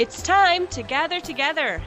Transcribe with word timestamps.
It's 0.00 0.22
time 0.22 0.66
to 0.68 0.82
gather 0.82 1.20
together. 1.20 1.82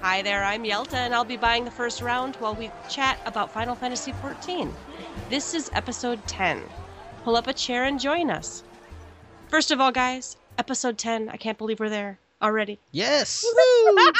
Hi 0.00 0.22
there, 0.22 0.42
I'm 0.42 0.64
Yelta, 0.64 0.94
and 0.94 1.14
I'll 1.14 1.24
be 1.24 1.36
buying 1.36 1.64
the 1.64 1.70
first 1.70 2.02
round 2.02 2.34
while 2.40 2.56
we 2.56 2.68
chat 2.90 3.20
about 3.26 3.52
Final 3.52 3.76
Fantasy 3.76 4.10
XIV. 4.10 4.72
This 5.30 5.54
is 5.54 5.70
episode 5.72 6.18
10. 6.26 6.60
Pull 7.22 7.36
up 7.36 7.46
a 7.46 7.52
chair 7.52 7.84
and 7.84 8.00
join 8.00 8.28
us. 8.28 8.64
First 9.46 9.70
of 9.70 9.80
all, 9.80 9.92
guys, 9.92 10.36
episode 10.58 10.98
10. 10.98 11.28
I 11.28 11.36
can't 11.36 11.56
believe 11.56 11.78
we're 11.78 11.90
there 11.90 12.18
already. 12.42 12.80
Yes. 12.90 13.46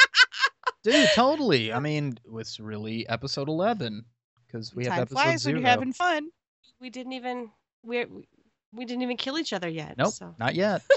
Dude, 0.85 1.09
totally. 1.17 1.73
I 1.73 1.81
mean, 1.81 2.17
it's 2.37 2.61
really 2.61 3.05
episode 3.09 3.49
11 3.49 4.05
because 4.47 4.77
we 4.77 4.85
have 4.85 4.93
Time 4.93 5.03
episode 5.03 5.15
flies 5.17 5.43
zero. 5.43 5.55
when 5.57 5.63
you're 5.63 5.71
having 5.71 5.93
fun. 5.93 6.29
We 6.81 6.89
didn't 6.89 7.15
even 7.15 7.51
we 7.83 8.07
we 8.73 8.85
didn't 8.85 9.03
even 9.03 9.17
kill 9.17 9.41
each 9.41 9.53
other 9.53 9.69
yet. 9.69 9.99
Nope, 9.99 10.13
So. 10.13 10.37
not 10.39 10.55
yet. 10.55 10.83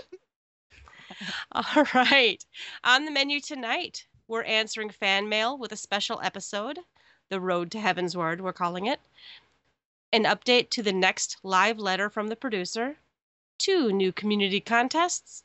All 1.52 1.85
right. 1.94 2.44
On 2.84 3.05
the 3.05 3.12
menu 3.12 3.39
tonight, 3.39 4.05
we're 4.27 4.44
answering 4.44 4.89
fan 4.89 5.30
mail 5.30 5.58
with 5.58 5.71
a 5.71 5.77
special 5.77 6.20
episode, 6.21 6.80
The 7.30 7.39
Road 7.39 7.71
to 7.71 7.80
Heavensward, 7.80 8.41
we're 8.41 8.53
calling 8.53 8.85
it. 8.85 8.99
An 10.13 10.23
update 10.23 10.70
to 10.72 10.84
the 10.84 10.94
next 10.94 11.38
live 11.44 11.80
letter 11.80 12.09
from 12.09 12.27
the 12.27 12.35
producer, 12.35 12.98
two 13.58 13.91
new 13.91 14.11
community 14.11 14.59
contests, 14.59 15.44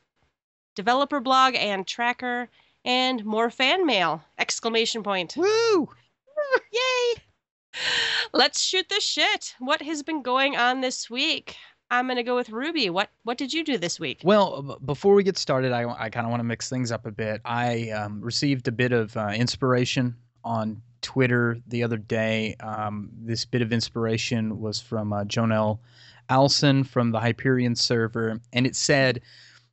developer 0.75 1.19
blog 1.19 1.55
and 1.55 1.87
tracker, 1.87 2.49
and 2.85 3.25
more 3.25 3.49
fan 3.49 3.85
mail! 3.85 4.23
Exclamation 4.37 5.03
point. 5.03 5.35
Woo! 5.37 5.89
Yay! 6.71 7.23
Let's 8.33 8.61
shoot 8.61 8.89
the 8.89 8.99
shit. 8.99 9.55
What 9.59 9.81
has 9.81 10.03
been 10.03 10.21
going 10.21 10.55
on 10.55 10.81
this 10.81 11.09
week? 11.09 11.57
I'm 11.93 12.07
gonna 12.07 12.23
go 12.23 12.35
with 12.35 12.49
Ruby. 12.49 12.89
What 12.89 13.09
what 13.23 13.37
did 13.37 13.53
you 13.53 13.63
do 13.63 13.77
this 13.77 13.99
week? 13.99 14.21
Well, 14.23 14.63
b- 14.63 14.75
before 14.83 15.13
we 15.13 15.23
get 15.23 15.37
started, 15.37 15.71
I, 15.71 15.83
I 15.87 16.09
kind 16.09 16.25
of 16.25 16.31
want 16.31 16.39
to 16.39 16.45
mix 16.45 16.67
things 16.67 16.91
up 16.91 17.05
a 17.05 17.11
bit. 17.11 17.39
I 17.45 17.91
um, 17.91 18.19
received 18.19 18.67
a 18.67 18.71
bit 18.71 18.91
of 18.91 19.15
uh, 19.15 19.27
inspiration 19.35 20.15
on 20.43 20.81
Twitter 21.01 21.59
the 21.67 21.83
other 21.83 21.97
day. 21.97 22.55
Um, 22.61 23.11
this 23.21 23.45
bit 23.45 23.61
of 23.61 23.71
inspiration 23.71 24.59
was 24.59 24.81
from 24.81 25.13
uh, 25.13 25.23
Jonelle 25.25 25.79
from 26.87 27.11
the 27.11 27.19
Hyperion 27.19 27.75
server, 27.75 28.39
and 28.53 28.65
it 28.65 28.75
said, 28.75 29.21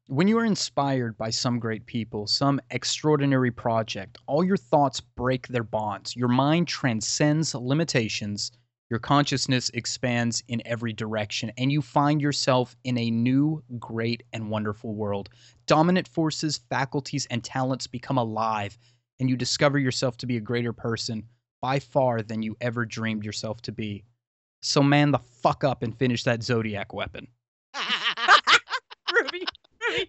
When 0.08 0.28
you 0.28 0.38
are 0.38 0.44
inspired 0.44 1.16
by 1.16 1.30
some 1.30 1.58
great 1.58 1.86
people, 1.86 2.26
some 2.26 2.60
extraordinary 2.70 3.50
project, 3.50 4.18
all 4.26 4.44
your 4.44 4.58
thoughts 4.58 5.00
break 5.00 5.48
their 5.48 5.62
bonds. 5.62 6.14
Your 6.14 6.28
mind 6.28 6.68
transcends 6.68 7.54
limitations. 7.54 8.52
Your 8.90 8.98
consciousness 8.98 9.70
expands 9.72 10.42
in 10.48 10.60
every 10.64 10.92
direction, 10.92 11.52
and 11.56 11.70
you 11.70 11.80
find 11.80 12.20
yourself 12.20 12.76
in 12.82 12.98
a 12.98 13.08
new, 13.08 13.62
great, 13.78 14.24
and 14.32 14.50
wonderful 14.50 14.94
world. 14.94 15.28
Dominant 15.66 16.08
forces, 16.08 16.58
faculties, 16.68 17.24
and 17.30 17.44
talents 17.44 17.86
become 17.86 18.18
alive, 18.18 18.76
and 19.20 19.30
you 19.30 19.36
discover 19.36 19.78
yourself 19.78 20.16
to 20.16 20.26
be 20.26 20.36
a 20.36 20.40
greater 20.40 20.72
person 20.72 21.22
by 21.62 21.78
far 21.78 22.20
than 22.20 22.42
you 22.42 22.56
ever 22.60 22.84
dreamed 22.84 23.24
yourself 23.24 23.62
to 23.62 23.70
be. 23.70 24.02
So, 24.60 24.82
man 24.82 25.12
the 25.12 25.18
fuck 25.18 25.62
up 25.62 25.84
and 25.84 25.96
finish 25.96 26.24
that 26.24 26.42
Zodiac 26.42 26.92
weapon. 26.92 27.28
Ruby, 29.14 29.44
Ruby. 29.88 30.06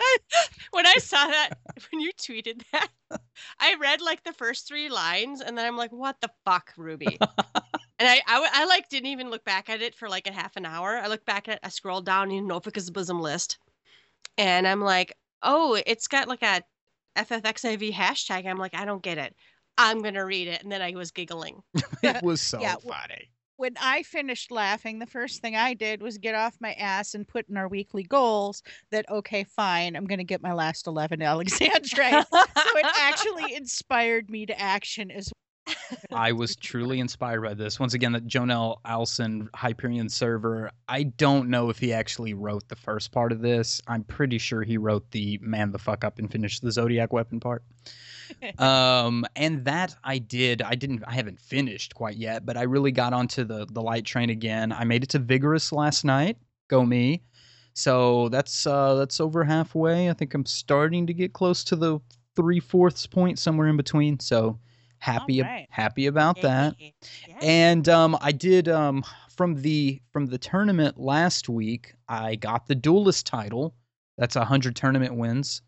when 0.72 0.88
I 0.88 0.96
saw 0.96 1.28
that, 1.28 1.52
when 1.92 2.02
you 2.02 2.12
tweeted 2.14 2.64
that, 2.72 2.88
I 3.60 3.76
read 3.80 4.02
like 4.02 4.24
the 4.24 4.34
first 4.34 4.68
three 4.68 4.90
lines, 4.90 5.40
and 5.40 5.56
then 5.56 5.68
I'm 5.68 5.78
like, 5.78 5.92
"What 5.92 6.20
the 6.20 6.32
fuck, 6.46 6.74
Ruby?" 6.78 7.20
and 8.02 8.10
I, 8.10 8.22
I 8.28 8.66
like 8.66 8.90
didn't 8.90 9.10
even 9.10 9.30
look 9.30 9.46
back 9.46 9.70
at 9.70 9.82
it 9.82 9.94
for 9.96 10.10
like 10.10 10.28
a 10.28 10.32
half 10.32 10.56
an 10.56 10.66
hour. 10.66 10.98
I 10.98 11.08
looked 11.08 11.26
back 11.26 11.48
at, 11.48 11.60
I 11.64 11.70
scrolled 11.70 12.06
down 12.06 12.32
in 12.32 12.48
Nofika's 12.48 12.90
bosom 12.90 13.22
list, 13.22 13.60
and 14.38 14.68
I'm 14.68 14.82
like, 14.82 15.16
"Oh, 15.44 15.80
it's 15.86 16.08
got 16.08 16.28
like 16.28 16.42
a 16.42 16.64
FFXIV 17.16 17.94
hashtag." 17.94 18.48
I'm 18.48 18.58
like, 18.58 18.74
"I 18.74 18.86
don't 18.86 19.04
get 19.04 19.18
it." 19.20 19.36
I'm 19.78 20.02
gonna 20.02 20.26
read 20.26 20.48
it, 20.48 20.64
and 20.64 20.72
then 20.72 20.82
I 20.82 20.92
was 20.96 21.12
giggling. 21.12 21.62
it 22.04 22.24
was 22.24 22.42
so 22.48 22.60
Yeah, 22.60 22.76
funny. 22.88 23.30
When 23.58 23.76
I 23.80 24.02
finished 24.02 24.50
laughing, 24.50 24.98
the 24.98 25.06
first 25.06 25.42
thing 25.42 25.56
I 25.56 25.76
did 25.76 26.02
was 26.02 26.18
get 26.18 26.34
off 26.34 26.58
my 26.60 26.74
ass 26.74 27.14
and 27.14 27.28
put 27.28 27.48
in 27.48 27.58
our 27.58 27.68
weekly 27.68 28.02
goals 28.02 28.64
that, 28.90 29.08
okay, 29.08 29.44
fine, 29.44 29.96
I'm 29.96 30.06
going 30.06 30.18
to 30.18 30.24
get 30.24 30.42
my 30.42 30.54
last 30.54 30.88
11 30.88 31.20
Alexandrite. 31.22 32.26
so 32.32 32.40
it 32.80 32.86
actually 33.00 33.54
inspired 33.54 34.32
me 34.32 34.48
to 34.48 34.60
action 34.60 35.12
as 35.12 35.32
I 36.12 36.32
was 36.32 36.56
truly 36.56 37.00
inspired 37.00 37.42
by 37.42 37.54
this. 37.54 37.80
Once 37.80 37.94
again, 37.94 38.12
the 38.12 38.22
Jonelle 38.22 38.78
Alson 38.86 39.50
Hyperion 39.56 40.10
server. 40.10 40.72
I 40.88 41.04
don't 41.04 41.50
know 41.50 41.70
if 41.70 41.80
he 41.80 41.94
actually 41.94 42.34
wrote 42.34 42.68
the 42.68 42.76
first 42.76 43.12
part 43.12 43.32
of 43.32 43.42
this. 43.42 43.82
I'm 43.88 44.04
pretty 44.04 44.38
sure 44.38 44.64
he 44.64 44.78
wrote 44.78 45.10
the 45.12 45.40
man 45.42 45.72
the 45.72 45.80
fuck 45.80 46.04
up 46.04 46.20
and 46.20 46.32
finish 46.32 46.60
the 46.60 46.72
Zodiac 46.72 47.14
weapon 47.14 47.40
part. 47.40 47.64
um, 48.60 49.26
and 49.36 49.66
that 49.66 49.96
I 50.04 50.18
did. 50.18 50.62
I 50.62 50.76
didn't. 50.76 51.04
I 51.06 51.14
haven't 51.14 51.40
finished 51.40 51.96
quite 51.96 52.18
yet, 52.18 52.46
but 52.46 52.58
I 52.58 52.64
really 52.64 52.92
got 52.92 53.14
onto 53.14 53.44
the 53.44 53.66
the 53.66 53.82
light 53.82 54.06
train 54.06 54.30
again. 54.30 54.72
I 54.72 54.84
made 54.84 55.04
it 55.04 55.10
to 55.10 55.20
Vigorous 55.20 55.72
last 55.72 56.06
night. 56.06 56.38
Go 56.68 56.86
me. 56.86 57.24
So 57.74 58.30
that's 58.30 58.68
uh 58.68 58.96
that's 58.96 59.20
over 59.20 59.44
halfway. 59.44 60.10
I 60.10 60.14
think 60.14 60.34
I'm 60.34 60.46
starting 60.46 61.08
to 61.08 61.14
get 61.14 61.34
close 61.34 61.64
to 61.66 61.76
the 61.76 62.00
three 62.36 62.60
fourths 62.60 63.08
point, 63.08 63.40
somewhere 63.40 63.68
in 63.68 63.78
between. 63.78 64.20
So 64.20 64.60
happy 65.02 65.42
Alright. 65.42 65.68
happy 65.70 66.06
about 66.06 66.42
that. 66.42 66.76
Yay. 66.80 66.94
And 67.42 67.90
um, 67.90 68.18
I 68.22 68.32
did 68.32 68.70
um, 68.70 69.04
from 69.36 69.56
the 69.62 70.02
from 70.14 70.28
the 70.28 70.38
tournament 70.38 70.98
last 71.00 71.50
week. 71.50 71.94
I 72.08 72.36
got 72.36 72.68
the 72.68 72.76
duelist 72.76 73.26
title. 73.26 73.76
That's 74.18 74.36
a 74.36 74.46
hundred 74.46 74.76
tournament 74.76 75.16
wins. 75.16 75.62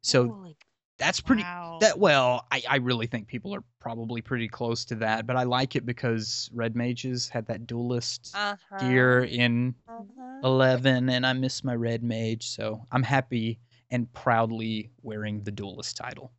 So 0.00 0.28
Holy 0.28 0.56
that's 0.98 1.20
pretty. 1.20 1.42
wow. 1.42 1.78
That 1.80 1.98
well, 1.98 2.46
I, 2.50 2.62
I 2.68 2.76
really 2.76 3.06
think 3.06 3.26
people 3.26 3.54
are 3.54 3.62
probably 3.80 4.22
pretty 4.22 4.48
close 4.48 4.84
to 4.86 4.94
that. 4.96 5.26
But 5.26 5.36
I 5.36 5.42
like 5.42 5.76
it 5.76 5.84
because 5.84 6.48
Red 6.54 6.74
Mages 6.74 7.28
had 7.28 7.46
that 7.48 7.66
duelist 7.66 8.32
uh-huh. 8.34 8.78
gear 8.78 9.24
in 9.24 9.74
Uh-huh. 9.88 10.40
eleven, 10.44 11.10
and 11.10 11.26
I 11.26 11.32
miss 11.32 11.62
my 11.64 11.74
Red 11.74 12.02
Mage. 12.02 12.48
So 12.48 12.82
I'm 12.92 13.02
happy 13.02 13.58
and 13.90 14.10
proudly 14.12 14.90
wearing 15.02 15.42
the 15.42 15.52
duelist 15.52 15.96
title. 15.96 16.32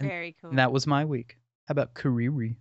And- 0.00 0.08
Very 0.08 0.36
cool. 0.40 0.50
And 0.50 0.58
that 0.58 0.72
was 0.72 0.86
my 0.86 1.04
week. 1.04 1.38
How 1.66 1.72
about 1.72 1.94
Kariri? 1.94 2.56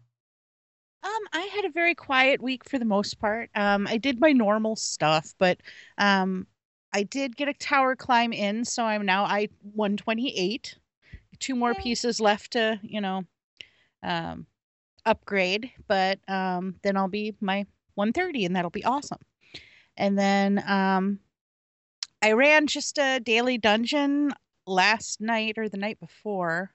Um, 1.03 1.21
I 1.31 1.41
had 1.53 1.65
a 1.65 1.69
very 1.69 1.95
quiet 1.95 2.41
week 2.41 2.67
for 2.67 2.79
the 2.79 2.85
most 2.85 3.19
part. 3.19 3.49
Um, 3.55 3.87
I 3.87 3.97
did 3.97 4.19
my 4.19 4.31
normal 4.33 4.75
stuff, 4.75 5.33
but 5.37 5.61
um, 5.97 6.47
I 6.93 7.03
did 7.03 7.37
get 7.37 7.47
a 7.47 7.53
tower 7.53 7.95
climb 7.95 8.33
in, 8.33 8.65
so 8.65 8.83
I'm 8.83 9.05
now 9.05 9.23
I 9.23 9.47
128. 9.73 10.75
Two 11.39 11.55
more 11.55 11.73
Yay. 11.73 11.81
pieces 11.81 12.19
left 12.19 12.53
to, 12.53 12.79
you 12.81 12.99
know, 12.99 13.23
um, 14.01 14.47
upgrade, 15.05 15.71
but 15.87 16.19
um, 16.27 16.75
then 16.81 16.97
I'll 16.97 17.07
be 17.07 17.35
my 17.39 17.65
130, 17.93 18.45
and 18.45 18.55
that'll 18.55 18.71
be 18.71 18.83
awesome. 18.83 19.19
And 19.95 20.17
then 20.17 20.63
um, 20.67 21.19
I 22.21 22.31
ran 22.33 22.65
just 22.67 22.97
a 22.97 23.19
daily 23.19 23.57
dungeon 23.59 24.33
last 24.65 25.21
night 25.21 25.57
or 25.57 25.69
the 25.69 25.77
night 25.77 25.99
before, 25.99 26.71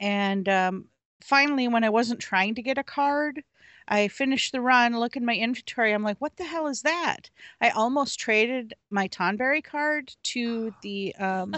and 0.00 0.48
um, 0.48 0.86
finally, 1.20 1.68
when 1.68 1.84
I 1.84 1.90
wasn't 1.90 2.20
trying 2.20 2.54
to 2.56 2.62
get 2.62 2.78
a 2.78 2.84
card, 2.84 3.42
I 3.88 4.08
finished 4.08 4.52
the 4.52 4.60
run, 4.60 4.98
look 4.98 5.16
in 5.16 5.24
my 5.24 5.34
inventory. 5.34 5.92
I'm 5.92 6.02
like, 6.02 6.18
what 6.20 6.36
the 6.36 6.44
hell 6.44 6.66
is 6.66 6.82
that? 6.82 7.30
I 7.60 7.70
almost 7.70 8.18
traded 8.18 8.74
my 8.90 9.08
Tonberry 9.08 9.64
card 9.64 10.14
to 10.24 10.72
the 10.82 11.14
um, 11.16 11.54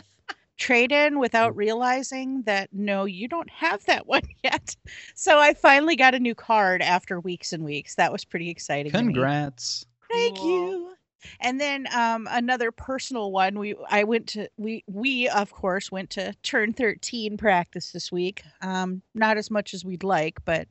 trade 0.56 0.92
in 0.92 1.18
without 1.18 1.56
realizing 1.56 2.42
that 2.42 2.68
no, 2.72 3.04
you 3.04 3.26
don't 3.26 3.50
have 3.50 3.84
that 3.86 4.06
one 4.06 4.22
yet. 4.44 4.76
So 5.14 5.38
I 5.38 5.54
finally 5.54 5.96
got 5.96 6.14
a 6.14 6.20
new 6.20 6.34
card 6.34 6.82
after 6.82 7.18
weeks 7.18 7.52
and 7.52 7.64
weeks. 7.64 7.96
That 7.96 8.12
was 8.12 8.24
pretty 8.24 8.50
exciting. 8.50 8.92
to 8.92 8.98
me. 8.98 9.04
Congrats. 9.06 9.86
Thank 10.10 10.38
Cool. 10.38 10.48
you. 10.48 10.92
And 11.40 11.60
then 11.60 11.86
um, 11.94 12.28
another 12.30 12.70
personal 12.72 13.32
one. 13.32 13.58
We 13.58 13.74
I 13.88 14.04
went 14.04 14.26
to 14.28 14.48
we 14.56 14.84
we 14.86 15.28
of 15.28 15.50
course 15.52 15.90
went 15.92 16.10
to 16.10 16.34
turn 16.42 16.72
thirteen 16.72 17.36
practice 17.36 17.92
this 17.92 18.10
week. 18.10 18.42
Um, 18.62 19.02
not 19.14 19.36
as 19.36 19.50
much 19.50 19.74
as 19.74 19.84
we'd 19.84 20.04
like, 20.04 20.44
but 20.44 20.68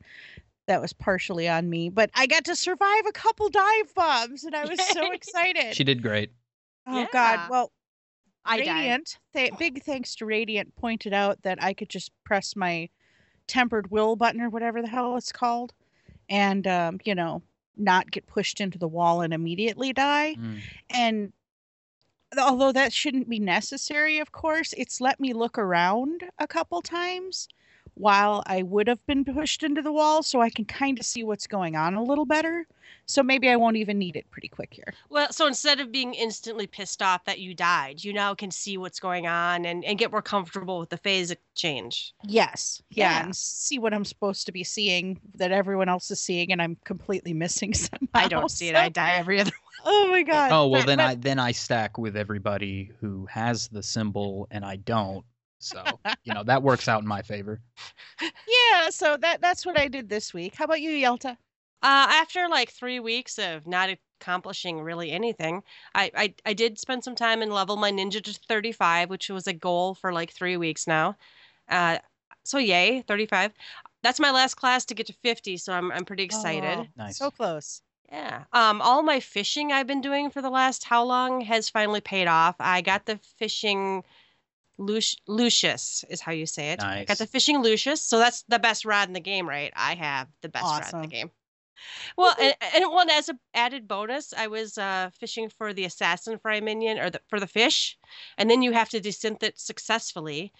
that 0.66 0.80
was 0.80 0.92
partially 0.92 1.48
on 1.48 1.68
me. 1.68 1.88
But 1.88 2.10
I 2.14 2.26
got 2.26 2.44
to 2.44 2.54
survive 2.56 3.06
a 3.08 3.12
couple 3.12 3.48
dive 3.48 3.94
bombs, 3.94 4.44
and 4.44 4.54
I 4.54 4.64
was 4.64 4.80
so 4.88 5.10
excited. 5.12 5.74
She 5.74 5.84
did 5.84 6.02
great. 6.02 6.30
oh 6.86 7.00
Yeah. 7.00 7.06
God! 7.12 7.50
Well, 7.50 7.72
I 8.44 8.58
died. 8.58 8.68
Radiant, 8.68 9.18
th- 9.34 9.52
big 9.58 9.82
thanks 9.82 10.14
to 10.16 10.26
Radiant, 10.26 10.74
pointed 10.76 11.12
out 11.12 11.42
that 11.42 11.62
I 11.62 11.74
could 11.74 11.88
just 11.88 12.12
press 12.24 12.54
my 12.56 12.88
tempered 13.46 13.90
will 13.90 14.14
button 14.16 14.40
or 14.40 14.48
whatever 14.48 14.80
the 14.80 14.88
hell 14.88 15.16
it's 15.16 15.32
called, 15.32 15.72
and 16.28 16.66
um, 16.66 17.00
you 17.04 17.14
know, 17.14 17.42
not 17.80 18.10
get 18.10 18.26
pushed 18.26 18.60
into 18.60 18.78
the 18.78 18.88
wall 18.88 19.22
and 19.22 19.32
immediately 19.32 19.92
die. 19.92 20.36
Mm. 20.38 20.60
And 20.90 21.32
although 22.38 22.72
that 22.72 22.92
shouldn't 22.92 23.28
be 23.28 23.40
necessary, 23.40 24.18
of 24.18 24.32
course, 24.32 24.72
it's 24.76 25.00
let 25.00 25.18
me 25.20 25.32
look 25.32 25.58
around 25.58 26.24
a 26.38 26.46
couple 26.46 26.82
times 26.82 27.48
while 28.00 28.42
I 28.46 28.62
would 28.62 28.88
have 28.88 29.04
been 29.06 29.24
pushed 29.24 29.62
into 29.62 29.82
the 29.82 29.92
wall, 29.92 30.22
so 30.22 30.40
I 30.40 30.50
can 30.50 30.64
kind 30.64 30.98
of 30.98 31.04
see 31.04 31.22
what's 31.22 31.46
going 31.46 31.76
on 31.76 31.94
a 31.94 32.02
little 32.02 32.26
better. 32.26 32.66
So 33.06 33.22
maybe 33.22 33.48
I 33.48 33.56
won't 33.56 33.76
even 33.76 33.98
need 33.98 34.14
it 34.14 34.30
pretty 34.30 34.46
quick 34.48 34.72
here. 34.72 34.94
Well, 35.08 35.32
so 35.32 35.46
instead 35.46 35.80
of 35.80 35.90
being 35.90 36.14
instantly 36.14 36.66
pissed 36.68 37.02
off 37.02 37.24
that 37.24 37.40
you 37.40 37.54
died, 37.54 38.04
you 38.04 38.12
now 38.12 38.34
can 38.34 38.50
see 38.52 38.78
what's 38.78 39.00
going 39.00 39.26
on 39.26 39.64
and, 39.64 39.84
and 39.84 39.98
get 39.98 40.12
more 40.12 40.22
comfortable 40.22 40.78
with 40.78 40.90
the 40.90 40.96
phase 40.96 41.34
change. 41.54 42.14
Yes. 42.24 42.80
Yeah, 42.90 43.10
Yeah. 43.10 43.24
and 43.24 43.34
see 43.36 43.78
what 43.80 43.92
I'm 43.92 44.04
supposed 44.04 44.46
to 44.46 44.52
be 44.52 44.62
seeing 44.62 45.20
that 45.34 45.50
everyone 45.50 45.88
else 45.88 46.10
is 46.10 46.20
seeing, 46.20 46.52
and 46.52 46.62
I'm 46.62 46.76
completely 46.84 47.34
missing 47.34 47.74
somehow. 47.74 48.06
I 48.14 48.28
don't 48.28 48.50
see 48.50 48.68
it. 48.68 48.76
I 48.76 48.88
die 48.88 49.12
every 49.12 49.40
other. 49.40 49.52
Oh 49.84 50.08
my 50.10 50.20
oh, 50.20 50.24
god. 50.24 50.52
Oh 50.52 50.68
well, 50.68 50.82
But- 50.82 50.86
then 50.86 50.98
but- 50.98 51.04
I 51.08 51.14
then 51.16 51.38
I 51.38 51.52
stack 51.52 51.98
with 51.98 52.16
everybody 52.16 52.92
who 53.00 53.26
has 53.26 53.68
the 53.68 53.82
symbol 53.82 54.46
and 54.50 54.64
I 54.64 54.76
don't. 54.76 55.24
So 55.60 55.84
you 56.24 56.34
know 56.34 56.42
that 56.44 56.62
works 56.62 56.88
out 56.88 57.02
in 57.02 57.06
my 57.06 57.22
favor. 57.22 57.60
Yeah, 58.20 58.90
so 58.90 59.16
that 59.18 59.40
that's 59.40 59.64
what 59.64 59.78
I 59.78 59.88
did 59.88 60.08
this 60.08 60.34
week. 60.34 60.54
How 60.56 60.64
about 60.64 60.80
you, 60.80 60.90
Yelta? 60.90 61.36
Uh, 61.82 62.08
after 62.10 62.48
like 62.48 62.70
three 62.70 62.98
weeks 63.00 63.38
of 63.38 63.66
not 63.66 63.90
accomplishing 64.20 64.80
really 64.80 65.12
anything, 65.12 65.62
I, 65.94 66.10
I 66.16 66.34
I 66.44 66.52
did 66.54 66.78
spend 66.78 67.04
some 67.04 67.14
time 67.14 67.42
and 67.42 67.52
level 67.52 67.76
my 67.76 67.92
ninja 67.92 68.22
to 68.22 68.32
35, 68.32 69.10
which 69.10 69.28
was 69.30 69.46
a 69.46 69.52
goal 69.52 69.94
for 69.94 70.12
like 70.12 70.32
three 70.32 70.56
weeks 70.56 70.86
now. 70.86 71.16
Uh, 71.68 71.98
so 72.42 72.58
yay, 72.58 73.02
35. 73.02 73.52
That's 74.02 74.18
my 74.18 74.30
last 74.30 74.54
class 74.54 74.86
to 74.86 74.94
get 74.94 75.06
to 75.08 75.12
50, 75.12 75.58
so 75.58 75.72
I'm 75.72 75.92
I'm 75.92 76.04
pretty 76.04 76.22
excited. 76.22 76.78
Oh, 76.80 76.86
Nice. 76.96 77.18
So 77.18 77.30
close. 77.30 77.82
Yeah. 78.10 78.44
Um, 78.52 78.82
all 78.82 79.02
my 79.02 79.20
fishing 79.20 79.72
I've 79.72 79.86
been 79.86 80.00
doing 80.00 80.30
for 80.30 80.42
the 80.42 80.50
last 80.50 80.84
how 80.84 81.04
long 81.04 81.42
has 81.42 81.68
finally 81.68 82.00
paid 82.00 82.26
off. 82.26 82.56
I 82.58 82.80
got 82.80 83.06
the 83.06 83.20
fishing 83.38 84.02
Luci- 84.80 85.16
Lucius 85.26 86.04
is 86.08 86.20
how 86.20 86.32
you 86.32 86.46
say 86.46 86.72
it. 86.72 86.82
I 86.82 87.04
got 87.04 87.18
the 87.18 87.26
fishing 87.26 87.62
Lucius, 87.62 88.00
so 88.00 88.18
that's 88.18 88.42
the 88.48 88.58
best 88.58 88.84
rod 88.84 89.08
in 89.08 89.12
the 89.12 89.20
game, 89.20 89.48
right? 89.48 89.72
I 89.76 89.94
have 89.94 90.28
the 90.40 90.48
best 90.48 90.64
rod 90.64 90.94
in 90.94 91.02
the 91.02 91.06
game. 91.06 91.30
Well, 92.16 92.34
and, 92.40 92.54
and 92.74 92.90
one 92.90 93.10
as 93.10 93.28
an 93.28 93.38
added 93.54 93.86
bonus, 93.86 94.32
I 94.36 94.46
was 94.46 94.78
uh, 94.78 95.10
fishing 95.18 95.48
for 95.48 95.72
the 95.72 95.84
assassin 95.84 96.38
fry 96.38 96.60
minion 96.60 96.98
or 96.98 97.10
the, 97.10 97.20
for 97.28 97.40
the 97.40 97.46
fish, 97.46 97.98
and 98.38 98.50
then 98.50 98.62
you 98.62 98.72
have 98.72 98.88
to 98.90 99.00
desynth 99.00 99.42
it 99.42 99.58
successfully, 99.58 100.52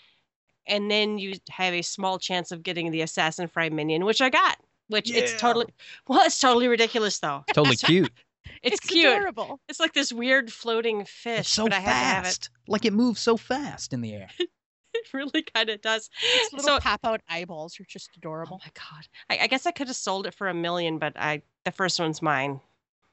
and 0.67 0.91
then 0.91 1.19
you 1.19 1.35
have 1.51 1.75
a 1.75 1.83
small 1.83 2.19
chance 2.19 2.53
of 2.53 2.63
getting 2.63 2.91
the 2.91 3.01
assassin 3.01 3.49
fry 3.49 3.69
minion, 3.69 4.05
which 4.05 4.21
I 4.21 4.31
got. 4.31 4.59
Which 4.89 5.15
it's 5.15 5.41
totally 5.41 5.67
well, 6.09 6.23
it's 6.27 6.41
totally 6.41 6.67
ridiculous 6.67 7.19
though. 7.21 7.45
Totally 7.53 7.77
cute. 7.77 8.13
It's, 8.63 8.81
cute. 8.81 9.07
adorable. 9.07 9.61
It's 9.69 9.81
like 9.81 9.93
this 9.95 10.13
weird 10.13 10.53
floating 10.53 11.05
fish, 11.05 11.41
It's 11.41 11.49
so 11.51 11.65
but 11.65 11.73
I 11.73 11.81
have 11.81 11.85
to 11.85 11.91
have 12.05 12.25
it. 12.25 12.27
fast. 12.27 12.51
Like 12.69 12.85
it 12.85 12.93
moves 12.93 13.21
so 13.21 13.37
fast 13.37 13.93
in 13.93 14.01
the 14.01 14.13
air. 14.15 14.29
It 14.93 15.15
really 15.15 15.43
kind 15.43 15.71
of 15.71 15.81
does. 15.81 16.11
Its 16.21 16.53
little 16.53 16.69
So, 16.71 16.81
pop 16.81 17.01
out 17.05 17.21
eyeballs 17.29 17.79
are 17.79 17.85
just 17.85 18.11
adorable. 18.17 18.61
oh 18.61 18.67
my 18.67 18.73
god! 18.75 19.07
I, 19.31 19.45
I 19.45 19.47
guess 19.47 19.65
I 19.65 19.71
could 19.71 19.87
have 19.87 19.95
sold 19.97 20.27
it 20.27 20.35
for 20.35 20.49
a 20.49 20.53
million, 20.55 20.99
but 20.99 21.13
I 21.17 21.43
the 21.65 21.71
first 21.71 22.01
one's 22.01 22.21
mine. 22.21 22.61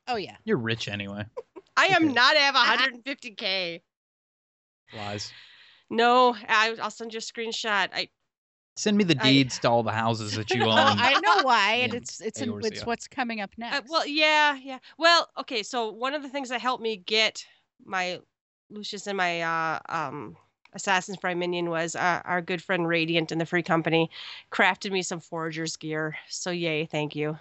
Oh 0.08 0.16
yeah. 0.16 0.38
You're 0.44 0.58
rich 0.58 0.88
anyway. 0.88 1.26
I 1.78 1.86
am 1.88 2.06
Okay. 2.06 2.14
not 2.14 2.36
have 2.36 2.56
150k. 2.56 3.82
Lies. 4.92 5.32
No, 5.92 6.36
I, 6.48 6.76
I'll 6.82 6.90
send 6.90 7.14
you 7.14 7.20
a 7.20 7.22
screenshot. 7.22 7.90
I 7.94 8.10
Send 8.78 8.96
me 8.96 9.04
the 9.04 9.18
I- 9.20 9.34
deeds 9.34 9.58
to 9.60 9.70
all 9.70 9.82
the 9.82 9.92
houses 9.92 10.34
that 10.34 10.54
you 10.54 10.62
own. 10.70 10.76
I 10.78 11.20
know 11.20 11.42
why, 11.44 11.74
and 11.74 11.96
it's 11.96 12.22
it's 12.22 12.40
in, 12.42 12.60
it's 12.64 12.86
what's 12.86 13.08
coming 13.08 13.42
up 13.42 13.50
uh, 13.58 13.72
next. 13.72 13.90
well, 13.90 14.06
yeah, 14.06 14.56
yeah. 14.56 14.78
Well, 15.00 15.30
okay. 15.40 15.64
So 15.64 15.92
one 15.92 16.14
of 16.14 16.22
the 16.22 16.30
things 16.30 16.50
that 16.50 16.62
helped 16.62 16.84
me 16.84 16.98
get 16.98 17.44
my 17.84 18.20
Lucius 18.70 19.08
and 19.08 19.18
my 19.18 19.42
uh, 19.42 19.80
um, 19.90 20.38
Assassin's 20.74 21.18
Prime 21.18 21.40
minion 21.40 21.72
was 21.72 21.96
uh, 21.96 22.22
our 22.24 22.42
good 22.42 22.62
friend 22.62 22.88
Radiant 22.88 23.32
in 23.32 23.40
the 23.40 23.48
free 23.48 23.64
company 23.64 24.12
crafted 24.52 24.92
me 24.92 25.02
some 25.02 25.20
foragers 25.20 25.76
gear. 25.76 26.16
So 26.30 26.52
yay, 26.52 26.86
thank 26.86 27.16
you 27.16 27.40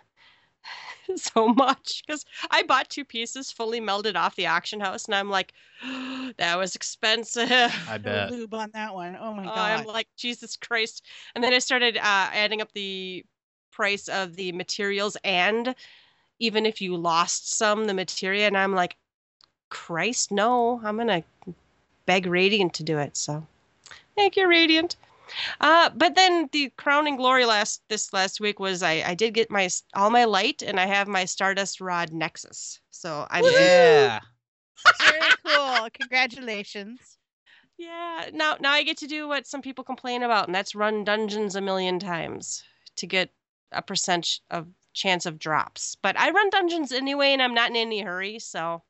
so 1.17 1.49
much 1.49 2.03
because 2.07 2.25
I 2.51 2.63
bought 2.63 2.89
two 2.89 3.05
pieces 3.05 3.53
fully 3.53 3.81
melded 3.81 4.17
off 4.17 4.37
the 4.37 4.47
auction 4.47 4.81
house, 4.81 5.07
and 5.07 5.15
I'm 5.15 5.31
like, 5.31 5.53
that 6.39 6.57
was 6.59 6.75
expensive. 6.75 7.51
I 7.51 7.99
No 7.99 8.03
bet. 8.03 8.31
lube 8.31 8.55
on 8.55 8.71
that 8.75 8.95
one. 8.95 9.17
Oh 9.21 9.33
my 9.35 9.45
Oh, 9.45 9.49
god. 9.49 9.57
I'm 9.57 9.87
like, 9.87 10.09
Jesus 10.17 10.57
Christ. 10.57 11.05
And 11.35 11.43
then 11.45 11.53
I 11.53 11.59
started 11.59 11.97
uh, 11.97 12.01
adding 12.33 12.61
up 12.61 12.73
the 12.73 13.25
price 13.71 14.09
of 14.09 14.37
the 14.37 14.53
materials 14.53 15.17
and 15.23 15.75
even 16.39 16.67
if 16.67 16.81
you 16.81 16.97
lost 16.97 17.53
some, 17.53 17.87
the 17.87 17.95
material, 17.95 18.47
And 18.47 18.57
I'm 18.57 18.75
like, 18.75 18.97
Christ, 19.71 20.31
no, 20.31 20.81
I'm 20.85 20.97
going 20.97 21.09
to 21.09 21.23
beg 22.05 22.27
Radiant 22.27 22.75
to 22.75 22.83
do 22.83 22.99
it. 22.99 23.17
So 23.17 23.47
thank 24.15 24.37
you, 24.37 24.49
Radiant. 24.49 24.97
Uh, 25.61 25.90
but 25.94 26.14
then 26.14 26.49
the 26.52 26.70
crowning 26.76 27.17
glory 27.17 27.44
last 27.44 27.82
this 27.88 28.12
last 28.12 28.40
week 28.40 28.61
was 28.61 28.82
I, 28.82 29.02
I 29.06 29.14
did 29.14 29.34
get 29.34 29.50
my 29.50 29.69
all 29.94 30.11
my 30.11 30.25
light 30.25 30.62
and 30.62 30.78
I 30.78 30.87
have 30.87 31.08
my 31.08 31.25
Stardust 31.25 31.81
Rod 31.81 32.12
Nexus. 32.12 32.81
So 32.90 33.26
I'm 33.31 33.44
Yeah. 33.44 34.20
Very 35.00 35.32
cool. 35.46 35.88
Congratulations. 35.93 37.19
Yeah, 37.78 38.31
now 38.32 38.56
now 38.58 38.73
I 38.73 38.82
get 38.82 38.96
to 38.99 39.06
do 39.06 39.28
what 39.28 39.46
some 39.46 39.61
people 39.62 39.84
complain 39.84 40.23
about, 40.23 40.46
and 40.46 40.55
that's 40.55 40.75
run 40.75 41.05
dungeons 41.05 41.56
a 41.56 41.61
million 41.61 41.99
times 41.99 42.64
to 42.96 43.06
get 43.06 43.31
a 43.72 43.82
percent 43.82 44.40
of 44.50 44.67
chance 44.94 45.26
of 45.26 45.38
drops. 45.38 45.94
But 46.00 46.19
I 46.19 46.31
run 46.31 46.49
dungeons 46.50 46.90
anyway, 46.90 47.32
and 47.32 47.43
I'm 47.43 47.55
not 47.55 47.70
in 47.70 47.76
any 47.76 48.00
hurry, 48.00 48.38
so 48.38 48.82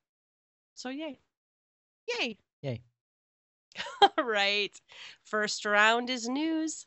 so 0.75 0.89
yay. 0.89 1.19
Yay. 2.21 2.39
All 2.63 2.96
right, 4.23 4.79
first 5.25 5.65
round 5.65 6.11
is 6.11 6.29
news. 6.29 6.87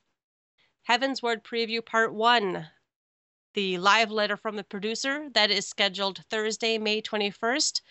Heavensward 0.90 1.44
preview 1.44 1.86
part 1.86 2.14
one. 2.14 2.68
The 3.54 3.78
live 3.78 4.12
letter 4.12 4.38
from 4.38 4.56
the 4.56 4.64
producer 4.64 5.28
that 5.34 5.52
is 5.52 5.68
scheduled 5.68 6.24
Thursday, 6.30 6.78
May 6.78 7.02
21st 7.02 7.82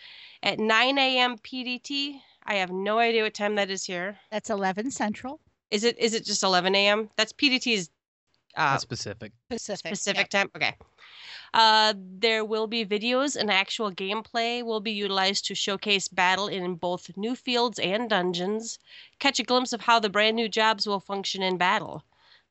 at 0.42 0.58
9 0.58 0.98
a.m. 0.98 1.36
PDT. 1.38 2.20
I 2.44 2.54
have 2.54 2.70
no 2.70 2.98
idea 2.98 3.24
what 3.24 3.34
time 3.34 3.56
that 3.56 3.70
is 3.70 3.84
here. 3.84 4.18
That's 4.30 4.50
11 4.50 4.90
Central 4.92 5.40
Is 5.70 5.84
it 5.84 5.98
is 5.98 6.14
it 6.14 6.24
just 6.24 6.42
11 6.42 6.74
a.m.? 6.74 7.10
That's 7.16 7.32
PDT's 7.32 7.90
uh, 8.56 8.72
That's 8.72 8.82
specific. 8.82 9.32
Pacific. 9.50 9.78
specific 9.78 10.18
Yep. 10.18 10.30
time. 10.30 10.50
Okay. 10.56 10.74
Uh, 11.54 11.94
there 11.96 12.44
will 12.44 12.66
be 12.66 12.84
videos 12.84 13.36
and 13.36 13.50
actual 13.50 13.90
gameplay 13.90 14.62
will 14.62 14.80
be 14.80 14.92
utilized 14.92 15.46
to 15.46 15.54
showcase 15.54 16.08
battle 16.08 16.48
in 16.48 16.74
both 16.74 17.16
new 17.16 17.34
fields 17.34 17.78
and 17.78 18.10
dungeons. 18.10 18.78
Catch 19.18 19.40
a 19.40 19.44
glimpse 19.44 19.72
of 19.72 19.80
how 19.80 19.98
the 19.98 20.10
brand 20.10 20.36
new 20.36 20.48
jobs 20.48 20.86
will 20.86 21.00
function 21.00 21.42
in 21.42 21.56
battle. 21.56 22.04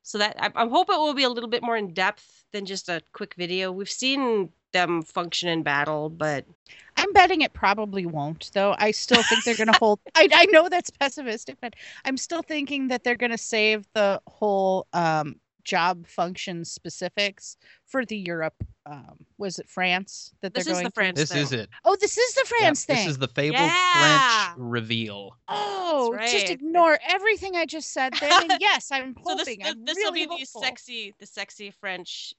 So 0.04 0.18
that 0.20 0.36
I, 0.40 0.52
I 0.56 0.68
hope 0.68 0.90
it 0.90 0.98
will 0.98 1.14
be 1.14 1.24
a 1.24 1.30
little 1.30 1.50
bit 1.50 1.64
more 1.64 1.78
in 1.78 1.94
depth 1.94 2.46
than 2.54 2.66
just 2.66 2.90
a 2.90 3.02
quick 3.14 3.36
video. 3.36 3.72
We've 3.72 3.90
seen 3.90 4.50
them 4.72 5.02
function 5.02 5.50
in 5.50 5.64
battle, 5.64 6.10
but 6.10 6.46
I'm 6.96 7.12
betting 7.13 7.42
it 7.42 7.54
probably 7.54 8.06
won't, 8.06 8.51
though. 8.54 8.75
I 8.77 8.92
still 8.92 9.24
think 9.24 9.44
they're 9.44 9.56
going 9.56 9.72
to 9.72 9.77
hold. 9.77 10.00
I, 10.16 10.27
I 10.34 10.46
know 10.46 10.70
that's 10.70 10.89
pessimistic, 10.89 11.58
but 11.62 11.75
I'm 12.06 12.18
still 12.18 12.42
thinking 12.42 12.88
that 12.88 13.04
they're 13.04 13.16
going 13.16 13.32
to 13.32 13.38
save 13.38 13.86
the 13.94 14.22
whole 14.27 14.88
um, 14.94 15.39
job 15.67 16.07
function 16.07 16.63
specifics 16.63 17.57
for 17.86 18.05
the 18.05 18.17
Europe. 18.17 18.55
Um, 18.86 19.17
was 19.38 19.59
it 19.59 19.67
France 19.69 20.31
that 20.41 20.53
they're 20.53 20.63
this 20.63 20.67
is 20.67 20.74
going? 20.74 20.83
the 20.86 20.89
to- 20.89 20.93
France. 20.93 21.19
This 21.19 21.31
thing. 21.31 21.41
is 21.43 21.51
it. 21.51 21.69
Oh, 21.83 21.97
this 22.00 22.17
is 22.17 22.33
the 22.36 22.45
Yep, 22.47 22.59
France 22.59 22.86
thing. 22.86 22.95
This 22.95 23.07
is 23.07 23.17
the 23.17 23.27
fabled 23.27 23.59
Yeah. 23.59 24.45
French 24.53 24.57
reveal. 24.57 25.36
oh, 25.50 26.17
just 26.21 26.50
ignore 26.50 26.97
everything 27.07 27.55
I 27.57 27.65
just 27.65 27.91
said. 27.91 28.13
Then, 28.19 28.50
and 28.51 28.53
yes, 28.62 28.89
I'm 28.91 29.13
So 29.25 29.36
this 29.36 29.39
hoping. 29.47 29.59
this, 29.59 29.67
I'm 29.71 29.86
this 29.86 29.95
will 29.97 30.13
really 30.13 30.27
be 30.27 30.38
the 30.39 30.45
sexy 30.45 31.13
the 31.19 31.25
sexy 31.25 31.71
French. 31.71 32.33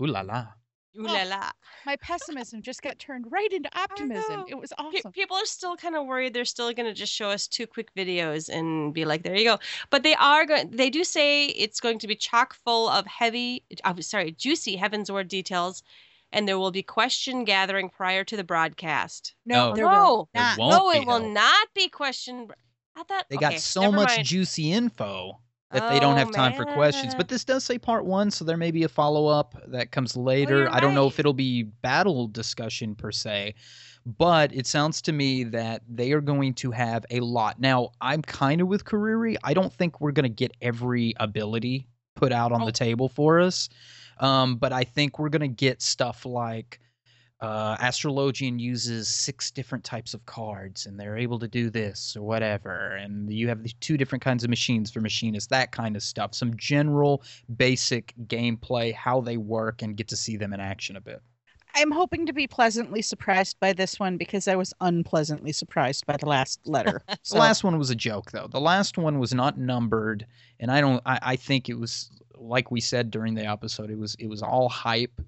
Ooh 0.00 0.06
la 0.06 0.20
la. 0.20 0.46
Ooh 0.96 1.06
Oh, 1.08 1.12
la 1.12 1.22
la. 1.24 1.50
My 1.86 1.96
pessimism 1.96 2.60
just 2.62 2.82
got 2.82 2.98
turned 2.98 3.26
right 3.30 3.52
into 3.52 3.68
optimism. 3.78 4.44
It 4.48 4.58
was 4.58 4.72
Pe- 4.78 4.84
awesome. 4.84 5.12
people 5.12 5.36
are 5.36 5.44
still 5.46 5.76
kind 5.76 5.94
of 5.96 6.06
worried 6.06 6.34
they're 6.34 6.44
still 6.44 6.72
going 6.72 6.86
to 6.86 6.94
just 6.94 7.12
show 7.12 7.28
us 7.30 7.46
two 7.46 7.66
quick 7.66 7.94
videos 7.94 8.48
and 8.48 8.92
be 8.94 9.04
like 9.04 9.22
there 9.22 9.36
you 9.36 9.44
go 9.44 9.58
but 9.90 10.02
they 10.02 10.14
are 10.16 10.44
going 10.46 10.70
they 10.70 10.90
do 10.90 11.04
say 11.04 11.46
it's 11.46 11.80
going 11.80 11.98
to 12.00 12.06
be 12.06 12.14
chock 12.16 12.54
full 12.54 12.88
of 12.88 13.06
heavy 13.06 13.64
uh, 13.84 13.94
sorry 14.00 14.32
juicy 14.32 14.76
Heavensward 14.76 15.28
details 15.28 15.82
and 16.32 16.46
there 16.48 16.58
will 16.58 16.70
be 16.70 16.82
question 16.82 17.44
gathering 17.44 17.88
prior 17.90 18.24
to 18.24 18.36
the 18.36 18.44
broadcast 18.44 19.34
No, 19.46 19.70
No. 19.70 19.76
there 19.76 19.84
no 19.86 19.90
will 19.90 20.28
There 20.34 20.42
not. 20.42 20.58
no 20.58 20.90
it 20.90 21.06
will 21.06 21.20
not 21.30 21.68
be 21.74 21.88
question 21.88 22.48
i 22.96 23.02
thought 23.04 23.26
They 23.30 23.36
okay, 23.36 23.50
got 23.50 23.54
so 23.60 23.92
much 23.92 24.08
mind. 24.16 24.26
juicy 24.26 24.72
info 24.72 25.40
that 25.70 25.90
they 25.90 26.00
don't 26.00 26.14
Oh, 26.14 26.16
have 26.18 26.30
time 26.32 26.54
for 26.54 26.64
questions. 26.64 27.14
But 27.14 27.28
this 27.28 27.44
does 27.44 27.62
say 27.64 27.78
part 27.78 28.04
one, 28.06 28.30
so 28.30 28.44
there 28.44 28.56
may 28.56 28.70
be 28.70 28.84
a 28.84 28.88
follow 28.88 29.26
up 29.26 29.54
that 29.68 29.90
comes 29.90 30.16
later. 30.16 30.60
you're 30.60 30.74
I 30.74 30.80
don't 30.80 30.94
know 30.94 31.06
if 31.06 31.18
it'll 31.18 31.32
be 31.34 31.62
battle 31.64 32.26
discussion 32.26 32.94
per 32.94 33.12
se, 33.12 33.54
but 34.06 34.52
it 34.54 34.66
sounds 34.66 35.02
to 35.02 35.12
me 35.12 35.44
that 35.44 35.82
they 35.88 36.12
are 36.12 36.22
going 36.22 36.54
to 36.54 36.70
have 36.70 37.04
a 37.10 37.20
lot. 37.20 37.60
Now, 37.60 37.90
I'm 38.00 38.22
kind 38.22 38.60
of 38.62 38.68
with 38.68 38.84
Kariri. 38.86 39.36
I 39.44 39.52
don't 39.52 39.72
think 39.72 40.00
we're 40.00 40.12
going 40.12 40.22
to 40.24 40.28
get 40.30 40.52
every 40.62 41.12
ability 41.20 41.86
put 42.14 42.32
out 42.32 42.50
on 42.50 42.62
Oh. 42.62 42.66
the 42.66 42.72
table 42.72 43.08
for 43.08 43.38
us, 43.38 43.68
um, 44.20 44.56
but 44.56 44.72
I 44.72 44.84
think 44.84 45.18
we're 45.18 45.28
going 45.28 45.42
to 45.42 45.48
get 45.48 45.82
stuff 45.82 46.24
like 46.24 46.80
uh, 47.40 47.76
Astrologian 47.76 48.58
uses 48.58 49.08
six 49.08 49.50
different 49.50 49.84
types 49.84 50.12
of 50.12 50.24
cards 50.26 50.86
and 50.86 50.98
they're 50.98 51.16
able 51.16 51.38
to 51.38 51.46
do 51.46 51.70
this 51.70 52.16
or 52.16 52.22
whatever. 52.22 52.96
And 52.96 53.32
you 53.32 53.48
have 53.48 53.62
the 53.62 53.72
two 53.80 53.96
different 53.96 54.22
kinds 54.22 54.42
of 54.42 54.50
machines 54.50 54.90
for 54.90 55.00
machinists, 55.00 55.48
that 55.48 55.70
kind 55.70 55.94
of 55.94 56.02
stuff. 56.02 56.34
Some 56.34 56.56
general 56.56 57.22
basic 57.56 58.12
gameplay, 58.26 58.92
how 58.92 59.20
they 59.20 59.36
work, 59.36 59.82
and 59.82 59.96
get 59.96 60.08
to 60.08 60.16
see 60.16 60.36
them 60.36 60.52
in 60.52 60.60
action 60.60 60.96
a 60.96 61.00
bit. 61.00 61.22
I'm 61.74 61.92
hoping 61.92 62.26
to 62.26 62.32
be 62.32 62.48
pleasantly 62.48 63.02
surprised 63.02 63.60
by 63.60 63.72
this 63.72 64.00
one 64.00 64.16
because 64.16 64.48
I 64.48 64.56
was 64.56 64.74
unpleasantly 64.80 65.52
surprised 65.52 66.06
by 66.06 66.16
the 66.16 66.26
last 66.26 66.60
letter. 66.66 67.02
So, 67.22 67.36
The 67.36 67.40
last 67.40 67.62
one 67.62 67.78
was 67.78 67.90
a 67.90 67.94
joke, 67.94 68.30
though. 68.30 68.48
The 68.48 68.60
last 68.60 68.96
one 68.96 69.18
was 69.18 69.34
not 69.34 69.58
numbered, 69.58 70.26
and 70.60 70.70
I 70.70 70.80
don't. 70.80 71.02
I, 71.04 71.18
I 71.22 71.36
think 71.36 71.68
it 71.68 71.78
was 71.78 72.10
like 72.36 72.70
we 72.70 72.80
said 72.80 73.10
during 73.10 73.34
the 73.34 73.44
episode. 73.46 73.90
It 73.90 73.98
was 73.98 74.14
it 74.18 74.28
was 74.28 74.42
all 74.42 74.68
hype, 74.68 75.20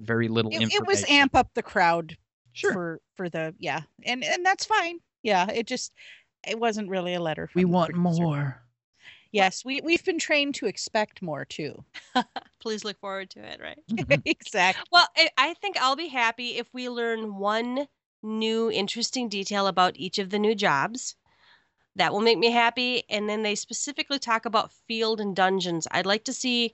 very 0.00 0.28
little 0.28 0.50
it, 0.50 0.56
information. 0.62 0.82
it 0.82 0.86
was 0.86 1.04
amp 1.08 1.34
up 1.34 1.50
the 1.54 1.62
crowd 1.62 2.16
Sure. 2.52 2.72
for 2.72 3.00
for 3.16 3.28
the 3.28 3.54
yeah, 3.58 3.82
and 4.04 4.24
and 4.24 4.44
that's 4.44 4.64
fine. 4.64 4.98
Yeah, 5.22 5.50
it 5.50 5.66
just 5.66 5.92
it 6.46 6.58
wasn't 6.58 6.88
really 6.88 7.12
a 7.14 7.20
letter. 7.20 7.50
we 7.54 7.62
from 7.62 7.70
the 7.70 7.74
want 7.76 7.92
producer. 7.94 8.22
more. 8.22 8.62
Yes, 9.32 9.62
we 9.64 9.80
we've 9.82 10.04
been 10.04 10.18
trained 10.18 10.54
to 10.56 10.66
expect 10.66 11.20
more 11.20 11.44
too. 11.44 11.84
Please 12.60 12.84
look 12.84 12.98
forward 12.98 13.28
to 13.30 13.40
it, 13.40 13.60
right? 13.60 14.22
Exactly. 14.24 14.82
Well, 14.90 15.06
I, 15.16 15.28
I 15.36 15.54
think 15.54 15.76
I'll 15.78 15.96
be 15.96 16.08
happy 16.08 16.56
if 16.56 16.68
we 16.72 16.88
learn 16.88 17.36
one 17.36 17.86
new 18.22 18.70
interesting 18.70 19.28
detail 19.28 19.66
about 19.66 19.96
each 19.96 20.18
of 20.18 20.30
the 20.30 20.38
new 20.38 20.54
jobs. 20.54 21.16
That 21.96 22.12
will 22.12 22.20
make 22.20 22.38
me 22.38 22.50
happy. 22.50 23.04
And 23.10 23.28
then 23.28 23.42
they 23.42 23.54
specifically 23.54 24.18
talk 24.18 24.44
about 24.46 24.72
field 24.86 25.20
and 25.20 25.34
dungeons. 25.36 25.86
I'd 25.90 26.06
like 26.06 26.24
to 26.24 26.32
see 26.32 26.72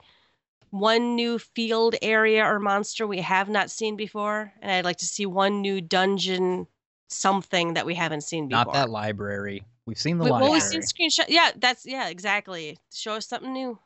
one 0.73 1.13
new 1.15 1.37
field 1.37 1.93
area 2.01 2.43
or 2.43 2.59
monster 2.59 3.05
we 3.05 3.21
have 3.21 3.47
not 3.47 3.69
seen 3.69 3.95
before. 3.95 4.51
And 4.59 4.71
I'd 4.71 4.85
like 4.85 4.97
to 4.97 5.05
see 5.05 5.27
one 5.27 5.61
new 5.61 5.81
dungeon 5.81 6.65
something 7.09 7.75
that 7.75 7.85
we 7.85 7.93
haven't 7.93 8.21
seen 8.21 8.47
before. 8.47 8.65
Not 8.65 8.73
that 8.73 8.89
library. 8.89 9.63
We've 9.85 9.99
seen 9.99 10.17
the 10.17 10.23
We- 10.23 10.31
library. 10.31 10.49
well, 10.49 10.53
we've 10.53 10.63
seen 10.63 10.81
screenshot. 10.81 11.25
Yeah, 11.27 11.51
that's 11.55 11.85
yeah, 11.85 12.07
exactly. 12.09 12.79
Show 12.91 13.13
us 13.13 13.27
something 13.27 13.53
new. 13.53 13.77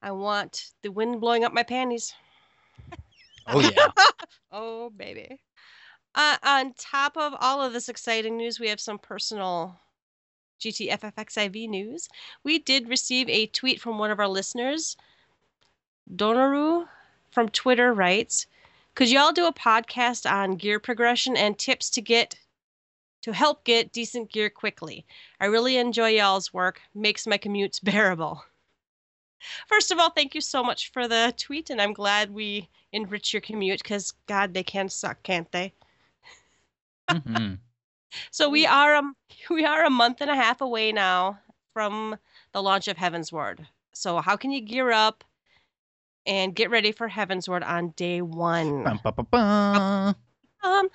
I 0.00 0.12
want 0.12 0.66
the 0.82 0.92
wind 0.92 1.20
blowing 1.20 1.42
up 1.42 1.52
my 1.52 1.64
panties. 1.64 2.14
oh 3.48 3.58
yeah. 3.58 3.88
oh, 4.52 4.90
baby. 4.90 5.40
Uh, 6.14 6.36
on 6.44 6.74
top 6.78 7.16
of 7.16 7.34
all 7.40 7.60
of 7.60 7.72
this 7.72 7.88
exciting 7.88 8.36
news, 8.36 8.60
we 8.60 8.68
have 8.68 8.80
some 8.80 9.00
personal 9.00 9.80
GTFFXIV 10.60 11.68
news. 11.68 12.08
We 12.44 12.60
did 12.60 12.88
receive 12.88 13.28
a 13.28 13.46
tweet 13.46 13.80
from 13.80 13.98
one 13.98 14.12
of 14.12 14.20
our 14.20 14.28
listeners. 14.28 14.96
Donaru 16.14 16.88
from 17.30 17.48
Twitter 17.48 17.94
writes, 17.94 18.46
"Could 18.94 19.10
y'all 19.10 19.32
do 19.32 19.46
a 19.46 19.52
podcast 19.52 20.30
on 20.30 20.56
gear 20.56 20.78
progression 20.78 21.36
and 21.36 21.58
tips 21.58 21.88
to 21.90 22.02
get 22.02 22.38
to 23.22 23.32
help 23.32 23.64
get 23.64 23.92
decent 23.92 24.30
gear 24.30 24.50
quickly? 24.50 25.06
I 25.40 25.46
really 25.46 25.78
enjoy 25.78 26.10
y'all's 26.10 26.52
work. 26.52 26.82
Makes 26.94 27.26
my 27.26 27.38
commutes 27.38 27.80
bearable." 27.82 28.44
First 29.66 29.90
of 29.90 29.98
all, 29.98 30.10
thank 30.10 30.34
you 30.34 30.40
so 30.40 30.62
much 30.62 30.92
for 30.92 31.08
the 31.08 31.34
tweet, 31.36 31.70
and 31.70 31.80
I'm 31.80 31.94
glad 31.94 32.30
we 32.30 32.68
enrich 32.92 33.32
your 33.32 33.40
commute 33.40 33.82
because 33.82 34.12
God, 34.26 34.54
they 34.54 34.62
can 34.62 34.88
suck, 34.88 35.22
can't 35.22 35.50
they? 35.50 35.72
Mhm. 37.10 37.58
So 38.30 38.50
we 38.50 38.66
are 38.66 38.94
um 38.94 39.16
we 39.50 39.64
are 39.64 39.84
a 39.84 39.90
month 39.90 40.20
and 40.20 40.30
a 40.30 40.36
half 40.36 40.60
away 40.60 40.92
now 40.92 41.40
from 41.72 42.18
the 42.52 42.62
launch 42.62 42.86
of 42.86 42.98
Heavensward. 42.98 43.66
So 43.94 44.20
how 44.20 44.36
can 44.36 44.50
you 44.50 44.60
gear 44.60 44.90
up 44.92 45.24
and 46.26 46.54
get 46.54 46.70
ready 46.70 46.92
for 46.92 47.08
Heavensward 47.08 47.66
on 47.66 47.90
day 47.90 48.22
one? 48.22 48.84
Bum, 48.84 49.00
ba, 49.02 49.12
ba. 49.12 50.16
Um, 50.64 50.88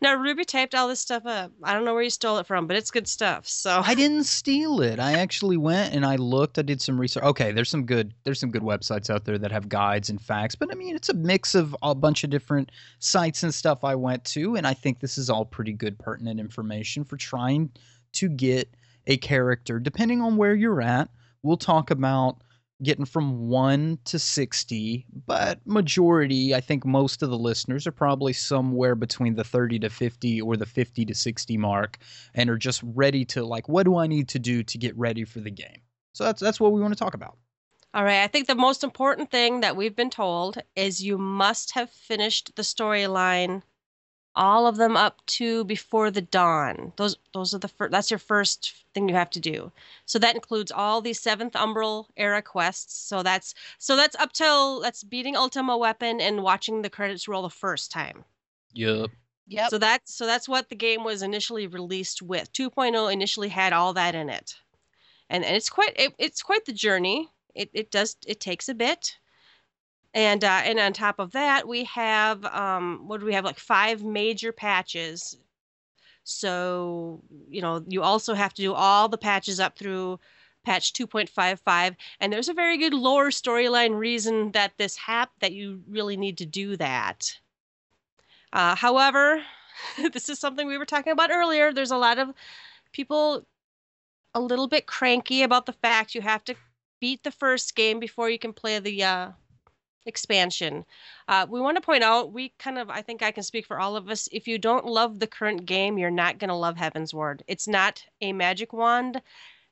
now 0.00 0.14
Ruby 0.14 0.44
typed 0.44 0.74
all 0.74 0.86
this 0.86 1.00
stuff 1.00 1.26
up. 1.26 1.50
I 1.62 1.74
don't 1.74 1.84
know 1.84 1.92
where 1.92 2.02
you 2.02 2.10
stole 2.10 2.38
it 2.38 2.46
from, 2.46 2.66
but 2.66 2.76
it's 2.76 2.90
good 2.90 3.08
stuff. 3.08 3.48
So 3.48 3.82
I 3.84 3.94
didn't 3.94 4.24
steal 4.24 4.80
it. 4.80 5.00
I 5.00 5.14
actually 5.14 5.56
went 5.56 5.92
and 5.92 6.06
I 6.06 6.16
looked. 6.16 6.58
I 6.58 6.62
did 6.62 6.80
some 6.80 7.00
research. 7.00 7.24
Okay, 7.24 7.50
there's 7.50 7.68
some 7.68 7.84
good 7.84 8.14
there's 8.24 8.38
some 8.38 8.50
good 8.50 8.62
websites 8.62 9.10
out 9.10 9.24
there 9.24 9.38
that 9.38 9.50
have 9.50 9.68
guides 9.68 10.08
and 10.08 10.20
facts, 10.20 10.54
but 10.54 10.70
I 10.70 10.76
mean 10.76 10.94
it's 10.94 11.08
a 11.08 11.14
mix 11.14 11.54
of 11.54 11.74
a 11.82 11.94
bunch 11.94 12.22
of 12.22 12.30
different 12.30 12.70
sites 13.00 13.42
and 13.42 13.52
stuff 13.52 13.82
I 13.82 13.96
went 13.96 14.24
to, 14.26 14.54
and 14.54 14.66
I 14.66 14.74
think 14.74 15.00
this 15.00 15.18
is 15.18 15.28
all 15.28 15.44
pretty 15.44 15.72
good 15.72 15.98
pertinent 15.98 16.38
information 16.38 17.04
for 17.04 17.16
trying 17.16 17.70
to 18.12 18.28
get 18.28 18.72
a 19.08 19.16
character 19.16 19.80
depending 19.80 20.20
on 20.20 20.36
where 20.36 20.54
you're 20.54 20.80
at. 20.80 21.08
We'll 21.42 21.56
talk 21.56 21.90
about 21.90 22.40
getting 22.82 23.04
from 23.04 23.48
1 23.48 23.98
to 24.04 24.18
60, 24.18 25.06
but 25.26 25.60
majority, 25.66 26.54
I 26.54 26.60
think 26.60 26.84
most 26.84 27.22
of 27.22 27.30
the 27.30 27.38
listeners 27.38 27.86
are 27.86 27.92
probably 27.92 28.32
somewhere 28.32 28.94
between 28.94 29.34
the 29.34 29.44
30 29.44 29.80
to 29.80 29.90
50 29.90 30.40
or 30.40 30.56
the 30.56 30.66
50 30.66 31.04
to 31.04 31.14
60 31.14 31.56
mark 31.56 31.98
and 32.34 32.48
are 32.48 32.56
just 32.56 32.82
ready 32.84 33.24
to 33.26 33.44
like 33.44 33.68
what 33.68 33.84
do 33.84 33.96
I 33.96 34.06
need 34.06 34.28
to 34.28 34.38
do 34.38 34.62
to 34.62 34.78
get 34.78 34.96
ready 34.96 35.24
for 35.24 35.40
the 35.40 35.50
game. 35.50 35.82
So 36.12 36.24
that's 36.24 36.40
that's 36.40 36.60
what 36.60 36.72
we 36.72 36.80
want 36.80 36.92
to 36.92 36.98
talk 36.98 37.14
about. 37.14 37.36
All 37.94 38.04
right. 38.04 38.22
I 38.22 38.26
think 38.26 38.46
the 38.46 38.54
most 38.54 38.84
important 38.84 39.30
thing 39.30 39.60
that 39.60 39.76
we've 39.76 39.96
been 39.96 40.10
told 40.10 40.58
is 40.76 41.02
you 41.02 41.16
must 41.16 41.72
have 41.72 41.90
finished 41.90 42.54
the 42.54 42.62
storyline, 42.62 43.62
all 44.38 44.68
of 44.68 44.76
them 44.76 44.96
up 44.96 45.20
to 45.26 45.64
before 45.64 46.10
the 46.10 46.22
dawn. 46.22 46.92
Those 46.96 47.16
those 47.34 47.52
are 47.52 47.58
the 47.58 47.68
first. 47.68 47.90
That's 47.90 48.10
your 48.10 48.18
first 48.18 48.72
thing 48.94 49.08
you 49.08 49.14
have 49.16 49.30
to 49.30 49.40
do. 49.40 49.72
So 50.06 50.18
that 50.20 50.36
includes 50.36 50.70
all 50.70 51.02
these 51.02 51.20
seventh 51.20 51.54
Umbral 51.54 52.06
era 52.16 52.40
quests. 52.40 52.96
So 52.96 53.22
that's 53.22 53.54
so 53.78 53.96
that's 53.96 54.16
up 54.16 54.32
till 54.32 54.80
that's 54.80 55.02
beating 55.02 55.36
Ultima 55.36 55.76
Weapon 55.76 56.20
and 56.20 56.44
watching 56.44 56.82
the 56.82 56.88
credits 56.88 57.26
roll 57.26 57.42
the 57.42 57.50
first 57.50 57.90
time. 57.90 58.24
Yep. 58.74 59.10
Yep. 59.48 59.70
So 59.70 59.78
that's 59.78 60.14
so 60.14 60.24
that's 60.24 60.48
what 60.48 60.68
the 60.68 60.76
game 60.76 61.02
was 61.02 61.22
initially 61.22 61.66
released 61.66 62.22
with. 62.22 62.52
2.0 62.52 63.12
initially 63.12 63.48
had 63.48 63.72
all 63.72 63.92
that 63.94 64.14
in 64.14 64.30
it, 64.30 64.54
and, 65.28 65.44
and 65.44 65.56
it's 65.56 65.70
quite 65.70 65.94
it, 65.96 66.14
it's 66.18 66.42
quite 66.42 66.64
the 66.64 66.72
journey. 66.72 67.28
It 67.56 67.70
it 67.72 67.90
does 67.90 68.16
it 68.24 68.38
takes 68.38 68.68
a 68.68 68.74
bit, 68.74 69.16
and 70.18 70.42
uh, 70.42 70.62
and 70.64 70.80
on 70.80 70.92
top 70.92 71.20
of 71.20 71.30
that 71.32 71.68
we 71.68 71.84
have 71.84 72.44
um 72.46 73.04
what 73.06 73.20
do 73.20 73.26
we 73.26 73.34
have 73.34 73.44
like 73.44 73.60
five 73.60 74.02
major 74.02 74.52
patches. 74.52 75.38
So 76.24 77.22
you 77.48 77.62
know 77.62 77.84
you 77.86 78.02
also 78.02 78.34
have 78.34 78.52
to 78.54 78.62
do 78.62 78.74
all 78.74 79.08
the 79.08 79.18
patches 79.18 79.60
up 79.60 79.78
through 79.78 80.18
patch 80.64 80.92
2.55 80.92 81.94
and 82.20 82.32
there's 82.32 82.48
a 82.48 82.54
very 82.54 82.76
good 82.76 82.92
lore 82.92 83.28
storyline 83.28 83.96
reason 83.96 84.50
that 84.52 84.72
this 84.76 84.96
hap 84.96 85.30
that 85.40 85.52
you 85.52 85.82
really 85.88 86.16
need 86.16 86.36
to 86.38 86.46
do 86.46 86.76
that 86.76 87.38
uh, 88.52 88.74
however, 88.74 89.42
this 90.12 90.28
is 90.28 90.38
something 90.38 90.66
we 90.66 90.78
were 90.78 90.86
talking 90.86 91.12
about 91.12 91.30
earlier. 91.30 91.72
There's 91.72 91.90
a 91.90 91.96
lot 91.96 92.18
of 92.18 92.32
people 92.92 93.46
a 94.34 94.40
little 94.40 94.68
bit 94.68 94.86
cranky 94.86 95.42
about 95.42 95.66
the 95.66 95.72
fact 95.72 96.14
you 96.14 96.22
have 96.22 96.44
to 96.44 96.54
beat 97.00 97.22
the 97.22 97.30
first 97.30 97.74
game 97.76 98.00
before 98.00 98.30
you 98.30 98.38
can 98.38 98.52
play 98.52 98.78
the 98.78 99.04
uh, 99.04 99.30
expansion. 100.08 100.84
Uh, 101.28 101.46
we 101.48 101.60
want 101.60 101.76
to 101.76 101.80
point 101.80 102.02
out, 102.02 102.32
we 102.32 102.52
kind 102.58 102.78
of, 102.78 102.90
I 102.90 103.02
think 103.02 103.22
I 103.22 103.30
can 103.30 103.42
speak 103.42 103.66
for 103.66 103.78
all 103.78 103.94
of 103.94 104.08
us. 104.08 104.28
If 104.32 104.48
you 104.48 104.58
don't 104.58 104.86
love 104.86 105.20
the 105.20 105.26
current 105.26 105.66
game, 105.66 105.98
you're 105.98 106.10
not 106.10 106.38
going 106.38 106.48
to 106.48 106.54
love 106.54 106.76
Heavensward. 106.76 107.42
It's 107.46 107.68
not 107.68 108.04
a 108.20 108.32
magic 108.32 108.72
wand 108.72 109.20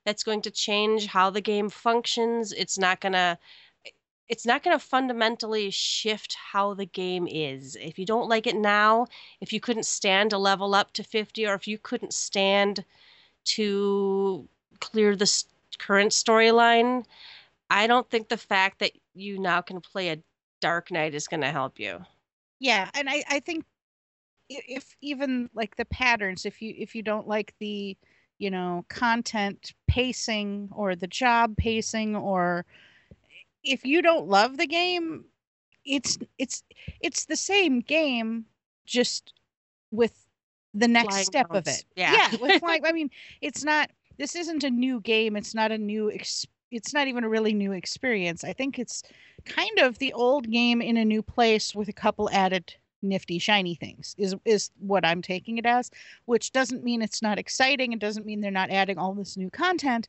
that's 0.04 0.22
going 0.22 0.42
to 0.42 0.50
change 0.50 1.06
how 1.06 1.30
the 1.30 1.40
game 1.40 1.68
functions. 1.68 2.52
It's 2.52 2.78
not 2.78 3.00
going 3.00 3.14
to 3.14 3.38
it's 4.28 4.46
not 4.46 4.64
going 4.64 4.76
to 4.76 4.84
fundamentally 4.84 5.70
shift 5.70 6.34
how 6.34 6.74
the 6.74 6.86
game 6.86 7.28
is. 7.28 7.76
If 7.80 7.96
you 7.96 8.04
don't 8.04 8.28
like 8.28 8.48
it 8.48 8.56
now, 8.56 9.06
if 9.40 9.52
you 9.52 9.60
couldn't 9.60 9.86
stand 9.86 10.30
to 10.30 10.38
level 10.38 10.74
up 10.74 10.92
to 10.94 11.04
50, 11.04 11.46
or 11.46 11.54
if 11.54 11.68
you 11.68 11.78
couldn't 11.78 12.12
stand 12.12 12.84
to 13.44 14.48
clear 14.80 15.14
the 15.14 15.30
current 15.78 16.10
storyline, 16.10 17.04
I 17.70 17.86
don't 17.86 18.08
think 18.10 18.28
the 18.28 18.36
fact 18.36 18.78
that 18.80 18.92
you 19.14 19.38
now 19.38 19.60
can 19.60 19.80
play 19.80 20.10
a 20.10 20.18
Dark 20.60 20.90
Knight 20.90 21.14
is 21.14 21.26
going 21.28 21.42
to 21.42 21.50
help 21.50 21.78
you. 21.78 22.04
yeah 22.60 22.88
and 22.94 23.08
i 23.10 23.22
i 23.28 23.40
think 23.40 23.64
if 24.48 24.96
even 25.02 25.50
like 25.54 25.76
the 25.76 25.84
patterns 25.86 26.46
if 26.46 26.62
you 26.62 26.72
if 26.78 26.94
you 26.94 27.02
don't 27.02 27.26
like 27.28 27.52
the 27.60 27.96
you 28.38 28.50
know 28.50 28.84
content 28.88 29.74
pacing 29.88 30.68
or 30.74 30.94
the 30.96 31.06
job 31.06 31.56
pacing 31.56 32.14
or 32.16 32.64
if 33.64 33.84
you 33.84 34.00
don't 34.00 34.28
love 34.28 34.56
the 34.56 34.66
game 34.66 35.24
it's 35.84 36.16
it's 36.38 36.62
it's 37.00 37.26
the 37.26 37.36
same 37.36 37.80
game 37.80 38.44
just 38.86 39.34
with 39.90 40.26
the 40.74 40.88
next 40.88 41.08
Flying 41.14 41.24
step 41.24 41.46
of 41.50 41.66
mounts. 41.66 41.80
it 41.80 41.84
Yeah. 41.96 42.30
with 42.40 42.56
flying 42.60 42.84
i 42.86 42.92
mean 42.92 43.10
it's 43.40 43.64
not 43.64 43.90
this 44.18 44.34
isn't 44.36 44.64
a 44.64 44.70
new 44.70 45.00
game 45.00 45.36
it's 45.36 45.54
not 45.54 45.72
a 45.72 45.78
new 45.78 46.10
ex- 46.12 46.46
it's 46.70 46.92
not 46.92 47.08
even 47.08 47.24
a 47.24 47.28
really 47.28 47.54
new 47.54 47.72
experience 47.72 48.44
i 48.44 48.52
think 48.52 48.78
it's 48.78 49.02
kind 49.44 49.78
of 49.78 49.98
the 49.98 50.12
old 50.12 50.50
game 50.50 50.80
in 50.80 50.96
a 50.96 51.04
new 51.04 51.22
place 51.22 51.74
with 51.74 51.88
a 51.88 51.92
couple 51.92 52.28
added 52.30 52.74
nifty 53.02 53.38
shiny 53.38 53.74
things 53.74 54.14
is 54.18 54.34
is 54.44 54.70
what 54.78 55.04
i'm 55.04 55.22
taking 55.22 55.58
it 55.58 55.66
as 55.66 55.90
which 56.24 56.52
doesn't 56.52 56.82
mean 56.82 57.02
it's 57.02 57.22
not 57.22 57.38
exciting 57.38 57.92
it 57.92 57.98
doesn't 57.98 58.26
mean 58.26 58.40
they're 58.40 58.50
not 58.50 58.70
adding 58.70 58.98
all 58.98 59.14
this 59.14 59.36
new 59.36 59.50
content 59.50 60.08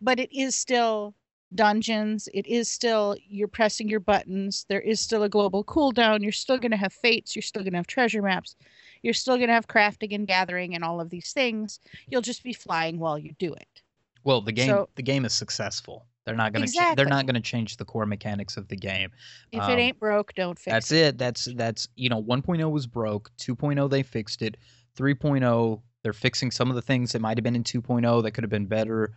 but 0.00 0.18
it 0.18 0.30
is 0.36 0.54
still 0.54 1.14
dungeons. 1.54 2.28
It 2.34 2.46
is 2.46 2.70
still 2.70 3.16
you're 3.28 3.48
pressing 3.48 3.88
your 3.88 4.00
buttons. 4.00 4.66
There 4.68 4.80
is 4.80 5.00
still 5.00 5.22
a 5.22 5.28
global 5.28 5.64
cooldown. 5.64 6.22
You're 6.22 6.32
still 6.32 6.58
going 6.58 6.72
to 6.72 6.76
have 6.76 6.92
fates. 6.92 7.34
You're 7.34 7.42
still 7.42 7.62
going 7.62 7.72
to 7.72 7.78
have 7.78 7.86
treasure 7.86 8.22
maps. 8.22 8.56
You're 9.02 9.14
still 9.14 9.36
going 9.36 9.48
to 9.48 9.54
have 9.54 9.68
crafting 9.68 10.14
and 10.14 10.26
gathering 10.26 10.74
and 10.74 10.84
all 10.84 11.00
of 11.00 11.10
these 11.10 11.32
things. 11.32 11.80
You'll 12.08 12.22
just 12.22 12.42
be 12.42 12.52
flying 12.52 12.98
while 12.98 13.18
you 13.18 13.34
do 13.38 13.54
it. 13.54 13.82
Well, 14.24 14.40
the 14.40 14.52
game 14.52 14.68
So- 14.68 14.88
the 14.96 15.02
game 15.02 15.24
is 15.24 15.32
successful. 15.32 16.06
They're 16.24 16.34
not 16.34 16.54
going 16.54 16.62
to 16.62 16.68
Exactly. 16.70 16.94
they're 16.96 17.10
not 17.10 17.26
going 17.26 17.34
to 17.34 17.40
change 17.42 17.76
the 17.76 17.84
core 17.84 18.06
mechanics 18.06 18.56
of 18.56 18.66
the 18.68 18.76
game. 18.76 19.10
If 19.52 19.60
Um, 19.62 19.70
it 19.70 19.78
ain't 19.78 19.98
broke, 19.98 20.34
don't 20.34 20.58
fix 20.58 20.72
That's 20.72 20.90
it. 20.92 21.18
That's 21.18 21.46
it. 21.46 21.56
That's 21.58 21.84
that's 21.84 21.88
you 21.96 22.08
know 22.08 22.22
1.0 22.22 22.70
was 22.70 22.86
broke. 22.86 23.30
2.0 23.36 23.88
they 23.90 24.02
fixed 24.02 24.40
it. 24.42 24.56
3.0 24.96 25.82
they're 26.02 26.12
fixing 26.12 26.50
some 26.50 26.68
of 26.70 26.76
the 26.76 26.82
things 26.82 27.12
that 27.12 27.20
might 27.20 27.36
have 27.38 27.44
been 27.44 27.56
in 27.56 27.64
2.0 27.64 28.22
that 28.22 28.30
could 28.32 28.44
have 28.44 28.50
been 28.50 28.66
better. 28.66 29.14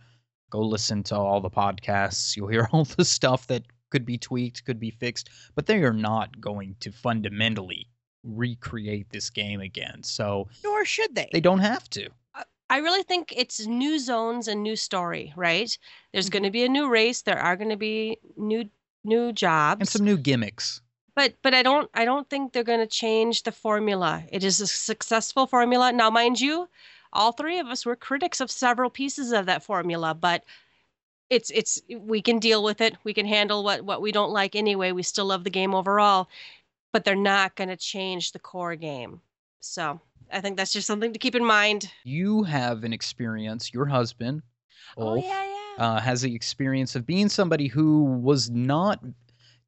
Go 0.50 0.60
listen 0.60 1.02
to 1.04 1.16
all 1.16 1.40
the 1.40 1.50
podcasts. 1.50 2.36
You'll 2.36 2.48
hear 2.48 2.68
all 2.72 2.84
the 2.84 3.04
stuff 3.04 3.46
that 3.48 3.64
could 3.90 4.04
be 4.04 4.18
tweaked, 4.18 4.64
could 4.66 4.78
be 4.80 4.90
fixed, 4.90 5.30
but 5.54 5.64
they 5.66 5.82
are 5.82 5.92
not 5.94 6.40
going 6.40 6.76
to 6.80 6.92
fundamentally 6.92 7.88
recreate 8.22 9.08
this 9.10 9.30
game 9.30 9.60
again. 9.60 10.02
So 10.02 10.48
Nor 10.64 10.84
should 10.84 11.14
they. 11.14 11.28
they 11.32 11.40
don't 11.40 11.60
have 11.60 11.88
to. 11.90 12.08
I 12.70 12.78
really 12.78 13.02
think 13.02 13.32
it's 13.36 13.66
new 13.66 13.98
zones 13.98 14.48
and 14.48 14.62
new 14.62 14.76
story, 14.76 15.32
right? 15.36 15.76
There's 16.12 16.28
Mhm. 16.28 16.32
going 16.32 16.42
to 16.44 16.50
be 16.50 16.64
a 16.64 16.68
new 16.68 16.88
race. 16.88 17.22
There 17.22 17.38
are 17.38 17.56
going 17.56 17.70
to 17.70 17.76
be 17.76 18.18
new 18.36 18.70
new 19.04 19.32
jobs. 19.32 19.80
And 19.80 19.88
some 19.88 20.04
new 20.04 20.16
gimmicks. 20.18 20.82
but 21.14 21.34
but 21.42 21.54
I 21.54 21.62
don't 21.62 21.90
I 21.94 22.04
don't 22.04 22.28
think 22.28 22.52
they're 22.52 22.62
going 22.64 22.80
to 22.80 22.86
change 22.86 23.42
the 23.42 23.52
formula. 23.52 24.24
It 24.30 24.44
is 24.44 24.60
a 24.60 24.66
successful 24.66 25.46
formula. 25.46 25.92
Now, 25.92 26.10
mind 26.10 26.40
you, 26.40 26.68
all 27.12 27.32
three 27.32 27.58
of 27.58 27.66
us 27.68 27.84
were 27.86 27.96
critics 27.96 28.40
of 28.40 28.50
several 28.50 28.90
pieces 28.90 29.32
of 29.32 29.46
that 29.46 29.62
formula, 29.62 30.14
but 30.14 30.44
it's 31.30 31.50
it's 31.50 31.82
we 31.90 32.22
can 32.22 32.38
deal 32.40 32.62
with 32.64 32.80
it. 32.80 32.96
We 33.04 33.14
can 33.14 33.26
handle 33.26 33.64
what 33.64 33.82
what 33.84 34.02
we 34.02 34.12
don't 34.12 34.32
like 34.32 34.56
anyway. 34.56 34.92
We 34.92 35.02
still 35.04 35.26
love 35.26 35.44
the 35.44 35.50
game 35.50 35.74
overall, 35.74 36.28
but 36.92 37.04
they're 37.04 37.16
not 37.16 37.56
going 37.56 37.68
to 37.70 37.76
change 37.76 38.32
the 38.32 38.40
core 38.40 38.76
game. 38.76 39.22
So, 39.60 40.00
I 40.32 40.40
think 40.40 40.56
that's 40.56 40.72
just 40.72 40.86
something 40.86 41.12
to 41.12 41.18
keep 41.18 41.34
in 41.34 41.44
mind. 41.44 41.90
You 42.04 42.42
have 42.44 42.84
an 42.84 42.92
experience, 42.92 43.72
your 43.72 43.86
husband, 43.86 44.42
Oh 44.96 45.14
yeah, 45.16 45.44
yeah. 45.44 45.84
uh, 45.84 46.00
has 46.00 46.22
the 46.22 46.34
experience 46.34 46.94
of 46.96 47.06
being 47.06 47.28
somebody 47.28 47.66
who 47.68 48.04
was 48.04 48.50
not 48.50 49.00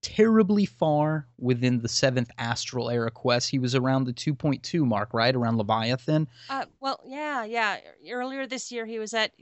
terribly 0.03 0.65
far 0.65 1.29
within 1.39 1.81
the 1.81 1.89
seventh 1.89 2.31
astral 2.39 2.89
era 2.91 3.11
quest. 3.11 3.51
He 3.51 3.59
was 3.59 3.75
around 3.75 4.05
the 4.05 4.13
2.2 4.15 4.85
mark, 4.85 5.13
right? 5.13 5.35
Around 5.35 5.59
Leviathan. 5.59 6.27
Uh, 6.49 6.65
well, 6.81 7.01
yeah, 7.05 7.45
yeah. 7.45 7.79
Earlier 8.11 8.47
this 8.47 8.73
year, 8.73 8.87
he 8.87 8.99
was 8.99 9.13
at 9.13 9.33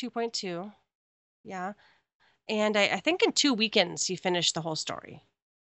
2.2. 0.00 0.72
Yeah. 1.42 1.72
And 2.48 2.76
I, 2.76 2.84
I 2.84 3.00
think 3.00 3.22
in 3.24 3.32
two 3.32 3.54
weekends, 3.54 4.06
he 4.06 4.14
finished 4.16 4.54
the 4.54 4.60
whole 4.60 4.76
story, 4.76 5.24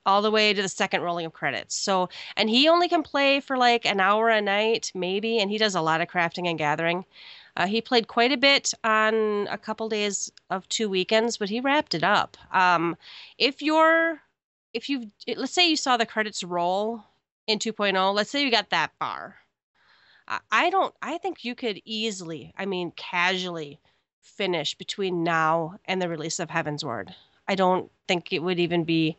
all 0.07 0.23
the 0.23 0.31
way 0.31 0.53
to 0.53 0.63
the 0.63 0.69
second 0.69 1.03
rolling 1.03 1.27
of 1.27 1.33
credits. 1.33 1.75
So, 1.77 2.09
and 2.37 2.51
he 2.51 2.69
only 2.69 2.89
can 2.89 3.03
play 3.03 3.41
for 3.41 3.57
like 3.57 3.87
an 3.87 4.01
hour 4.01 4.29
a 4.29 4.41
night, 4.41 4.93
maybe. 4.95 5.39
And 5.39 5.51
he 5.51 5.59
does 5.59 5.75
a 5.75 5.81
lot 5.81 6.01
of 6.01 6.09
crafting 6.09 6.49
and 6.49 6.59
gathering. 6.59 7.05
Uh, 7.57 7.67
he 7.67 7.81
played 7.81 8.09
quite 8.09 8.33
a 8.33 8.37
bit 8.37 8.75
on 8.83 9.47
a 9.49 9.59
couple 9.59 9.89
days 9.89 10.31
of 10.51 10.69
two 10.69 10.89
weekends, 10.89 11.37
but 11.37 11.49
he 11.49 11.61
wrapped 11.61 11.95
it 11.95 12.03
up. 12.03 12.37
Um, 12.53 12.97
if 13.39 13.63
you're, 13.63 14.21
if 14.73 14.89
you, 14.89 15.11
let's 15.37 15.53
say 15.53 15.69
you 15.69 15.77
saw 15.77 15.97
the 15.97 16.07
credits 16.07 16.43
roll 16.43 17.05
in 17.47 17.59
2.0, 17.59 18.15
let's 18.15 18.31
say 18.31 18.43
you 18.45 18.51
got 18.51 18.71
that 18.71 18.91
far. 18.99 19.37
I- 20.27 20.41
I 20.51 20.71
don't. 20.71 20.95
I 21.03 21.19
think 21.19 21.45
you 21.45 21.55
could 21.55 21.81
easily, 21.85 22.53
I 22.57 22.67
mean, 22.67 22.93
casually 22.97 23.79
finish 24.21 24.75
between 24.75 25.23
now 25.23 25.77
and 25.85 26.01
the 26.03 26.09
release 26.09 26.41
of 26.41 26.49
Heavensward. 26.49 27.15
I 27.47 27.55
don't 27.55 27.91
think 28.09 28.33
it 28.33 28.41
would 28.41 28.59
even 28.59 28.85
be 28.85 29.17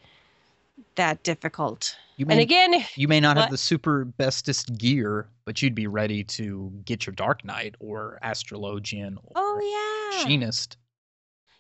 that 0.96 1.24
difficult. 1.24 1.96
You 2.18 2.26
may, 2.26 2.34
And 2.36 2.42
again, 2.42 2.86
you 2.96 3.08
may 3.08 3.20
not 3.20 3.38
have 3.38 3.50
the 3.52 3.58
super 3.58 4.06
bestest 4.06 4.78
gear, 4.78 5.28
but 5.46 5.62
you'd 5.62 5.76
be 5.76 5.88
ready 5.88 6.24
to 6.24 6.72
get 6.86 7.06
your 7.06 7.14
Dark 7.14 7.44
Knight 7.44 7.76
or 7.80 8.20
Astrologian 8.24 9.18
or 9.18 9.32
oh 9.36 9.60
yeah, 9.62 10.18
Machinist. 10.18 10.78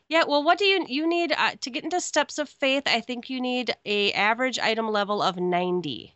yeah. 0.07 0.24
Well, 0.25 0.43
what 0.43 0.57
do 0.57 0.65
you 0.65 0.86
you 0.88 1.07
need 1.07 1.34
uh, 1.38 1.55
to 1.60 1.69
get 1.69 1.84
into 1.84 2.00
Steps 2.00 2.38
of 2.38 2.50
Faith? 2.50 2.84
I 2.86 3.01
think 3.01 3.29
you 3.29 3.41
need 3.41 3.75
a 3.86 4.12
average 4.13 4.60
item 4.60 4.89
level 4.89 5.22
of 5.22 5.38
ninety. 5.38 6.15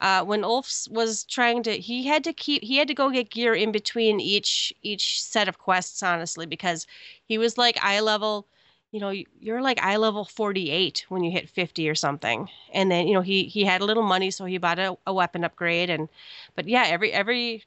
Uh, 0.00 0.24
when 0.24 0.44
Ulf's 0.44 0.88
was 0.90 1.24
trying 1.24 1.62
to, 1.62 1.72
he 1.72 2.06
had 2.06 2.24
to 2.24 2.32
keep, 2.32 2.62
he 2.62 2.76
had 2.76 2.88
to 2.88 2.94
go 2.94 3.10
get 3.10 3.30
gear 3.30 3.54
in 3.54 3.70
between 3.72 4.20
each 4.20 4.72
each 4.82 5.22
set 5.22 5.48
of 5.48 5.58
quests, 5.58 6.02
honestly, 6.02 6.46
because 6.46 6.86
he 7.24 7.38
was 7.38 7.56
like 7.58 7.78
eye 7.82 8.00
level. 8.00 8.48
You 8.94 9.00
know, 9.00 9.12
you're 9.40 9.60
like 9.60 9.82
eye 9.82 9.96
level 9.96 10.24
48 10.24 11.06
when 11.08 11.24
you 11.24 11.32
hit 11.32 11.50
50 11.50 11.88
or 11.88 11.94
something. 11.96 12.48
And 12.72 12.90
then, 12.90 13.08
you 13.08 13.14
know, 13.14 13.22
he 13.22 13.44
he 13.44 13.64
had 13.64 13.80
a 13.80 13.84
little 13.84 14.04
money, 14.04 14.30
so 14.30 14.44
he 14.44 14.58
bought 14.58 14.78
a, 14.78 14.96
a 15.06 15.12
weapon 15.12 15.44
upgrade. 15.44 15.90
And, 15.90 16.08
but 16.54 16.68
yeah, 16.68 16.84
every 16.86 17.12
every 17.12 17.64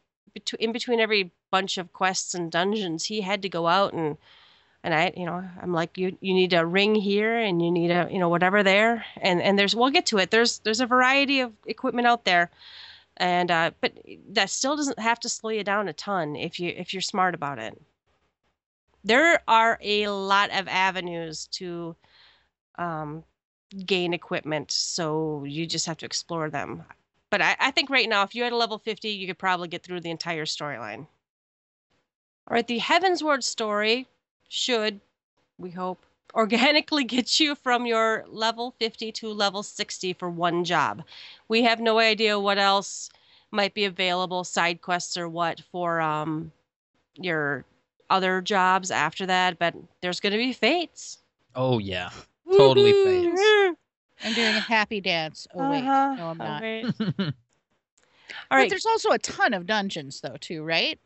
in 0.60 0.72
between 0.72 1.00
every 1.00 1.32
bunch 1.52 1.78
of 1.78 1.94
quests 1.94 2.34
and 2.34 2.52
dungeons, 2.52 3.06
he 3.06 3.22
had 3.22 3.42
to 3.42 3.50
go 3.50 3.68
out 3.68 3.94
and 3.94 4.18
and 4.84 4.94
I, 4.94 5.12
you 5.18 5.26
know, 5.26 5.44
I'm 5.62 5.74
like, 5.74 5.98
you 5.98 6.18
you 6.22 6.34
need 6.34 6.54
a 6.54 6.66
ring 6.66 6.96
here, 6.96 7.38
and 7.38 7.62
you 7.62 7.72
need 7.72 7.92
a, 7.92 8.08
you 8.12 8.20
know, 8.20 8.30
whatever 8.30 8.64
there, 8.64 9.06
and 9.18 9.42
and 9.42 9.60
there's, 9.60 9.76
we'll 9.76 9.90
get 9.90 10.06
to 10.08 10.18
it. 10.20 10.32
There's 10.32 10.60
there's 10.60 10.80
a 10.80 10.86
variety 10.86 11.42
of 11.42 11.52
equipment 11.66 12.08
out 12.08 12.26
there, 12.26 12.52
and 13.18 13.52
uh, 13.52 13.72
but 13.82 13.94
that 14.30 14.50
still 14.50 14.78
doesn't 14.78 15.00
have 15.00 15.20
to 15.22 15.30
slow 15.30 15.50
you 15.50 15.64
down 15.64 15.90
a 15.90 15.94
ton 15.94 16.36
if 16.36 16.60
you 16.60 16.74
if 16.78 16.94
you're 16.94 17.02
smart 17.02 17.36
about 17.36 17.60
it. 17.60 17.78
There 19.08 19.42
are 19.48 19.80
a 19.82 20.10
lot 20.10 20.50
of 20.52 20.68
avenues 20.68 21.48
to 21.54 21.96
um, 22.78 23.24
gain 23.86 24.14
equipment, 24.14 24.70
so 24.70 25.46
you 25.46 25.66
just 25.66 25.86
have 25.86 25.96
to 26.00 26.06
explore 26.06 26.50
them. 26.50 26.84
But 27.30 27.42
I, 27.42 27.56
I 27.58 27.72
think 27.72 27.90
right 27.90 28.10
now, 28.10 28.24
if 28.24 28.36
you 28.36 28.44
had 28.44 28.52
a 28.52 28.58
level 28.58 28.78
50, 28.78 29.08
you 29.08 29.26
could 29.26 29.38
probably 29.38 29.70
get 29.70 29.82
through 29.82 30.02
the 30.02 30.12
entire 30.12 30.44
storyline. 30.44 31.08
All 32.50 32.56
right, 32.56 32.68
the 32.68 32.82
Heavensward 32.82 33.44
story 33.44 34.08
should, 34.50 35.00
we 35.58 35.72
hope, 35.72 36.06
organically 36.34 37.06
get 37.06 37.40
you 37.40 37.56
from 37.56 37.86
your 37.86 38.26
level 38.28 38.76
50 38.78 39.14
to 39.14 39.30
level 39.30 39.64
60 39.64 40.12
for 40.14 40.30
one 40.30 40.66
job. 40.66 41.02
We 41.48 41.64
have 41.64 41.80
no 41.80 41.98
idea 42.00 42.38
what 42.38 42.58
else 42.58 43.10
might 43.52 43.74
be 43.74 43.86
available, 43.86 44.44
side 44.44 44.82
quests 44.82 45.16
or 45.16 45.30
what, 45.30 45.62
for 45.72 46.02
um, 46.02 46.52
your 47.16 47.64
other 48.10 48.42
jobs 48.42 48.92
after 48.92 49.26
that, 49.26 49.60
but 49.60 49.76
there's 50.02 50.20
going 50.20 50.32
to 50.34 50.38
be 50.38 50.54
fates. 50.54 51.20
Oh 51.56 51.80
yeah, 51.80 52.10
Totally 52.56 52.94
fates. 52.94 53.42
I'm 54.24 54.34
doing 54.34 54.56
a 54.56 54.60
happy 54.60 55.02
dance. 55.02 55.48
Oh 55.54 55.70
wait, 55.70 55.84
Uh-huh. 55.84 56.16
no, 56.16 56.28
I'm 56.30 56.42
All 56.42 56.48
not. 56.48 56.62
right. 56.62 56.86
But 57.18 57.34
All 58.52 58.58
right. 58.58 58.70
there's 58.70 58.86
also 58.86 59.12
a 59.12 59.20
ton 59.20 59.54
of 59.54 59.66
dungeons 59.66 60.22
though, 60.22 60.38
too, 60.40 60.64
right? 60.64 61.00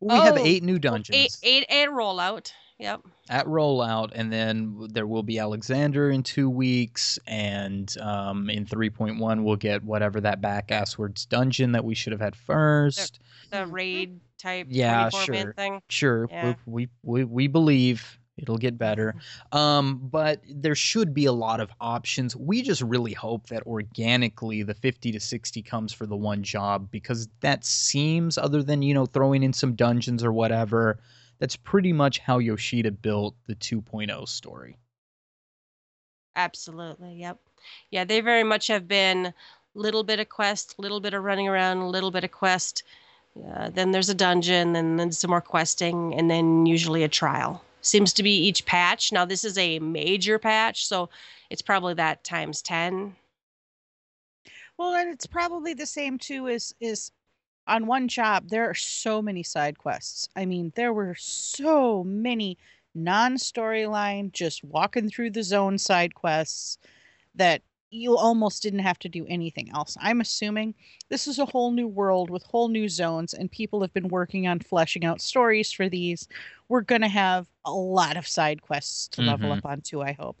we 0.00 0.14
have 0.14 0.36
eight 0.36 0.62
new 0.62 0.78
dungeons. 0.78 1.16
Eight, 1.16 1.36
eight, 1.42 1.66
eight 1.68 1.88
rollout. 1.88 2.52
Yep. 2.78 3.00
at 3.30 3.46
rollout, 3.46 4.10
and 4.14 4.30
then 4.30 4.88
there 4.92 5.06
will 5.06 5.22
be 5.22 5.38
Alexander 5.38 6.10
in 6.10 6.22
two 6.22 6.50
weeks, 6.50 7.18
and 7.26 7.96
um, 8.02 8.50
in 8.50 8.66
3.1 8.66 9.42
we'll 9.44 9.56
get 9.56 9.82
whatever 9.82 10.20
that 10.20 10.42
back 10.42 10.68
asswards 10.68 11.26
dungeon 11.26 11.72
that 11.72 11.86
we 11.86 11.94
should 11.94 12.12
have 12.12 12.20
had 12.20 12.36
first. 12.36 13.18
The 13.50 13.56
Mhm. 13.64 13.72
raid 13.72 14.20
type 14.38 14.68
Yeah, 14.70 15.10
24 15.10 15.26
man 15.28 15.46
sure. 15.46 15.54
thing. 15.56 15.80
Sure, 15.88 16.28
Yeah. 16.30 16.54
we, 16.66 16.86
we 16.86 16.88
we 17.02 17.24
we 17.24 17.46
believe 17.46 18.18
it'll 18.36 18.58
get 18.58 18.76
better. 18.76 19.14
Um, 19.52 19.98
but 20.10 20.42
there 20.48 20.74
should 20.74 21.14
be 21.14 21.24
a 21.24 21.32
lot 21.32 21.60
of 21.60 21.70
options. 21.80 22.36
We 22.36 22.62
just 22.62 22.82
really 22.82 23.14
hope 23.14 23.46
that 23.48 23.62
organically 23.66 24.62
the 24.62 24.74
50 24.74 25.12
to 25.12 25.20
60 25.20 25.62
comes 25.62 25.92
for 25.92 26.06
the 26.06 26.16
one 26.16 26.42
job 26.42 26.90
because 26.90 27.28
that 27.40 27.64
seems, 27.64 28.36
other 28.36 28.62
than 28.62 28.82
you 28.82 28.94
know 28.94 29.06
throwing 29.06 29.42
in 29.42 29.52
some 29.52 29.74
dungeons 29.74 30.22
or 30.24 30.32
whatever, 30.32 30.98
that's 31.38 31.56
pretty 31.56 31.92
much 31.92 32.18
how 32.18 32.38
Yoshida 32.38 32.90
built 32.90 33.36
the 33.46 33.54
2.0 33.54 34.26
story. 34.28 34.78
Absolutely. 36.36 37.14
Yep. 37.16 37.40
Yeah, 37.90 38.04
they 38.04 38.20
very 38.20 38.44
much 38.44 38.66
have 38.68 38.86
been 38.86 39.32
little 39.74 40.04
bit 40.04 40.20
of 40.20 40.28
quest, 40.28 40.78
little 40.78 41.00
bit 41.00 41.14
of 41.14 41.24
running 41.24 41.48
around, 41.48 41.78
a 41.78 41.88
little 41.88 42.10
bit 42.10 42.24
of 42.24 42.30
quest. 42.30 42.82
Then 43.72 43.92
there's 43.92 44.08
a 44.08 44.14
dungeon, 44.14 44.76
and 44.76 44.98
then 44.98 45.12
some 45.12 45.30
more 45.30 45.40
questing, 45.40 46.14
and 46.14 46.30
then 46.30 46.66
usually 46.66 47.02
a 47.02 47.08
trial. 47.08 47.62
Seems 47.82 48.12
to 48.14 48.22
be 48.22 48.32
each 48.32 48.64
patch. 48.66 49.12
Now 49.12 49.24
this 49.24 49.44
is 49.44 49.56
a 49.58 49.78
major 49.78 50.38
patch, 50.38 50.86
so 50.86 51.08
it's 51.50 51.62
probably 51.62 51.94
that 51.94 52.24
times 52.24 52.62
ten. 52.62 53.14
Well, 54.76 54.94
and 54.94 55.10
it's 55.10 55.26
probably 55.26 55.74
the 55.74 55.86
same 55.86 56.18
too 56.18 56.48
as 56.48 56.74
is 56.80 57.12
on 57.66 57.86
one 57.86 58.08
job 58.08 58.48
there 58.48 58.68
are 58.68 58.74
so 58.74 59.22
many 59.22 59.42
side 59.42 59.78
quests. 59.78 60.28
I 60.36 60.46
mean, 60.46 60.72
there 60.74 60.92
were 60.92 61.14
so 61.18 62.04
many 62.04 62.58
non-storyline 62.94 64.32
just 64.32 64.64
walking 64.64 65.08
through 65.08 65.30
the 65.30 65.42
zone 65.42 65.78
side 65.78 66.14
quests 66.14 66.78
that 67.34 67.62
you 67.90 68.16
almost 68.16 68.62
didn't 68.62 68.80
have 68.80 68.98
to 69.00 69.08
do 69.08 69.26
anything 69.28 69.70
else. 69.70 69.96
I'm 70.00 70.20
assuming 70.20 70.74
this 71.08 71.26
is 71.28 71.38
a 71.38 71.46
whole 71.46 71.70
new 71.72 71.86
world 71.88 72.30
with 72.30 72.42
whole 72.44 72.68
new 72.68 72.88
zones, 72.88 73.32
and 73.34 73.50
people 73.50 73.80
have 73.82 73.92
been 73.94 74.08
working 74.08 74.46
on 74.46 74.60
fleshing 74.60 75.04
out 75.04 75.20
stories 75.20 75.72
for 75.72 75.88
these. 75.88 76.28
We're 76.68 76.80
going 76.82 77.02
to 77.02 77.08
have 77.08 77.46
a 77.64 77.72
lot 77.72 78.16
of 78.16 78.26
side 78.26 78.62
quests 78.62 79.08
to 79.08 79.22
level 79.22 79.50
Mhm. 79.50 79.52
up 79.52 79.64
onto, 79.64 80.02
I 80.02 80.12
hope. 80.12 80.36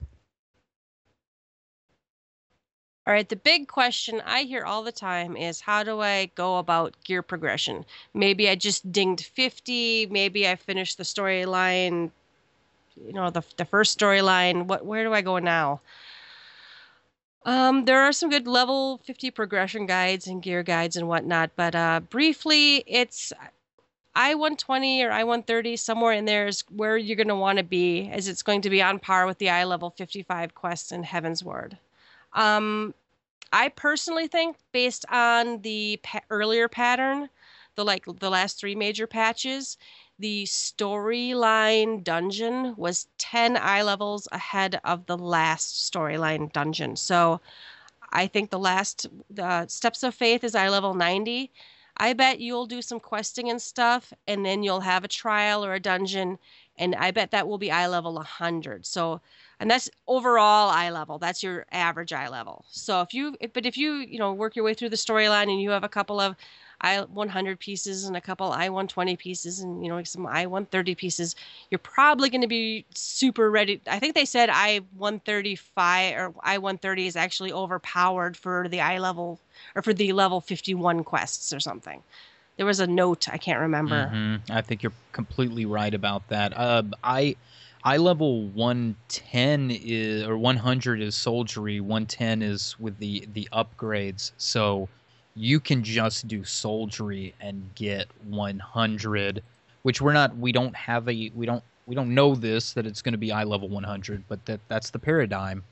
All 3.06 3.12
right, 3.14 3.28
the 3.28 3.36
big 3.36 3.68
question 3.68 4.20
I 4.24 4.42
hear 4.42 4.64
all 4.64 4.82
the 4.82 4.92
time 4.92 5.36
is 5.36 5.60
how 5.60 5.82
do 5.84 6.00
I 6.00 6.26
go 6.34 6.58
about 6.58 6.94
gear 7.04 7.22
progression? 7.22 7.84
Maybe 8.14 8.48
I 8.48 8.54
just 8.56 8.90
dinged 8.92 9.26
50, 9.26 10.06
maybe 10.06 10.48
I 10.48 10.56
finished 10.56 10.96
the 10.98 11.04
storyline, 11.04 12.10
you 12.96 13.12
know, 13.12 13.30
the 13.30 13.42
the 13.56 13.64
first 13.66 13.98
storyline. 13.98 14.66
What 14.66 14.86
where 14.86 15.04
do 15.04 15.14
I 15.14 15.22
go 15.22 15.38
now? 15.38 15.80
Um, 17.46 17.84
there 17.84 18.02
are 18.02 18.12
some 18.12 18.28
good 18.28 18.48
level 18.48 18.98
50 19.04 19.30
progression 19.30 19.86
guides 19.86 20.26
and 20.26 20.42
gear 20.42 20.64
guides 20.64 20.96
and 20.96 21.06
whatnot, 21.06 21.52
but 21.54 21.76
uh, 21.76 22.00
briefly, 22.10 22.82
it's 22.88 23.32
I 24.16 24.34
120 24.34 25.04
or 25.04 25.12
I 25.12 25.22
130, 25.22 25.76
somewhere 25.76 26.12
in 26.12 26.24
there 26.24 26.48
is 26.48 26.64
where 26.74 26.96
you're 26.96 27.16
going 27.16 27.28
to 27.28 27.36
want 27.36 27.58
to 27.58 27.64
be, 27.64 28.10
as 28.10 28.26
it's 28.26 28.42
going 28.42 28.62
to 28.62 28.70
be 28.70 28.82
on 28.82 28.98
par 28.98 29.26
with 29.26 29.38
the 29.38 29.48
I 29.48 29.62
level 29.62 29.90
55 29.90 30.56
quests 30.56 30.90
in 30.90 31.04
Heavensward. 31.04 31.78
Um, 32.32 32.94
I 33.52 33.68
personally 33.68 34.26
think, 34.26 34.56
based 34.72 35.04
on 35.08 35.62
the 35.62 36.00
pa- 36.02 36.22
earlier 36.30 36.66
pattern, 36.66 37.28
the 37.76 37.84
like 37.84 38.06
the 38.18 38.30
last 38.30 38.58
three 38.58 38.74
major 38.74 39.06
patches, 39.06 39.78
the 40.18 40.44
storyline 40.44 42.02
dungeon 42.02 42.74
was 42.76 43.08
10 43.18 43.56
eye 43.56 43.82
levels 43.82 44.26
ahead 44.32 44.80
of 44.84 45.06
the 45.06 45.18
last 45.18 45.92
storyline 45.92 46.52
dungeon. 46.52 46.96
So 46.96 47.40
I 48.12 48.26
think 48.26 48.50
the 48.50 48.58
last 48.58 49.06
Steps 49.66 50.02
of 50.02 50.14
Faith 50.14 50.42
is 50.44 50.54
eye 50.54 50.68
level 50.68 50.94
90. 50.94 51.52
I 51.98 52.12
bet 52.12 52.40
you'll 52.40 52.66
do 52.66 52.82
some 52.82 53.00
questing 53.00 53.48
and 53.50 53.60
stuff, 53.60 54.12
and 54.26 54.44
then 54.44 54.62
you'll 54.62 54.80
have 54.80 55.04
a 55.04 55.08
trial 55.08 55.64
or 55.64 55.74
a 55.74 55.80
dungeon, 55.80 56.38
and 56.76 56.94
I 56.94 57.10
bet 57.10 57.30
that 57.30 57.48
will 57.48 57.58
be 57.58 57.70
eye 57.70 57.86
level 57.86 58.14
100. 58.14 58.84
So, 58.84 59.20
and 59.60 59.70
that's 59.70 59.88
overall 60.06 60.68
eye 60.68 60.90
level. 60.90 61.18
That's 61.18 61.42
your 61.42 61.64
average 61.72 62.12
eye 62.12 62.28
level. 62.28 62.66
So 62.68 63.00
if 63.00 63.14
you, 63.14 63.34
but 63.54 63.64
if 63.64 63.78
you, 63.78 63.94
you 63.94 64.18
know, 64.18 64.34
work 64.34 64.56
your 64.56 64.64
way 64.64 64.74
through 64.74 64.90
the 64.90 64.96
storyline 64.96 65.50
and 65.50 65.60
you 65.60 65.70
have 65.70 65.84
a 65.84 65.88
couple 65.88 66.20
of 66.20 66.36
I 66.80 67.00
100 67.00 67.58
pieces 67.58 68.04
and 68.04 68.16
a 68.16 68.20
couple 68.20 68.52
I 68.52 68.68
120 68.68 69.16
pieces 69.16 69.60
and 69.60 69.82
you 69.82 69.88
know 69.88 70.02
some 70.04 70.26
I 70.26 70.46
130 70.46 70.94
pieces, 70.94 71.34
you're 71.70 71.78
probably 71.78 72.30
going 72.30 72.42
to 72.42 72.46
be 72.46 72.86
super 72.94 73.50
ready. 73.50 73.80
I 73.86 73.98
think 73.98 74.14
they 74.14 74.24
said 74.24 74.50
I 74.50 74.80
135 74.96 76.16
or 76.16 76.34
I 76.42 76.58
130 76.58 77.06
is 77.06 77.16
actually 77.16 77.52
overpowered 77.52 78.36
for 78.36 78.68
the 78.68 78.80
I 78.80 78.98
level 78.98 79.40
or 79.74 79.82
for 79.82 79.94
the 79.94 80.12
level 80.12 80.40
51 80.40 81.04
quests 81.04 81.52
or 81.52 81.60
something. 81.60 82.02
There 82.56 82.66
was 82.66 82.80
a 82.80 82.86
note 82.86 83.28
I 83.28 83.38
can't 83.38 83.60
remember. 83.60 84.12
Mhm. 84.12 84.50
I 84.50 84.62
think 84.62 84.82
you're 84.82 84.92
completely 85.12 85.64
right 85.64 85.94
about 85.94 86.28
that. 86.28 86.56
Uh, 86.56 86.82
I 87.02 87.36
I 87.84 87.98
level 87.98 88.48
110 88.48 89.70
is 89.70 90.24
or 90.24 90.36
100 90.36 91.00
is 91.00 91.14
soldiery, 91.14 91.80
110 91.80 92.42
is 92.42 92.76
with 92.78 92.98
the 92.98 93.26
the 93.32 93.48
upgrades. 93.52 94.32
So 94.36 94.88
you 95.36 95.60
can 95.60 95.82
just 95.82 96.26
do 96.26 96.42
soldiery 96.42 97.34
and 97.40 97.62
get 97.74 98.08
100, 98.24 99.42
which 99.82 100.00
we're 100.00 100.14
not 100.14 100.36
we 100.38 100.50
don't 100.50 100.74
have 100.74 101.08
a 101.08 101.30
we 101.34 101.46
don't 101.46 101.62
we 101.86 101.94
don't 101.94 102.12
know 102.12 102.34
this 102.34 102.72
that 102.72 102.86
it's 102.86 103.02
going 103.02 103.12
to 103.12 103.18
be 103.18 103.30
eye 103.30 103.44
level 103.44 103.68
100, 103.68 104.24
but 104.28 104.44
that 104.46 104.60
that's 104.68 104.90
the 104.90 104.98
paradigm. 104.98 105.62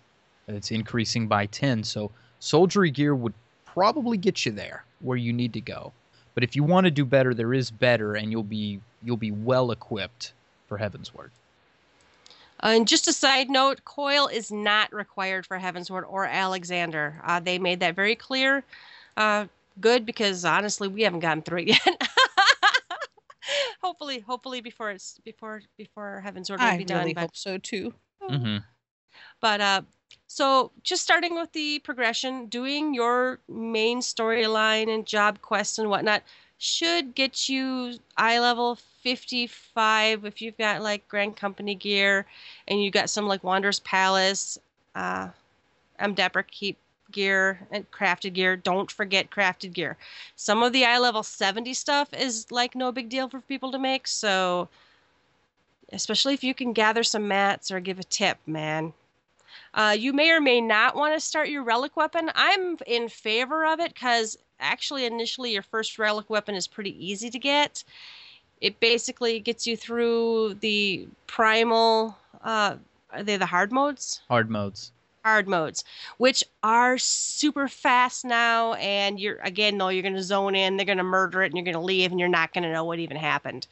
It's 0.46 0.70
increasing 0.70 1.26
by 1.26 1.46
10. 1.46 1.82
So 1.82 2.10
soldiery 2.38 2.90
gear 2.90 3.14
would 3.14 3.32
probably 3.64 4.18
get 4.18 4.44
you 4.44 4.52
there 4.52 4.84
where 5.00 5.16
you 5.16 5.32
need 5.32 5.54
to 5.54 5.60
go. 5.60 5.92
But 6.34 6.44
if 6.44 6.54
you 6.54 6.62
want 6.62 6.84
to 6.84 6.90
do 6.90 7.04
better, 7.04 7.32
there 7.32 7.54
is 7.54 7.70
better, 7.70 8.14
and 8.14 8.30
you'll 8.30 8.42
be 8.42 8.80
you'll 9.02 9.16
be 9.16 9.30
well 9.30 9.70
equipped 9.70 10.32
for 10.68 10.78
Heavensward. 10.78 11.30
Uh, 12.62 12.68
and 12.68 12.88
just 12.88 13.08
a 13.08 13.12
side 13.12 13.50
note, 13.50 13.84
coil 13.84 14.26
is 14.26 14.50
not 14.50 14.92
required 14.92 15.46
for 15.46 15.58
Heavensward 15.58 16.04
or 16.08 16.26
Alexander. 16.26 17.20
Uh, 17.24 17.40
they 17.40 17.58
made 17.58 17.80
that 17.80 17.94
very 17.94 18.14
clear. 18.14 18.64
Uh, 19.16 19.46
good 19.80 20.04
because 20.06 20.44
honestly, 20.44 20.88
we 20.88 21.02
haven't 21.02 21.20
gotten 21.20 21.42
through 21.42 21.60
it 21.60 21.68
yet. 21.68 22.02
hopefully, 23.82 24.20
hopefully 24.20 24.60
before 24.60 24.90
it's 24.90 25.18
before 25.24 25.62
before 25.76 26.22
Heavensward 26.24 26.58
will 26.58 26.66
I 26.66 26.78
be 26.78 26.84
done. 26.84 26.98
really 27.00 27.14
but- 27.14 27.20
hope 27.22 27.36
so 27.36 27.58
too. 27.58 27.92
hmm 28.22 28.58
But 29.40 29.60
uh, 29.60 29.82
so 30.26 30.72
just 30.82 31.02
starting 31.02 31.34
with 31.34 31.52
the 31.52 31.78
progression, 31.80 32.46
doing 32.46 32.94
your 32.94 33.38
main 33.48 34.00
storyline 34.00 34.92
and 34.92 35.06
job 35.06 35.40
quests 35.42 35.78
and 35.78 35.88
whatnot 35.90 36.22
should 36.58 37.14
get 37.14 37.48
you 37.48 37.94
eye 38.16 38.38
level 38.38 38.76
55 39.02 40.24
if 40.24 40.40
you've 40.40 40.56
got 40.56 40.82
like 40.82 41.06
Grand 41.08 41.36
Company 41.36 41.74
gear 41.74 42.26
and 42.66 42.82
you 42.82 42.90
got 42.90 43.10
some 43.10 43.26
like 43.26 43.42
Wanderer's 43.42 43.80
Palace, 43.80 44.58
uh, 44.94 45.28
Amdapor 46.00 46.46
Keep 46.46 46.78
gear 47.12 47.66
and 47.70 47.90
crafted 47.90 48.34
gear. 48.34 48.56
Don't 48.56 48.90
forget 48.90 49.30
crafted 49.30 49.72
gear. 49.72 49.96
Some 50.36 50.62
of 50.62 50.72
the 50.72 50.84
eye 50.84 50.98
level 50.98 51.22
70 51.22 51.74
stuff 51.74 52.12
is 52.12 52.50
like 52.50 52.74
no 52.74 52.92
big 52.92 53.08
deal 53.08 53.28
for 53.28 53.40
people 53.40 53.72
to 53.72 53.78
make, 53.78 54.06
so 54.06 54.68
especially 55.92 56.34
if 56.34 56.44
you 56.44 56.54
can 56.54 56.72
gather 56.72 57.02
some 57.02 57.28
mats 57.28 57.70
or 57.70 57.80
give 57.80 57.98
a 57.98 58.04
tip, 58.04 58.38
man. 58.46 58.92
Uh, 59.74 59.96
you 59.98 60.12
may 60.12 60.30
or 60.30 60.40
may 60.40 60.60
not 60.60 60.94
want 60.96 61.14
to 61.14 61.20
start 61.20 61.48
your 61.48 61.62
relic 61.62 61.96
weapon. 61.96 62.30
I'm 62.34 62.76
in 62.86 63.08
favor 63.08 63.66
of 63.66 63.80
it 63.80 63.92
because 63.92 64.38
actually, 64.60 65.04
initially, 65.04 65.52
your 65.52 65.62
first 65.62 65.98
relic 65.98 66.30
weapon 66.30 66.54
is 66.54 66.66
pretty 66.66 66.94
easy 67.04 67.30
to 67.30 67.38
get. 67.38 67.84
It 68.60 68.78
basically 68.80 69.40
gets 69.40 69.66
you 69.66 69.76
through 69.76 70.54
the 70.54 71.08
primal. 71.26 72.16
Uh, 72.42 72.76
are 73.10 73.22
they 73.22 73.36
the 73.36 73.46
hard 73.46 73.72
modes? 73.72 74.22
Hard 74.28 74.50
modes. 74.50 74.92
Hard 75.24 75.48
modes, 75.48 75.84
which 76.18 76.44
are 76.62 76.98
super 76.98 77.66
fast 77.66 78.24
now. 78.24 78.74
And 78.74 79.18
you're 79.18 79.38
again, 79.42 79.78
though, 79.78 79.88
you're 79.88 80.02
going 80.02 80.14
to 80.14 80.22
zone 80.22 80.54
in. 80.54 80.76
They're 80.76 80.86
going 80.86 80.98
to 80.98 81.04
murder 81.04 81.42
it, 81.42 81.46
and 81.46 81.56
you're 81.56 81.64
going 81.64 81.74
to 81.74 81.80
leave, 81.80 82.10
and 82.10 82.20
you're 82.20 82.28
not 82.28 82.52
going 82.52 82.64
to 82.64 82.72
know 82.72 82.84
what 82.84 82.98
even 82.98 83.16
happened. 83.16 83.66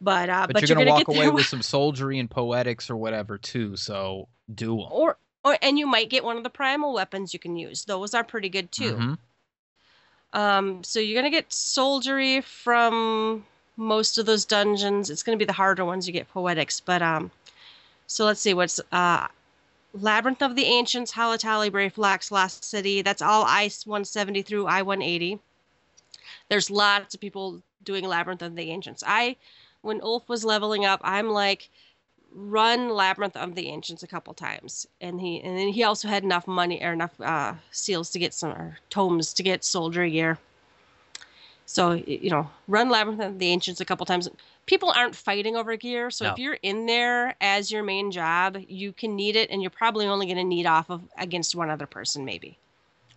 But 0.00 0.28
uh, 0.28 0.46
But, 0.46 0.54
but, 0.54 0.62
you're, 0.68 0.76
gonna, 0.76 0.86
gonna 0.86 0.98
walk 0.98 1.06
get 1.06 1.16
away 1.16 1.30
with 1.34 1.46
some 1.46 1.62
soldiery 1.62 2.18
and 2.18 2.30
poetics 2.30 2.90
or 2.90 2.96
whatever 2.96 3.38
too. 3.38 3.76
So 3.76 4.28
do 4.54 4.76
them. 4.76 4.86
or 4.90 5.16
or 5.44 5.56
and 5.62 5.78
you 5.78 5.86
might 5.86 6.10
get 6.10 6.22
one 6.22 6.36
of 6.36 6.42
the 6.42 6.50
primal 6.50 6.92
weapons 6.92 7.32
you 7.32 7.40
can 7.40 7.56
use. 7.56 7.84
Those 7.84 8.14
are 8.14 8.22
pretty 8.24 8.48
good 8.48 8.70
too. 8.70 8.94
Mhm. 8.94 9.18
Um, 10.32 10.84
so 10.84 11.00
you're 11.00 11.18
gonna 11.20 11.30
get 11.30 11.50
soldiery 11.50 12.42
from 12.42 13.46
most 13.78 14.18
of 14.18 14.26
those 14.26 14.44
dungeons. 14.44 15.08
It's 15.08 15.22
gonna 15.22 15.38
be 15.38 15.46
the 15.46 15.52
harder 15.54 15.84
ones 15.84 16.06
you 16.06 16.12
get 16.12 16.28
poetics, 16.28 16.78
but 16.78 17.00
um, 17.00 17.30
so 18.06 18.26
let's 18.26 18.40
see 18.40 18.52
what's 18.52 18.78
uh, 18.92 19.28
Labyrinth 20.02 20.42
of 20.42 20.56
the 20.56 20.64
Ancients, 20.64 21.12
Halatali, 21.12 21.70
Brayflox, 21.70 22.30
Lost 22.30 22.64
City. 22.64 23.02
That's 23.02 23.22
all 23.22 23.44
I 23.44 23.70
170 23.84 24.42
through 24.42 24.66
I 24.66 24.82
180. 24.82 25.40
There's 26.48 26.70
lots 26.70 27.14
of 27.14 27.20
people 27.20 27.62
doing 27.82 28.04
Labyrinth 28.04 28.42
of 28.42 28.56
the 28.56 28.70
Ancients. 28.70 29.02
I, 29.06 29.36
when 29.82 30.00
Ulf 30.02 30.28
was 30.28 30.44
leveling 30.44 30.84
up, 30.84 31.00
I'm 31.02 31.30
like, 31.30 31.70
run 32.32 32.90
Labyrinth 32.90 33.36
of 33.36 33.54
the 33.54 33.68
Ancients 33.68 34.02
a 34.02 34.06
couple 34.06 34.34
times, 34.34 34.86
and 35.00 35.20
he 35.20 35.40
and 35.40 35.56
then 35.56 35.68
he 35.68 35.82
also 35.82 36.08
had 36.08 36.22
enough 36.22 36.46
money 36.46 36.82
or 36.82 36.92
enough 36.92 37.18
uh, 37.20 37.54
seals 37.70 38.10
to 38.10 38.18
get 38.18 38.34
some 38.34 38.50
or 38.52 38.78
tomes 38.90 39.32
to 39.32 39.42
get 39.42 39.64
soldier 39.64 40.06
gear. 40.06 40.38
So 41.64 41.92
you 41.92 42.30
know, 42.30 42.50
run 42.68 42.90
Labyrinth 42.90 43.22
of 43.22 43.38
the 43.38 43.48
Ancients 43.48 43.80
a 43.80 43.84
couple 43.84 44.04
times. 44.06 44.28
People 44.66 44.90
aren't 44.90 45.14
fighting 45.14 45.56
over 45.56 45.76
gear, 45.76 46.10
so 46.10 46.26
if 46.26 46.38
you're 46.38 46.54
in 46.62 46.86
there 46.86 47.36
as 47.40 47.70
your 47.70 47.82
main 47.84 48.10
job, 48.10 48.58
you 48.68 48.92
can 48.92 49.14
need 49.14 49.36
it, 49.36 49.50
and 49.50 49.62
you're 49.62 49.70
probably 49.70 50.06
only 50.06 50.26
going 50.26 50.38
to 50.38 50.44
need 50.44 50.66
off 50.66 50.90
of 50.90 51.08
against 51.16 51.54
one 51.54 51.70
other 51.70 51.86
person, 51.86 52.24
maybe. 52.24 52.58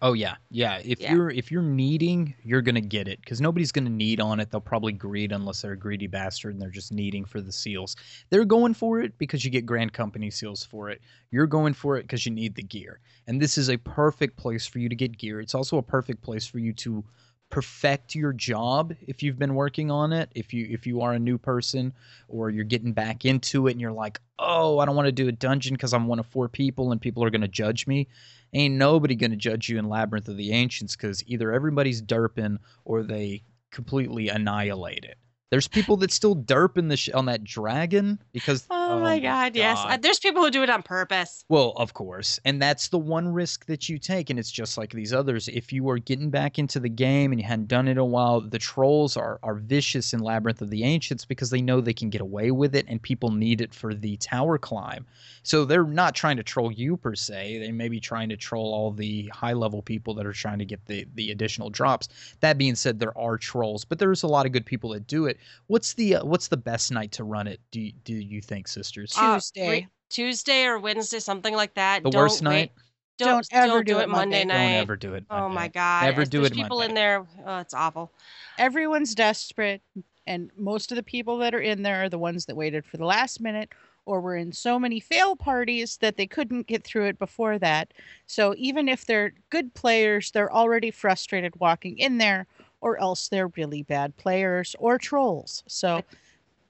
Oh 0.02 0.14
yeah, 0.14 0.38
yeah. 0.50 0.82
If 0.86 1.00
Yeah. 1.02 1.10
you're 1.10 1.30
if 1.30 1.52
you're 1.52 1.62
needing, 1.62 2.34
you're 2.42 2.62
gonna 2.62 2.80
get 2.80 3.10
it 3.10 3.20
because 3.20 3.42
nobody's 3.42 3.74
gonna 3.74 3.90
need 3.90 4.22
on 4.22 4.40
it. 4.40 4.50
They'll 4.50 4.62
probably 4.62 4.94
greed 4.94 5.34
unless 5.34 5.62
they're 5.62 5.74
a 5.74 5.78
greedy 5.78 6.08
bastard 6.08 6.54
and 6.54 6.62
they're 6.62 6.70
just 6.70 6.94
needing 6.94 7.26
for 7.26 7.42
the 7.42 7.52
seals. 7.52 7.98
They're 8.30 8.46
going 8.46 8.76
for 8.76 9.02
it 9.02 9.18
because 9.18 9.44
you 9.44 9.52
get 9.52 9.66
Grand 9.66 9.92
Company 9.92 10.32
seals 10.32 10.64
for 10.64 10.90
it. 10.90 11.02
You're 11.32 11.48
going 11.48 11.74
for 11.74 11.98
it 11.98 12.04
because 12.04 12.26
you 12.26 12.32
need 12.32 12.56
the 12.56 12.64
gear. 12.64 13.02
And 13.28 13.42
this 13.42 13.58
is 13.58 13.70
a 13.70 13.76
perfect 13.78 14.38
place 14.38 14.66
for 14.66 14.80
you 14.80 14.88
to 14.88 14.96
get 14.96 15.18
gear. 15.18 15.42
It's 15.42 15.56
also 15.56 15.78
a 15.78 15.84
perfect 15.84 16.22
place 16.22 16.48
for 16.48 16.60
you 16.60 16.72
to 16.76 17.04
perfect 17.50 18.16
your 18.16 18.34
job 18.34 18.94
if 19.08 19.24
you've 19.24 19.40
been 19.40 19.56
working 19.56 19.90
on 19.90 20.14
it. 20.14 20.30
If 20.36 20.54
you 20.54 20.68
if 20.70 20.86
you 20.86 21.02
are 21.02 21.14
a 21.14 21.20
new 21.20 21.38
person 21.38 21.94
or 22.28 22.50
you're 22.50 22.64
getting 22.64 22.94
back 22.94 23.26
into 23.26 23.68
it 23.68 23.72
and 23.72 23.82
you're 23.82 23.92
like, 23.92 24.20
oh, 24.38 24.80
I 24.80 24.86
don't 24.86 24.96
want 24.96 25.08
to 25.08 25.12
do 25.12 25.28
a 25.28 25.32
dungeon 25.32 25.76
because 25.76 25.94
I'm 25.94 26.08
one 26.08 26.20
of 26.20 26.28
four 26.28 26.48
people 26.48 26.92
and 26.92 27.02
people 27.02 27.24
are 27.24 27.30
gonna 27.30 27.48
judge 27.48 27.88
me 27.88 28.08
ain't 28.54 28.76
nobody 28.76 29.16
going 29.16 29.32
to 29.32 29.38
judge 29.38 29.70
you 29.70 29.78
in 29.78 29.90
Labyrinth 29.90 30.28
of 30.28 30.38
the 30.38 30.52
Ancients 30.52 30.96
because 30.96 31.24
either 31.28 31.52
everybody's 31.52 32.02
derping 32.02 32.58
or 32.86 33.04
they 33.04 33.44
completely 33.72 34.30
annihilate 34.30 35.06
it. 35.06 35.18
There's 35.52 35.68
people 35.68 35.98
that 35.98 36.12
still 36.12 36.36
derp 36.36 36.78
in 36.78 36.90
the 36.90 36.98
sh- 36.98 37.10
on 37.10 37.26
that 37.26 37.44
dragon 37.44 38.20
because 38.34 38.68
Oh, 38.70 39.00
my 39.00 39.20
god, 39.20 39.56
yes. 39.56 39.80
Uh, 39.84 39.98
there's 39.98 40.20
people 40.20 40.44
who 40.44 40.52
do 40.52 40.62
it 40.62 40.70
on 40.70 40.84
purpose. 40.84 41.44
Well, 41.50 41.74
of 41.76 41.94
course. 41.94 42.40
And 42.46 42.62
that's 42.62 42.90
the 42.90 43.00
one 43.00 43.28
risk 43.28 43.66
that 43.66 43.90
you 43.90 43.98
take. 43.98 44.30
And 44.30 44.38
it's 44.38 44.52
just 44.52 44.78
like 44.78 44.92
these 44.92 45.12
others. 45.12 45.48
If 45.48 45.74
you 45.74 45.90
are 45.90 45.98
getting 45.98 46.30
back 46.30 46.60
into 46.60 46.80
the 46.80 46.90
game 46.90 47.32
and 47.32 47.42
you 47.42 47.48
hadn't 47.48 47.68
done 47.68 47.88
it 47.88 47.92
in 47.92 47.98
a 47.98 48.06
while, 48.06 48.42
the 48.42 48.60
trolls 48.60 49.18
are, 49.18 49.40
are 49.42 49.56
vicious 49.56 50.14
in 50.14 50.20
Labyrinth 50.20 50.62
of 50.62 50.70
the 50.70 50.84
Ancients 50.84 51.26
because 51.26 51.50
they 51.50 51.62
know 51.62 51.82
they 51.82 51.94
can 51.94 52.10
get 52.12 52.22
away 52.22 52.52
with 52.52 52.76
it 52.76 52.86
and 52.88 53.02
people 53.02 53.32
need 53.32 53.62
it 53.62 53.74
for 53.74 53.96
the 53.96 54.18
tower 54.18 54.60
climb. 54.60 55.06
So 55.42 55.66
they're 55.66 55.84
not 55.84 56.14
trying 56.16 56.38
to 56.38 56.44
troll 56.44 56.72
you 56.72 56.98
per 56.98 57.16
se. 57.16 57.60
They 57.60 57.72
may 57.72 57.90
be 57.90 58.00
trying 58.00 58.30
to 58.30 58.38
troll 58.38 58.72
all 58.74 58.92
the 58.92 59.28
high 59.34 59.54
level 59.54 59.82
people 59.82 60.14
that 60.16 60.26
are 60.28 60.34
trying 60.34 60.60
to 60.60 60.66
get 60.66 60.86
the, 60.86 61.08
the 61.16 61.32
additional 61.32 61.70
drops. 61.72 62.10
That 62.42 62.58
being 62.58 62.76
said, 62.76 63.00
there 63.00 63.18
are 63.18 63.38
trolls, 63.38 63.84
but 63.86 63.98
there's 63.98 64.24
a 64.24 64.28
lot 64.28 64.46
of 64.46 64.52
good 64.52 64.66
people 64.66 64.92
that 64.92 65.08
do 65.08 65.26
it. 65.26 65.39
What's 65.68 65.94
the 65.94 66.16
uh, 66.18 66.26
what's 66.26 66.48
the 66.48 66.58
best 66.58 66.92
night 66.92 67.12
to 67.14 67.24
run 67.24 67.48
it? 67.48 67.60
Do 67.72 67.80
you, 67.82 67.92
do 68.04 68.14
you 68.16 68.42
think, 68.42 68.68
sisters? 68.68 69.14
Uh, 69.18 69.36
Tuesday. 69.36 69.70
re- 69.70 69.88
Tuesday 70.10 70.66
or 70.66 70.80
Wednesday, 70.80 71.20
something 71.20 71.54
like 71.56 71.74
that. 71.76 72.04
The 72.04 72.10
Don't 72.10 72.22
worst 72.22 72.42
wait- 72.42 72.50
night? 72.50 72.72
Don't, 73.18 73.28
Don't 73.28 73.48
ever 73.52 73.68
don't 73.68 73.86
do 73.86 73.94
do 73.94 74.00
it 74.00 74.04
it 74.04 74.10
Monday, 74.10 74.40
Monday. 74.40 74.46
night. 74.46 74.68
Don't 74.72 74.82
ever 74.82 74.96
do 74.96 75.14
it. 75.16 75.26
Oh 75.30 75.50
my 75.50 75.68
god! 75.68 76.06
Never 76.06 76.22
If 76.22 76.30
do 76.30 76.38
there's 76.40 76.52
it 76.52 76.56
people 76.56 76.78
Monday. 76.78 76.90
in 76.92 76.96
there. 76.96 77.28
Oh, 77.46 77.58
it's 77.58 77.74
awful. 77.74 78.12
everyone's 78.58 79.14
desperate 79.14 79.82
and 80.28 80.52
most 80.58 80.92
of 80.92 80.96
the 80.96 81.04
people 81.04 81.38
that 81.40 81.54
are 81.56 81.60
in 81.62 81.82
there 81.84 82.04
are 82.04 82.10
the 82.10 82.18
ones 82.18 82.46
that 82.46 82.56
waited 82.56 82.86
for 82.86 82.98
the 82.98 83.06
last 83.06 83.42
minute 83.42 83.70
or 84.06 84.22
were 84.22 84.36
in 84.36 84.52
so 84.54 84.80
many 84.80 85.00
fail 85.00 85.36
parties 85.36 85.98
that 85.98 86.18
they 86.18 86.28
couldn't 86.28 86.68
get 86.68 86.84
through 86.84 87.06
it 87.08 87.18
before 87.20 87.58
that 87.60 87.94
so 88.26 88.54
even 88.58 88.88
if 88.88 89.06
they're 89.06 89.34
good 89.50 89.74
players 89.74 90.32
they're 90.32 90.52
already 90.54 90.92
frustrated 90.92 91.54
walking 91.60 91.98
in 91.98 92.18
there 92.20 92.46
or 92.82 93.00
else 93.00 93.28
they're 93.30 93.48
really 93.56 93.84
bad 93.84 94.16
players 94.18 94.76
or 94.80 94.98
trolls 94.98 95.64
so 95.68 96.04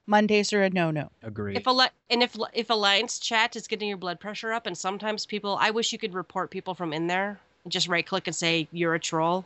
mondays 0.06 0.52
are 0.52 0.62
a 0.62 0.70
no-no 0.70 1.10
Agree. 1.22 1.56
If 1.56 1.66
a 1.66 1.90
and 2.10 2.22
if 2.22 2.36
if 2.52 2.70
alliance 2.70 3.18
chat 3.18 3.56
is 3.56 3.66
getting 3.68 3.88
your 3.88 3.96
blood 3.98 4.18
pressure 4.20 4.52
up, 4.52 4.66
and 4.66 4.76
sometimes 4.76 5.26
people, 5.26 5.56
I 5.60 5.70
wish 5.70 5.92
you 5.92 5.98
could 5.98 6.14
report 6.14 6.50
people 6.50 6.74
from 6.74 6.92
in 6.92 7.06
there. 7.06 7.38
Just 7.68 7.88
right 7.88 8.06
click 8.06 8.26
and 8.26 8.34
say 8.34 8.66
you're 8.72 8.94
a 8.94 9.00
troll. 9.00 9.44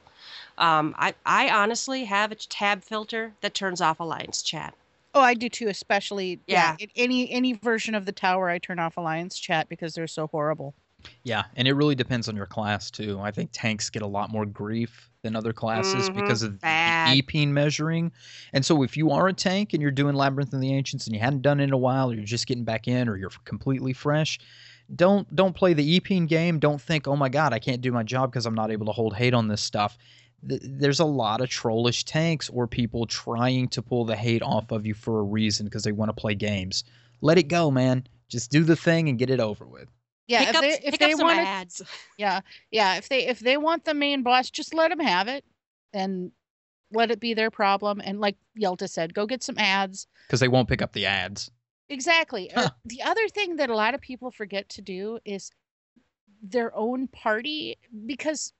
Um, 0.58 0.94
I 0.98 1.14
I 1.26 1.50
honestly 1.50 2.04
have 2.04 2.30
a 2.32 2.36
tab 2.36 2.82
filter 2.82 3.32
that 3.40 3.54
turns 3.54 3.80
off 3.80 4.00
alliance 4.00 4.42
chat. 4.42 4.74
oh 5.14 5.20
i 5.20 5.34
do 5.34 5.48
too 5.48 5.68
especially 5.68 6.40
yeah, 6.46 6.76
Yeah. 6.78 6.86
any 6.96 7.30
any 7.30 7.52
version 7.54 7.94
of 7.94 8.04
the 8.06 8.12
tower 8.12 8.48
i 8.48 8.58
turn 8.58 8.78
off 8.78 8.96
alliance 8.96 9.38
chat 9.38 9.68
because 9.68 9.94
they're 9.94 10.06
so 10.06 10.26
horrible 10.28 10.74
Yeah, 11.24 11.44
and 11.56 11.66
it 11.68 11.74
really 11.74 11.94
depends 11.94 12.28
on 12.28 12.36
your 12.36 12.46
class 12.46 12.90
too. 12.90 13.20
I 13.20 13.30
think 13.30 13.50
tanks 13.52 13.90
get 13.90 14.02
a 14.02 14.06
lot 14.06 14.30
more 14.30 14.46
grief 14.46 15.10
than 15.24 15.34
other 15.34 15.52
classes 15.52 16.08
Mhm, 16.08 16.14
because 16.14 16.42
of 16.44 16.60
bad. 16.60 17.08
the 17.08 17.20
EPing 17.22 17.48
measuring. 17.48 18.12
And 18.52 18.64
so 18.64 18.84
if 18.84 18.96
you 18.96 19.10
are 19.10 19.26
a 19.26 19.32
tank 19.32 19.72
and 19.72 19.82
you're 19.82 19.90
doing 19.90 20.14
Labyrinth 20.14 20.52
of 20.52 20.60
the 20.60 20.72
Ancients 20.72 21.06
and 21.08 21.14
you 21.16 21.20
hadn't 21.20 21.42
done 21.42 21.58
it 21.58 21.64
in 21.64 21.72
a 21.72 21.76
while, 21.76 22.12
or 22.12 22.14
you're 22.14 22.24
just 22.24 22.46
getting 22.46 22.62
back 22.64 22.86
in, 22.86 23.08
or 23.08 23.16
you're 23.16 23.32
completely 23.44 23.92
fresh, 23.92 24.38
don't 24.94 25.34
don't 25.34 25.56
play 25.56 25.72
the 25.74 25.98
EPing 25.98 26.28
game. 26.28 26.60
Don't 26.60 26.80
think, 26.80 27.08
oh 27.08 27.16
my 27.16 27.28
god, 27.28 27.52
I 27.52 27.58
can't 27.58 27.80
do 27.80 27.90
my 27.90 28.04
job 28.04 28.30
because 28.30 28.46
I'm 28.46 28.54
not 28.54 28.70
able 28.70 28.86
to 28.86 28.92
hold 28.92 29.16
hate 29.16 29.34
on 29.34 29.48
this 29.48 29.62
stuff. 29.62 29.98
Th- 30.48 30.60
There's 30.62 31.00
a 31.00 31.04
lot 31.06 31.40
of 31.40 31.48
trollish 31.48 32.04
tanks 32.04 32.50
or 32.50 32.66
people 32.66 33.06
trying 33.06 33.68
to 33.68 33.82
pull 33.82 34.04
the 34.04 34.14
hate 34.14 34.42
off 34.42 34.70
of 34.70 34.86
you 34.86 34.94
for 34.94 35.18
a 35.20 35.22
reason 35.22 35.64
because 35.64 35.82
they 35.84 35.92
want 35.92 36.10
to 36.10 36.12
play 36.14 36.34
games. 36.34 36.84
Let 37.22 37.38
it 37.38 37.48
go, 37.48 37.70
man. 37.70 38.06
Just 38.28 38.50
do 38.50 38.62
the 38.62 38.76
thing 38.76 39.08
and 39.08 39.18
get 39.18 39.30
it 39.30 39.40
over 39.40 39.64
with. 39.66 39.88
Yeah 40.26 40.40
pick 40.40 40.48
if 40.50 40.54
up, 40.56 40.60
they 40.62 40.70
if 40.72 40.90
pick 40.92 41.00
they 41.00 41.12
up 41.12 41.18
some 41.18 41.26
want 41.26 41.38
to 41.40 41.46
ads. 41.48 41.82
Yeah, 42.18 42.40
yeah. 42.70 42.96
If 42.96 43.08
they 43.08 43.26
if 43.26 43.40
they 43.40 43.56
want 43.56 43.84
the 43.84 43.94
main 43.94 44.22
boss, 44.22 44.50
just 44.50 44.74
let 44.74 44.88
them 44.90 45.00
have 45.00 45.28
it, 45.28 45.44
and 45.92 46.32
let 46.92 47.10
it 47.10 47.20
be 47.20 47.34
their 47.34 47.50
problem. 47.50 48.00
And 48.04 48.20
like 48.20 48.36
Yelta 48.60 48.88
said, 48.88 49.14
go 49.14 49.26
get 49.26 49.42
some 49.42 49.58
ads. 49.58 50.06
because 50.28 50.40
they 50.40 50.48
won't 50.48 50.68
pick 50.68 50.80
up 50.82 50.92
the 50.92 51.06
ads. 51.06 51.50
Exactly. 51.88 52.50
Uh, 52.52 52.62
Huh. 52.62 52.70
the 52.84 53.02
other 53.02 53.28
thing 53.28 53.56
that 53.56 53.68
a 53.70 53.74
lot 53.76 53.94
of 53.94 54.00
people 54.00 54.30
forget 54.30 54.68
to 54.70 54.82
do 54.82 55.18
is 55.24 55.50
their 56.42 56.74
own 56.76 57.08
party 57.08 57.76
because 58.06 58.52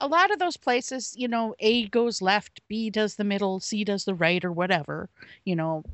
a 0.00 0.08
lot 0.08 0.30
of 0.32 0.38
those 0.40 0.56
places, 0.56 1.14
you 1.16 1.28
know, 1.28 1.54
A 1.60 1.86
goes 1.88 2.20
left, 2.20 2.60
B 2.68 2.90
does 2.90 3.14
the 3.14 3.24
middle, 3.24 3.60
C 3.60 3.84
does 3.84 4.04
the 4.04 4.14
right, 4.14 4.44
or 4.44 4.50
whatever. 4.52 5.08
You 5.44 5.54
know, 5.56 5.84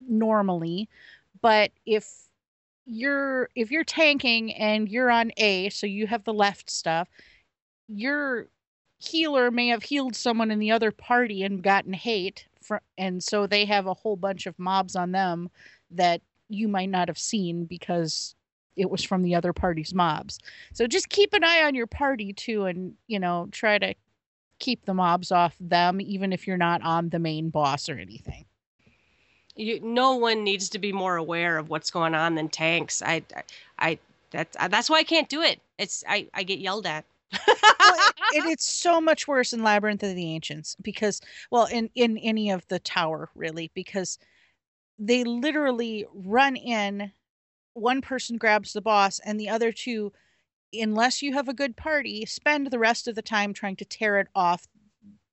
normally, 0.00 0.88
but 1.40 1.72
if 1.84 2.27
you're 2.88 3.48
if 3.54 3.70
you're 3.70 3.84
tanking 3.84 4.52
and 4.54 4.88
you're 4.88 5.10
on 5.10 5.32
A, 5.36 5.68
so 5.70 5.86
you 5.86 6.06
have 6.06 6.24
the 6.24 6.34
left 6.34 6.70
stuff, 6.70 7.08
your 7.88 8.48
healer 8.98 9.50
may 9.50 9.68
have 9.68 9.82
healed 9.82 10.16
someone 10.16 10.50
in 10.50 10.58
the 10.58 10.72
other 10.72 10.90
party 10.90 11.44
and 11.44 11.62
gotten 11.62 11.92
hate 11.92 12.46
and 12.96 13.22
so 13.22 13.46
they 13.46 13.64
have 13.64 13.86
a 13.86 13.94
whole 13.94 14.16
bunch 14.16 14.46
of 14.46 14.58
mobs 14.58 14.96
on 14.96 15.12
them 15.12 15.48
that 15.90 16.20
you 16.48 16.68
might 16.68 16.90
not 16.90 17.08
have 17.08 17.18
seen 17.18 17.64
because 17.64 18.34
it 18.76 18.90
was 18.90 19.02
from 19.02 19.22
the 19.22 19.34
other 19.34 19.52
party's 19.52 19.94
mobs. 19.94 20.38
So 20.72 20.86
just 20.86 21.08
keep 21.08 21.32
an 21.32 21.44
eye 21.44 21.62
on 21.64 21.74
your 21.74 21.86
party 21.86 22.32
too 22.32 22.66
and, 22.66 22.94
you 23.06 23.18
know, 23.18 23.48
try 23.50 23.78
to 23.78 23.94
keep 24.58 24.84
the 24.84 24.94
mobs 24.94 25.32
off 25.32 25.56
them 25.60 26.00
even 26.00 26.32
if 26.32 26.46
you're 26.46 26.56
not 26.56 26.82
on 26.82 27.08
the 27.08 27.18
main 27.18 27.50
boss 27.50 27.88
or 27.88 27.98
anything. 27.98 28.44
You, 29.58 29.80
no 29.80 30.14
one 30.14 30.44
needs 30.44 30.68
to 30.70 30.78
be 30.78 30.92
more 30.92 31.16
aware 31.16 31.58
of 31.58 31.68
what's 31.68 31.90
going 31.90 32.14
on 32.14 32.36
than 32.36 32.48
tanks. 32.48 33.02
I, 33.02 33.22
I, 33.34 33.42
I 33.78 33.98
that's 34.30 34.56
that's 34.68 34.88
why 34.88 34.98
I 34.98 35.04
can't 35.04 35.28
do 35.28 35.42
it. 35.42 35.60
It's 35.78 36.04
I, 36.08 36.28
I 36.32 36.44
get 36.44 36.60
yelled 36.60 36.86
at. 36.86 37.04
well, 37.32 37.46
it, 38.32 38.44
it's 38.46 38.64
so 38.64 39.00
much 39.00 39.26
worse 39.26 39.52
in 39.52 39.62
Labyrinth 39.62 40.02
of 40.02 40.14
the 40.14 40.30
Ancients 40.32 40.76
because, 40.80 41.20
well, 41.50 41.66
in 41.66 41.90
in 41.94 42.18
any 42.18 42.50
of 42.50 42.66
the 42.68 42.78
tower 42.78 43.30
really, 43.34 43.70
because 43.74 44.18
they 44.98 45.24
literally 45.24 46.06
run 46.14 46.56
in. 46.56 47.12
One 47.74 48.00
person 48.00 48.38
grabs 48.38 48.72
the 48.72 48.80
boss, 48.80 49.20
and 49.20 49.38
the 49.38 49.48
other 49.48 49.70
two, 49.70 50.12
unless 50.72 51.22
you 51.22 51.34
have 51.34 51.48
a 51.48 51.54
good 51.54 51.76
party, 51.76 52.26
spend 52.26 52.68
the 52.70 52.78
rest 52.78 53.06
of 53.06 53.14
the 53.14 53.22
time 53.22 53.52
trying 53.52 53.76
to 53.76 53.84
tear 53.84 54.18
it 54.18 54.26
off 54.34 54.66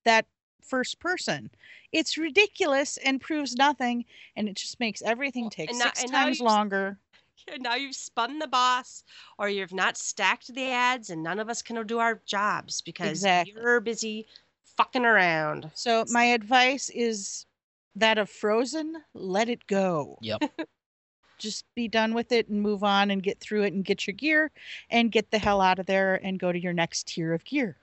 that 0.03 0.27
first 0.65 0.99
person. 0.99 1.49
It's 1.91 2.17
ridiculous 2.17 2.97
and 2.97 3.21
proves 3.21 3.56
nothing, 3.56 4.06
and 4.36 4.49
it 4.49 4.56
just 4.56 4.80
makes 4.80 5.01
everything 5.01 5.49
take 5.49 5.69
and 5.69 5.80
six 5.80 6.04
now 6.06 6.12
times 6.12 6.41
longer. 6.41 6.97
now 7.60 7.75
you've 7.75 7.95
spun 7.95 8.39
the 8.39 8.47
boss, 8.47 9.04
or 9.38 9.49
you've 9.49 9.73
not 9.73 9.97
stacked 9.97 10.54
the 10.54 10.69
ads, 10.69 11.10
and 11.10 11.23
none 11.23 11.39
of 11.39 11.49
us 11.49 11.62
can 11.62 11.86
do 11.86 11.99
our 11.99 12.21
jobs 12.25 12.82
because 12.82 13.12
Exactly. 13.12 13.54
you're 13.56 13.80
busy 13.80 14.28
fucking 14.78 15.06
around. 15.06 15.71
So 15.73 16.06
my 16.10 16.25
advice 16.25 16.89
is 16.89 17.45
that 17.95 18.17
of 18.17 18.30
Frozen, 18.30 18.95
let 19.13 19.49
it 19.49 19.65
go. 19.67 20.17
Yep. 20.21 20.41
Just 21.38 21.65
be 21.75 21.88
done 21.88 22.13
with 22.13 22.32
it 22.32 22.47
and 22.47 22.62
move 22.62 22.84
on 22.84 23.12
and 23.12 23.21
get 23.21 23.39
through 23.39 23.63
it 23.63 23.73
and 23.73 23.84
get 23.84 24.08
your 24.08 24.13
gear 24.13 24.51
and 24.89 25.12
get 25.12 25.32
the 25.32 25.38
hell 25.38 25.60
out 25.60 25.80
of 25.80 25.86
there 25.86 26.15
and 26.23 26.39
go 26.39 26.51
to 26.51 26.60
your 26.60 26.71
next 26.71 27.08
tier 27.08 27.34
of 27.34 27.43
gear. 27.43 27.75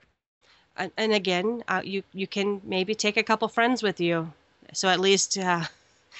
And, 0.75 0.91
and 0.97 1.13
again, 1.13 1.63
uh, 1.67 1.81
you 1.83 2.03
you 2.13 2.27
can 2.27 2.61
maybe 2.63 2.95
take 2.95 3.17
a 3.17 3.23
couple 3.23 3.47
friends 3.47 3.83
with 3.83 3.99
you, 3.99 4.31
so 4.73 4.87
at 4.89 4.99
least 4.99 5.37
uh, 5.37 5.65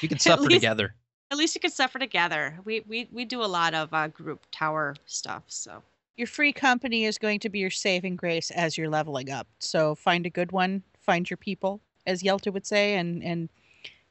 You 0.01 0.09
can 0.09 0.19
suffer 0.27 0.43
least- 0.43 0.55
together. 0.61 0.93
at 1.31 1.37
least 1.37 1.55
you 1.55 1.61
can 1.61 1.71
suffer 1.71 1.97
together. 1.99 2.59
We 2.65 2.81
we 2.87 3.07
we 3.11 3.25
do 3.25 3.41
a 3.43 3.49
lot 3.49 3.73
of 3.73 3.93
uh, 3.93 4.07
group 4.09 4.41
tower 4.51 4.95
stuff, 5.05 5.43
so. 5.47 5.81
Your 6.15 6.27
free 6.27 6.53
company 6.53 7.05
is 7.05 7.17
going 7.17 7.39
to 7.39 7.49
be 7.49 7.57
your 7.57 7.71
saving 7.71 8.17
grace 8.17 8.51
as 8.51 8.77
you're 8.77 8.87
leveling 8.89 9.31
up. 9.31 9.47
So 9.57 9.95
find 9.95 10.27
a 10.27 10.29
good 10.29 10.51
one, 10.51 10.83
find 10.99 11.27
your 11.27 11.37
people, 11.37 11.81
as 12.05 12.21
Yelta 12.21 12.53
would 12.53 12.67
say, 12.67 12.95
and 12.97 13.23
and 13.23 13.49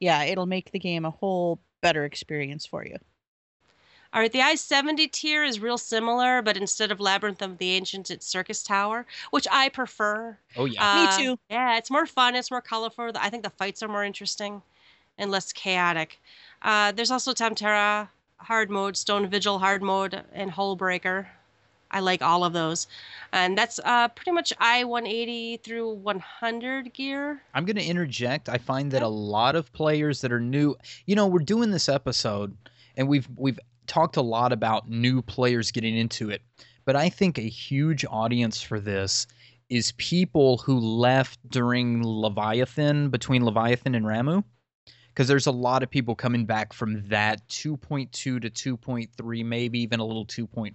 yeah, 0.00 0.24
it'll 0.24 0.46
make 0.46 0.72
the 0.72 0.80
game 0.80 1.04
a 1.04 1.10
whole 1.10 1.60
better 1.80 2.04
experience 2.04 2.66
for 2.66 2.84
you. 2.84 2.96
All 4.14 4.20
right, 4.20 4.30
the 4.30 4.42
I 4.42 4.56
70 4.56 5.08
tier 5.08 5.42
is 5.42 5.58
real 5.58 5.78
similar, 5.78 6.42
but 6.42 6.56
instead 6.58 6.90
of 6.90 7.00
Labyrinth 7.00 7.40
of 7.40 7.56
the 7.56 7.70
Ancients, 7.70 8.10
it's 8.10 8.26
Syrcus 8.26 8.62
Tower, 8.62 9.06
which 9.30 9.48
I 9.50 9.70
prefer. 9.70 10.36
Oh 10.56 10.66
yeah. 10.66 10.80
Me 10.94 11.06
Uh, 11.08 11.18
too. 11.18 11.38
Yeah, 11.48 11.78
it's 11.78 11.90
more 11.90 12.04
fun. 12.06 12.34
It's 12.36 12.50
more 12.50 12.60
colorful. 12.60 13.10
I 13.14 13.30
think 13.30 13.42
the 13.42 13.50
fights 13.50 13.82
are 13.82 13.88
more 13.88 14.04
interesting 14.04 14.60
and 15.16 15.30
less 15.30 15.52
chaotic. 15.52 16.20
Uh, 16.60 16.92
there's 16.92 17.10
also 17.10 17.32
Tam-Tara 17.32 18.10
hard 18.36 18.70
mode, 18.70 18.96
Stone 18.96 19.28
Vigil 19.28 19.58
hard 19.58 19.82
mode, 19.82 20.22
and 20.34 20.50
Hullbreaker. 20.50 21.26
I 21.90 22.00
like 22.00 22.20
all 22.22 22.44
of 22.44 22.52
those. 22.52 22.86
And 23.32 23.56
that's 23.56 23.78
uh, 23.84 24.08
pretty 24.08 24.30
much 24.32 24.52
I 24.58 24.84
180 24.84 25.58
through 25.58 25.92
100 25.94 26.92
gear. 26.92 27.42
I'm 27.54 27.64
going 27.64 27.76
to 27.76 27.84
interject. 27.84 28.48
I 28.48 28.58
find 28.58 28.90
that 28.92 29.00
Yeah. 29.02 29.06
a 29.06 29.08
lot 29.08 29.56
of 29.56 29.72
players 29.72 30.20
that 30.22 30.32
are 30.32 30.40
new, 30.40 30.74
you 31.06 31.14
know, 31.16 31.26
we're 31.26 31.38
doing 31.40 31.70
this 31.70 31.88
episode 31.88 32.56
and 32.96 33.08
we've 33.08 33.28
we've 33.36 33.58
talked 33.86 34.16
a 34.16 34.22
lot 34.22 34.52
about 34.52 34.88
new 34.88 35.22
players 35.22 35.70
getting 35.70 35.96
into 35.96 36.30
it. 36.30 36.42
But 36.84 36.96
I 36.96 37.08
think 37.08 37.38
a 37.38 37.42
huge 37.42 38.04
audience 38.04 38.60
for 38.60 38.80
this 38.80 39.26
is 39.68 39.92
people 39.92 40.58
who 40.58 40.78
left 40.78 41.38
during 41.48 42.02
Leviathan 42.04 43.08
between 43.08 43.44
Leviathan 43.44 43.94
and 43.94 44.04
Ramuh. 44.04 44.44
Because 45.08 45.28
there's 45.28 45.46
a 45.46 45.52
lot 45.52 45.82
of 45.82 45.90
people 45.90 46.14
coming 46.14 46.46
back 46.46 46.72
from 46.72 47.06
that 47.08 47.46
2.2 47.48 48.10
to 48.10 48.40
2.3, 48.40 49.44
maybe 49.44 49.80
even 49.80 50.00
a 50.00 50.04
little 50.04 50.24
2.4. 50.24 50.72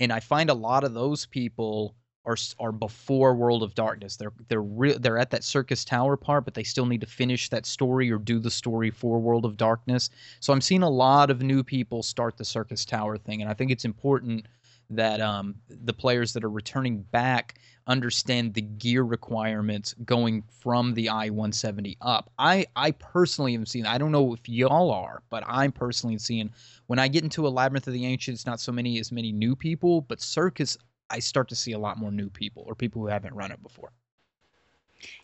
And 0.00 0.10
I 0.12 0.20
find 0.20 0.48
a 0.48 0.54
lot 0.54 0.84
of 0.84 0.94
those 0.94 1.26
people 1.26 1.94
are 2.26 2.36
are 2.58 2.72
before 2.72 3.34
World 3.34 3.62
of 3.62 3.74
Darkness. 3.74 4.16
They're 4.16 4.32
they're 4.48 4.62
re- 4.62 4.98
they're 4.98 5.18
at 5.18 5.30
that 5.30 5.44
Syrcus 5.44 5.84
Tower 5.84 6.16
part, 6.16 6.44
but 6.44 6.54
they 6.54 6.64
still 6.64 6.86
need 6.86 7.00
to 7.00 7.06
finish 7.06 7.48
that 7.50 7.66
story 7.66 8.10
or 8.10 8.18
do 8.18 8.38
the 8.38 8.50
story 8.50 8.90
for 8.90 9.18
World 9.18 9.44
of 9.44 9.56
Darkness. 9.56 10.10
So 10.40 10.52
I'm 10.52 10.60
seeing 10.60 10.82
a 10.82 10.90
lot 10.90 11.30
of 11.30 11.42
new 11.42 11.62
people 11.62 12.02
start 12.02 12.36
the 12.36 12.44
Syrcus 12.44 12.84
Tower 12.84 13.16
thing, 13.16 13.40
and 13.40 13.50
I 13.50 13.54
think 13.54 13.70
it's 13.70 13.84
important 13.84 14.46
that 14.90 15.20
um, 15.20 15.54
the 15.68 15.92
players 15.92 16.32
that 16.32 16.44
are 16.44 16.50
returning 16.50 16.98
back 17.10 17.58
understand 17.88 18.54
the 18.54 18.62
gear 18.62 19.02
requirements 19.02 19.94
going 20.04 20.42
from 20.60 20.94
the 20.94 21.08
I-170 21.08 21.96
up. 22.00 22.30
I 22.38 22.66
I 22.74 22.92
personally 22.92 23.54
am 23.54 23.66
seeing. 23.66 23.86
I 23.86 23.98
don't 23.98 24.12
know 24.12 24.32
if 24.34 24.48
y'all 24.48 24.90
are, 24.90 25.22
but 25.30 25.44
I'm 25.46 25.72
personally 25.72 26.18
seeing 26.18 26.50
when 26.86 26.98
I 26.98 27.08
get 27.08 27.24
into 27.24 27.46
a 27.46 27.50
Labyrinth 27.50 27.86
of 27.86 27.92
the 27.92 28.06
Ancients, 28.06 28.46
not 28.46 28.60
so 28.60 28.72
many 28.72 28.98
as 28.98 29.12
many 29.12 29.32
new 29.32 29.54
people, 29.56 30.00
but 30.02 30.20
Syrcus, 30.20 30.76
I 31.10 31.18
start 31.20 31.48
to 31.48 31.56
see 31.56 31.72
a 31.72 31.78
lot 31.78 31.98
more 31.98 32.10
new 32.10 32.28
people 32.28 32.64
or 32.66 32.74
people 32.74 33.02
who 33.02 33.08
haven't 33.08 33.34
run 33.34 33.52
it 33.52 33.62
before. 33.62 33.92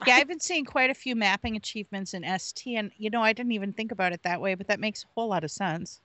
Yeah, 0.07 0.17
I've 0.17 0.29
been 0.29 0.41
seeing 0.41 0.65
quite 0.65 0.91
a 0.91 0.95
few 0.95 1.17
mapping 1.17 1.57
achievements 1.57 2.15
in 2.15 2.25
ST, 2.39 2.77
and 2.77 2.91
you 2.97 3.11
know, 3.11 3.23
I 3.23 3.33
didn't 3.33 3.53
even 3.53 3.73
think 3.73 3.91
about 3.91 4.13
it 4.13 4.23
that 4.23 4.41
way, 4.41 4.55
but 4.55 4.69
that 4.69 4.81
makes 4.81 5.05
a 5.05 5.07
whole 5.15 5.29
lot 5.29 5.45
of 5.45 5.51
sense. 5.51 6.01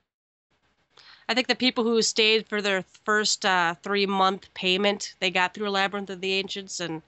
I 1.30 1.34
think 1.34 1.48
the 1.48 1.56
people 1.56 1.84
who 1.84 2.02
stayed 2.02 2.48
for 2.48 2.62
their 2.62 2.84
first 3.04 3.46
uh, 3.46 3.76
three 3.84 4.06
month 4.06 4.54
payment, 4.54 5.16
they 5.20 5.30
got 5.30 5.54
through 5.54 5.70
Labyrinth 5.70 6.10
of 6.10 6.22
the 6.22 6.34
Ancients 6.34 6.80
and 6.80 7.02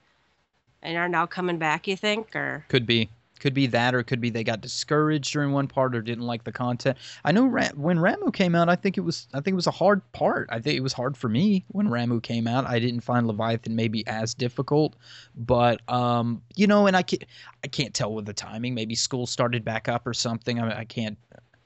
and 0.82 0.96
are 0.96 1.08
now 1.08 1.26
coming 1.26 1.58
back. 1.58 1.88
You 1.88 1.96
think, 1.96 2.34
or 2.36 2.64
Could 2.68 2.86
be. 2.86 3.08
Could 3.40 3.54
be 3.54 3.66
that, 3.68 3.94
or 3.94 4.00
it 4.00 4.04
could 4.04 4.20
be 4.20 4.30
they 4.30 4.44
got 4.44 4.60
discouraged 4.60 5.32
during 5.32 5.52
one 5.52 5.66
part 5.66 5.96
or 5.96 6.02
didn't 6.02 6.26
like 6.26 6.44
the 6.44 6.52
content. 6.52 6.98
I 7.24 7.32
know 7.32 7.46
Ra- 7.46 7.70
when 7.74 7.96
Ramuh 7.96 8.32
came 8.32 8.54
out, 8.54 8.68
I 8.68 8.76
think 8.76 8.98
it 8.98 9.00
was 9.00 9.26
I 9.32 9.38
think 9.38 9.54
it 9.54 9.56
was 9.56 9.66
a 9.66 9.72
hard 9.72 10.02
part. 10.12 10.48
I 10.52 10.60
think 10.60 10.76
it 10.76 10.82
was 10.82 10.92
hard 10.92 11.16
for 11.16 11.28
me 11.28 11.64
when 11.68 11.88
Ramuh 11.88 12.22
came 12.22 12.46
out. 12.46 12.66
I 12.66 12.78
didn't 12.78 13.00
find 13.00 13.26
Leviathan 13.26 13.74
maybe 13.74 14.06
as 14.06 14.34
difficult, 14.34 14.94
but 15.34 15.80
um, 15.90 16.42
you 16.54 16.66
know, 16.66 16.86
and 16.86 16.96
I 16.96 17.02
can't 17.02 17.24
I 17.64 17.68
can't 17.68 17.94
tell 17.94 18.14
with 18.14 18.26
the 18.26 18.34
timing. 18.34 18.74
Maybe 18.74 18.94
school 18.94 19.26
started 19.26 19.64
back 19.64 19.88
up 19.88 20.06
or 20.06 20.14
something. 20.14 20.60
I, 20.60 20.80
I 20.80 20.84
can't. 20.84 21.18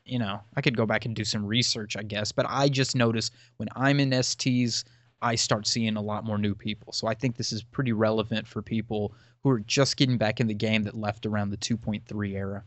You 0.06 0.18
know, 0.18 0.40
I 0.54 0.60
could 0.60 0.76
go 0.76 0.84
back 0.84 1.06
and 1.06 1.16
do 1.16 1.24
some 1.24 1.46
research, 1.46 1.96
I 1.96 2.02
guess. 2.02 2.30
But 2.30 2.46
I 2.48 2.68
just 2.68 2.94
notice 2.94 3.30
when 3.56 3.68
I'm 3.74 4.00
in 4.00 4.10
STs, 4.10 4.84
I 5.22 5.34
start 5.36 5.66
seeing 5.66 5.96
a 5.96 6.02
lot 6.02 6.24
more 6.24 6.38
new 6.38 6.54
people. 6.54 6.92
So 6.92 7.06
I 7.06 7.14
think 7.14 7.36
this 7.36 7.52
is 7.52 7.62
pretty 7.62 7.92
relevant 7.92 8.46
for 8.46 8.62
people 8.62 9.14
who 9.42 9.50
are 9.50 9.60
just 9.60 9.96
getting 9.96 10.18
back 10.18 10.40
in 10.40 10.46
the 10.46 10.54
game 10.54 10.84
that 10.84 10.96
left 10.96 11.26
around 11.26 11.50
the 11.50 11.56
2.3 11.56 12.32
era. 12.34 12.64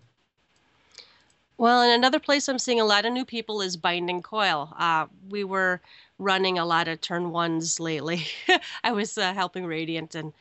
Well, 1.57 1.81
and 1.81 1.91
another 1.91 2.19
place 2.19 2.47
I'm 2.47 2.59
seeing 2.59 2.79
a 2.79 2.85
lot 2.85 3.05
of 3.05 3.13
new 3.13 3.25
people 3.25 3.61
is 3.61 3.77
Binding 3.77 4.21
Coil. 4.21 4.71
Uh, 4.77 5.07
we 5.29 5.43
were 5.43 5.81
running 6.19 6.59
a 6.59 6.65
lot 6.65 6.87
of 6.87 7.01
turn 7.01 7.31
ones 7.31 7.79
lately. 7.79 8.27
I 8.83 8.91
was 8.91 9.17
uh, 9.17 9.33
helping 9.33 9.65
Radiant, 9.65 10.13
and 10.13 10.33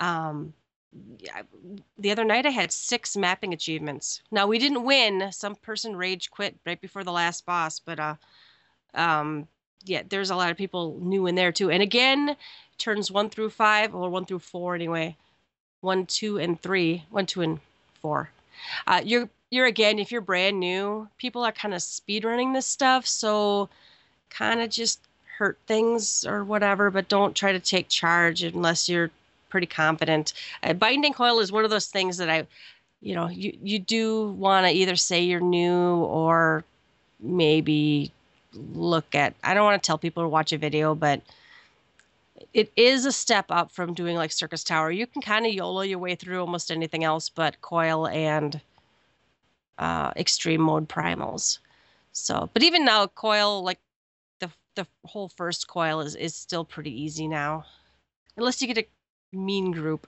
um, 0.00 0.52
the 1.98 2.10
other 2.10 2.24
night 2.24 2.44
I 2.44 2.50
had 2.50 2.72
six 2.72 3.16
mapping 3.16 3.54
achievements. 3.54 4.20
Now 4.30 4.46
we 4.46 4.58
didn't 4.58 4.84
win. 4.84 5.32
Some 5.32 5.54
person 5.54 5.96
rage 5.96 6.30
quit 6.30 6.58
right 6.66 6.80
before 6.80 7.04
the 7.04 7.12
last 7.12 7.46
boss, 7.46 7.78
but 7.78 7.98
uh, 7.98 8.14
um, 8.94 9.48
yeah, 9.84 10.02
there's 10.08 10.30
a 10.30 10.36
lot 10.36 10.50
of 10.50 10.56
people 10.56 10.98
new 11.00 11.26
in 11.26 11.34
there 11.34 11.52
too. 11.52 11.70
And 11.70 11.82
again, 11.82 12.36
turns 12.78 13.10
one 13.10 13.30
through 13.30 13.50
five, 13.50 13.94
or 13.94 14.10
one 14.10 14.24
through 14.24 14.40
four 14.40 14.74
anyway. 14.74 15.16
One, 15.80 16.06
two, 16.06 16.38
and 16.38 16.60
three. 16.60 17.04
One, 17.10 17.26
two, 17.26 17.42
and 17.42 17.60
four. 18.00 18.30
Uh, 18.86 19.00
you're 19.04 19.28
you're 19.50 19.66
again 19.66 19.98
if 19.98 20.12
you're 20.12 20.20
brand 20.20 20.58
new 20.58 21.08
people 21.18 21.42
are 21.42 21.52
kind 21.52 21.74
of 21.74 21.82
speed 21.82 22.24
running 22.24 22.52
this 22.52 22.66
stuff 22.66 23.06
so 23.06 23.68
kind 24.30 24.60
of 24.60 24.70
just 24.70 25.00
hurt 25.38 25.58
things 25.66 26.24
or 26.24 26.44
whatever 26.44 26.90
but 26.90 27.08
don't 27.08 27.34
try 27.34 27.52
to 27.52 27.60
take 27.60 27.88
charge 27.88 28.42
unless 28.42 28.88
you're 28.88 29.10
pretty 29.48 29.66
confident 29.66 30.32
uh, 30.62 30.72
binding 30.72 31.12
coil 31.12 31.40
is 31.40 31.50
one 31.50 31.64
of 31.64 31.70
those 31.70 31.86
things 31.86 32.16
that 32.16 32.30
i 32.30 32.46
you 33.00 33.14
know 33.14 33.28
you 33.28 33.56
you 33.62 33.78
do 33.78 34.28
want 34.32 34.66
to 34.66 34.72
either 34.72 34.96
say 34.96 35.20
you're 35.20 35.40
new 35.40 35.96
or 35.96 36.64
maybe 37.18 38.12
look 38.54 39.14
at 39.14 39.34
i 39.44 39.54
don't 39.54 39.64
want 39.64 39.80
to 39.80 39.86
tell 39.86 39.98
people 39.98 40.22
to 40.22 40.28
watch 40.28 40.52
a 40.52 40.58
video 40.58 40.94
but 40.94 41.20
it 42.54 42.72
is 42.74 43.04
a 43.04 43.12
step 43.12 43.46
up 43.50 43.70
from 43.70 43.92
doing 43.92 44.16
like 44.16 44.32
Syrcus 44.32 44.64
Tower 44.64 44.90
you 44.90 45.06
can 45.06 45.22
kind 45.22 45.46
of 45.46 45.52
yolo 45.52 45.82
your 45.82 45.98
way 45.98 46.14
through 46.14 46.40
almost 46.40 46.70
anything 46.70 47.04
else 47.04 47.28
but 47.28 47.60
coil 47.60 48.06
and 48.08 48.60
uh, 49.80 50.12
extreme 50.14 50.60
mode 50.60 50.88
primals. 50.88 51.58
So, 52.12 52.48
but 52.52 52.62
even 52.62 52.84
now, 52.84 53.06
coil 53.06 53.64
like 53.64 53.80
the 54.38 54.50
the 54.76 54.86
whole 55.04 55.28
first 55.28 55.66
coil 55.66 56.00
is 56.00 56.14
is 56.14 56.34
still 56.34 56.64
pretty 56.64 57.02
easy 57.02 57.26
now, 57.26 57.64
unless 58.36 58.60
you 58.60 58.72
get 58.72 58.78
a 58.78 59.36
mean 59.36 59.72
group. 59.72 60.06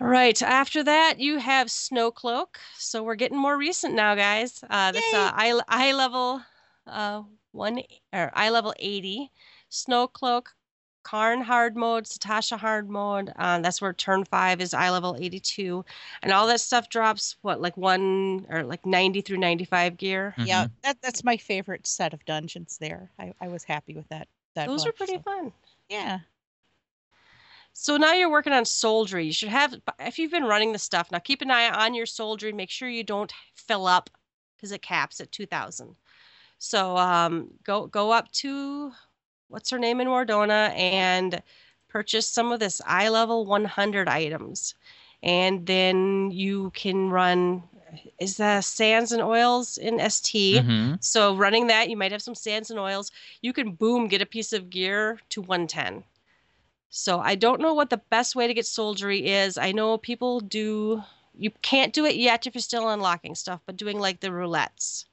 All 0.00 0.08
right. 0.08 0.40
After 0.42 0.82
that, 0.82 1.20
you 1.20 1.38
have 1.38 1.68
Snowcloak. 1.68 2.56
So 2.76 3.02
we're 3.02 3.14
getting 3.14 3.38
more 3.38 3.56
recent 3.56 3.94
now, 3.94 4.14
guys. 4.14 4.62
Uh, 4.68 4.92
this 4.92 5.14
uh, 5.14 5.30
eye 5.34 5.60
eye 5.68 5.92
level 5.92 6.42
uh 6.86 7.22
one 7.52 7.82
or 8.12 8.30
eye 8.34 8.50
level 8.50 8.74
eighty. 8.78 9.30
snow 9.68 10.06
cloak, 10.06 10.54
Qarn 11.04 11.42
hard 11.42 11.76
mode, 11.76 12.04
Sastasha 12.04 12.58
hard 12.58 12.88
mode. 12.88 13.32
Uh, 13.36 13.58
that's 13.60 13.80
where 13.80 13.92
turn 13.92 14.24
five 14.24 14.60
is 14.60 14.72
eye 14.74 14.90
level 14.90 15.16
82. 15.18 15.84
And 16.22 16.32
all 16.32 16.46
that 16.46 16.60
stuff 16.60 16.88
drops, 16.88 17.36
what, 17.42 17.60
like 17.60 17.76
one 17.76 18.46
or 18.48 18.62
like 18.62 18.86
90 18.86 19.20
through 19.22 19.38
95 19.38 19.96
gear? 19.96 20.34
Yeah, 20.38 20.66
that 20.82 20.98
that's 21.02 21.24
my 21.24 21.36
favorite 21.36 21.86
set 21.86 22.12
of 22.12 22.24
dungeons. 22.24 22.78
There, 22.80 23.10
I, 23.18 23.32
I 23.40 23.48
was 23.48 23.64
happy 23.64 23.94
with 23.94 24.08
that. 24.10 24.28
That 24.54 24.68
Those 24.68 24.86
are 24.86 24.92
pretty 24.92 25.14
so- 25.14 25.22
fun. 25.22 25.52
Yeah, 25.88 26.20
So 27.72 27.96
now 27.96 28.12
you're 28.12 28.30
working 28.30 28.52
on 28.52 28.64
soldiery. 28.64 29.26
You 29.26 29.32
should 29.32 29.48
have, 29.48 29.74
if 29.98 30.18
you've 30.18 30.30
been 30.30 30.44
running 30.44 30.72
the 30.72 30.78
stuff, 30.78 31.10
now 31.10 31.18
keep 31.18 31.42
an 31.42 31.50
eye 31.50 31.68
on 31.68 31.94
your 31.94 32.06
soldiery. 32.06 32.52
Make 32.52 32.70
sure 32.70 32.88
you 32.88 33.04
don't 33.04 33.32
fill 33.54 33.86
up 33.86 34.08
because 34.56 34.72
it 34.72 34.82
caps 34.82 35.20
at 35.20 35.32
2,000. 35.32 35.96
So 36.64 36.96
um, 36.96 37.48
go 37.64 37.88
go 37.88 38.12
up 38.12 38.30
to 38.42 38.92
what's 39.48 39.70
her 39.70 39.80
name 39.80 40.00
in 40.00 40.06
Mor 40.06 40.24
Dhona 40.24 40.70
and 40.76 41.42
purchase 41.88 42.28
some 42.28 42.52
of 42.52 42.60
this 42.60 42.80
eye 42.86 43.08
level 43.08 43.44
100 43.44 44.08
items, 44.08 44.76
and 45.24 45.66
then 45.66 46.30
you 46.30 46.70
can 46.70 47.10
run. 47.10 47.64
Is 48.20 48.36
the 48.36 48.60
sands 48.60 49.10
and 49.10 49.20
oils 49.20 49.76
in 49.76 49.98
ST? 49.98 50.62
Mhm. 50.62 51.02
So 51.02 51.34
running 51.34 51.66
that, 51.66 51.90
you 51.90 51.96
might 51.96 52.12
have 52.12 52.22
some 52.22 52.36
sands 52.36 52.70
and 52.70 52.78
oils. 52.78 53.10
You 53.40 53.52
can 53.52 53.72
boom 53.72 54.06
get 54.06 54.22
a 54.22 54.26
piece 54.26 54.52
of 54.52 54.70
gear 54.70 55.18
to 55.30 55.42
110. 55.42 56.04
So 56.90 57.18
I 57.18 57.34
don't 57.34 57.60
know 57.60 57.74
what 57.74 57.90
the 57.90 58.02
best 58.08 58.36
way 58.36 58.46
to 58.46 58.54
get 58.54 58.66
soldiery 58.66 59.26
is. 59.26 59.58
I 59.58 59.72
know 59.72 59.98
people 59.98 60.38
do 60.38 61.02
you 61.36 61.50
can't 61.62 61.92
do 61.92 62.04
it 62.06 62.14
yet 62.14 62.46
if 62.46 62.54
you're 62.54 62.62
still 62.62 62.88
unlocking 62.88 63.34
stuff, 63.34 63.60
but 63.66 63.76
doing 63.76 63.98
like 63.98 64.20
the 64.20 64.28
roulettes 64.30 65.06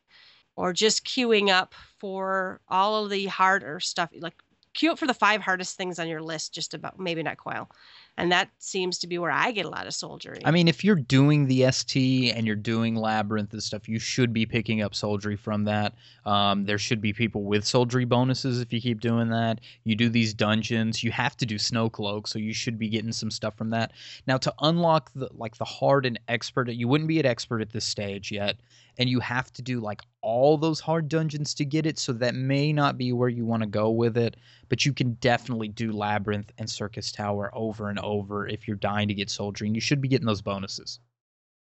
or 0.59 0.73
just 0.73 1.05
queuing 1.05 1.49
up 1.49 1.73
for 1.99 2.59
all 2.67 3.05
of 3.05 3.09
the 3.09 3.27
harder 3.27 3.79
stuff 3.79 4.09
like 4.19 4.33
queue 4.73 4.91
up 4.91 4.99
for 4.99 5.07
the 5.07 5.13
five 5.13 5.41
hardest 5.41 5.77
things 5.77 5.99
on 5.99 6.07
your 6.07 6.21
list 6.21 6.53
just 6.53 6.73
about 6.73 6.99
maybe 6.99 7.23
not 7.23 7.37
coil. 7.37 7.69
And 8.17 8.31
that 8.33 8.49
seems 8.59 8.99
to 8.99 9.07
be 9.07 9.17
where 9.17 9.31
I 9.31 9.51
get 9.51 9.65
a 9.65 9.69
lot 9.69 9.87
of 9.87 9.93
soldiery. 9.93 10.39
I 10.43 10.51
mean, 10.51 10.67
if 10.67 10.83
you're 10.83 10.97
doing 10.97 11.47
the 11.47 11.71
ST 11.71 12.35
and 12.35 12.45
you're 12.45 12.57
doing 12.57 12.95
Labyrinth 12.95 13.53
and 13.53 13.63
stuff, 13.63 13.87
you 13.87 13.97
should 13.97 14.33
be 14.33 14.45
picking 14.45 14.81
up 14.81 14.93
soldiery 14.93 15.37
from 15.37 15.63
that. 15.63 15.93
Um, 16.25 16.65
there 16.65 16.77
should 16.77 16.99
be 16.99 17.13
people 17.13 17.43
with 17.43 17.65
soldiery 17.65 18.03
bonuses 18.03 18.59
if 18.59 18.73
you 18.73 18.81
keep 18.81 18.99
doing 18.99 19.29
that. 19.29 19.61
You 19.85 19.95
do 19.95 20.09
these 20.09 20.33
dungeons, 20.33 21.01
you 21.01 21.11
have 21.11 21.37
to 21.37 21.45
do 21.45 21.55
Snowcloak, 21.55 22.27
so 22.27 22.39
you 22.39 22.53
should 22.53 22.77
be 22.77 22.89
getting 22.89 23.13
some 23.13 23.31
stuff 23.31 23.55
from 23.55 23.69
that. 23.69 23.93
Now, 24.27 24.37
to 24.37 24.53
unlock 24.59 25.11
the 25.15 25.29
like 25.33 25.55
the 25.55 25.65
hard 25.65 26.05
and 26.05 26.19
expert, 26.27 26.69
you 26.69 26.89
wouldn't 26.89 27.07
be 27.07 27.19
at 27.19 27.25
expert 27.25 27.61
at 27.61 27.71
this 27.71 27.85
stage 27.85 28.33
yet, 28.33 28.57
and 28.99 29.09
you 29.09 29.21
have 29.21 29.51
to 29.53 29.61
do 29.61 29.79
like 29.79 30.01
all 30.21 30.57
those 30.57 30.81
hard 30.81 31.07
dungeons 31.07 31.53
to 31.55 31.65
get 31.65 31.85
it. 31.85 31.97
So 31.97 32.11
that 32.13 32.35
may 32.35 32.73
not 32.73 32.97
be 32.97 33.13
where 33.13 33.29
you 33.29 33.45
want 33.45 33.63
to 33.63 33.67
go 33.67 33.89
with 33.89 34.17
it, 34.17 34.35
but 34.67 34.85
you 34.85 34.93
can 34.93 35.13
definitely 35.13 35.69
do 35.69 35.93
Labyrinth 35.93 36.51
and 36.57 36.69
Syrcus 36.69 37.11
Tower 37.11 37.49
over 37.53 37.89
and 37.89 37.97
over 37.99 38.45
if 38.47 38.67
you're 38.67 38.77
dying 38.77 39.07
to 39.07 39.13
get 39.13 39.29
soldiery, 39.29 39.67
and 39.67 39.75
you 39.75 39.81
should 39.81 40.01
be 40.01 40.09
getting 40.09 40.27
those 40.27 40.41
bonuses. 40.41 40.99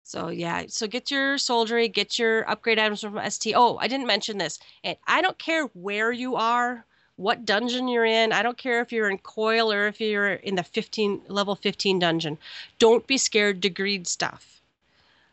So 0.03 0.29
yeah, 0.29 0.65
so 0.69 0.87
get 0.87 1.11
your 1.11 1.37
soldiery, 1.37 1.89
get 1.89 2.19
your 2.19 2.49
upgrade 2.49 2.79
items 2.79 3.03
from 3.03 3.21
ST. 3.29 3.55
Oh, 3.57 3.77
I 3.77 3.89
didn't 3.89 4.07
mention 4.07 4.39
this. 4.39 4.59
And 4.83 4.97
I 5.07 5.21
don't 5.21 5.39
care 5.39 5.65
where 5.75 6.13
you 6.13 6.37
are, 6.37 6.87
what 7.17 7.45
dungeon 7.45 7.89
you're 7.89 8.05
in. 8.05 8.33
I 8.33 8.43
don't 8.43 8.57
care 8.57 8.81
if 8.81 8.93
you're 8.93 9.11
in 9.11 9.19
Coil 9.19 9.71
or 9.71 9.89
if 9.89 10.01
you're 10.01 10.35
in 10.35 10.55
the 10.55 10.63
15 10.63 11.23
level 11.29 11.57
15 11.57 11.99
dungeon. 11.99 12.39
Don't 12.79 13.07
be 13.07 13.19
scared 13.19 13.63
to 13.63 13.69
greed 13.69 14.07
stuff. 14.07 14.63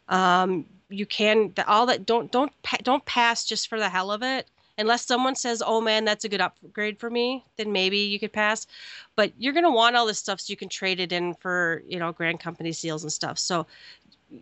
Um, 0.09 0.65
you 0.93 1.05
can 1.05 1.53
all 1.67 1.85
that 1.87 2.05
don't 2.05 2.31
don't 2.31 2.51
don't 2.83 3.03
pass 3.05 3.45
just 3.45 3.67
for 3.67 3.79
the 3.79 3.89
hell 3.89 4.11
of 4.11 4.21
it. 4.23 4.47
Unless 4.75 5.05
someone 5.05 5.35
says, 5.35 5.61
"Oh 5.65 5.81
man, 5.81 6.03
that's 6.03 6.25
a 6.25 6.29
good 6.29 6.41
upgrade 6.41 6.99
for 6.99 7.09
me," 7.09 7.45
then 7.57 7.71
maybe 7.71 7.97
you 7.99 8.19
could 8.19 8.33
pass. 8.33 8.65
But 9.15 9.31
you're 9.37 9.53
gonna 9.53 9.71
want 9.71 9.95
all 9.95 10.07
this 10.07 10.17
stuff 10.17 10.41
so 10.41 10.49
you 10.51 10.57
can 10.57 10.69
trade 10.69 10.99
it 10.99 11.11
in 11.11 11.35
for 11.35 11.83
you 11.87 11.99
know 11.99 12.11
grand 12.11 12.39
company 12.39 12.71
seals 12.71 13.03
and 13.03 13.13
stuff. 13.13 13.37
So 13.37 13.67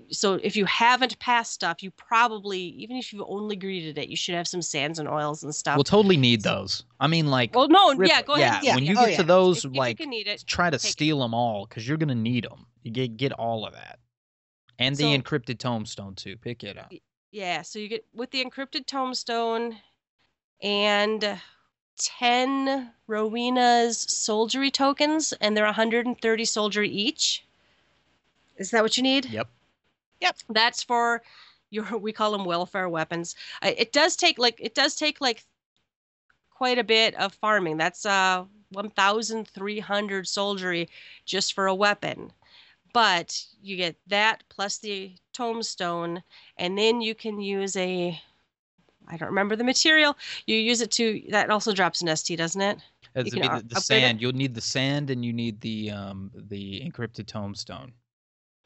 so 0.10 0.36
if 0.36 0.56
you 0.56 0.64
haven't 0.64 1.20
passed 1.20 1.52
stuff, 1.52 1.84
you 1.84 1.92
probably 1.92 2.60
even 2.60 2.96
if 2.96 3.12
you've 3.12 3.26
only 3.28 3.58
greeted 3.58 3.98
it, 3.98 4.08
you 4.08 4.16
should 4.16 4.36
have 4.36 4.48
some 4.48 4.62
sands 4.62 5.00
and 5.00 5.10
oils 5.10 5.44
and 5.44 5.54
stuff. 5.54 5.76
We'll 5.76 5.84
totally 5.84 6.16
need 6.16 6.44
those. 6.44 6.84
I 7.02 7.08
mean, 7.08 7.28
like, 7.28 7.54
well, 7.54 7.68
no, 7.68 7.94
rip- 7.96 8.10
yeah, 8.10 8.22
go 8.22 8.36
ahead. 8.36 8.64
Yeah. 8.64 8.76
When 8.76 8.86
you 8.86 8.96
Oh, 8.98 9.02
get 9.02 9.12
yeah. 9.12 9.18
to 9.18 9.24
those, 9.24 9.66
If, 9.66 9.72
if 9.72 9.78
like, 9.78 10.00
you 10.00 10.06
can 10.06 10.10
need 10.12 10.28
it, 10.28 10.46
try 10.48 10.70
to 10.70 10.78
take 10.78 10.90
it. 10.90 10.94
steal 10.94 11.20
them 11.20 11.34
all 11.34 11.66
because 11.66 11.86
you're 11.86 11.98
gonna 11.98 12.16
need 12.16 12.46
them. 12.46 12.66
You 12.84 12.92
get 12.92 13.18
get 13.18 13.34
all 13.34 13.66
of 13.66 13.74
that, 13.74 14.00
and 14.82 14.96
the 14.96 15.04
So- 15.04 15.18
encrypted 15.18 15.60
tombstone 15.60 16.16
too. 16.16 16.38
Pick 16.38 16.64
it 16.64 16.78
up. 16.78 16.92
Yeah, 17.32 17.62
so 17.62 17.80
you 17.80 17.88
get 17.88 18.06
with 18.14 18.32
the 18.32 18.44
encrypted 18.44 18.86
tombstone 18.88 19.78
and 20.62 21.40
10 21.98 22.92
Rowena's 23.08 23.98
soldiery 23.98 24.72
tokens, 24.72 25.34
and 25.34 25.56
they're 25.56 25.66
130 25.66 26.46
soldiery 26.46 26.90
each. 26.90 27.46
Is 28.58 28.72
that 28.72 28.84
what 28.84 28.98
you 28.98 29.04
need? 29.04 29.26
Yep. 29.26 29.48
Yep. 30.20 30.38
That's 30.50 30.84
for 30.84 31.22
your 31.70 31.86
we 31.98 32.12
call 32.12 32.32
them 32.32 32.46
welfare 32.46 32.90
weapons. 32.90 33.36
It 33.64 33.94
does 33.94 34.16
take 34.16 34.38
like 34.38 34.60
it 34.60 34.76
does 34.76 34.96
take 34.96 35.22
like 35.22 35.46
quite 36.50 36.80
a 36.80 36.84
bit 36.84 37.16
of 37.16 37.34
farming. 37.36 37.78
That's 37.78 38.06
uh 38.06 38.46
1,300 38.72 40.28
soldiery 40.28 40.90
just 41.26 41.54
for 41.54 41.68
a 41.68 41.76
weapon. 41.76 42.32
But 42.94 43.46
you 43.62 43.78
get 43.78 43.96
that 44.08 44.44
plus 44.50 44.78
the 44.78 45.14
tombstone, 45.34 46.24
and 46.58 46.78
then 46.78 47.02
you 47.02 47.16
can 47.16 47.40
use 47.40 47.76
a. 47.78 48.20
I 49.08 49.18
don't 49.18 49.30
remember 49.30 49.56
the 49.56 49.64
material. 49.64 50.18
You 50.46 50.58
use 50.58 50.82
it 50.82 50.92
to. 50.92 51.22
That 51.30 51.50
also 51.50 51.74
drops 51.74 52.02
an 52.02 52.16
ST, 52.16 52.38
doesn't 52.38 52.62
it? 52.62 52.80
You 53.16 53.24
the, 53.24 53.32
can 53.32 53.42
the, 53.42 53.48
the 53.48 53.54
upgrade 53.56 53.78
it. 53.78 53.82
sand, 53.82 54.22
you'll 54.22 54.34
need 54.34 54.56
the 54.56 54.62
sand, 54.62 55.10
and 55.10 55.24
you 55.24 55.34
need 55.34 55.60
the 55.62 55.92
um 55.92 56.32
the 56.34 56.82
encrypted 56.82 57.28
tombstone. 57.28 57.94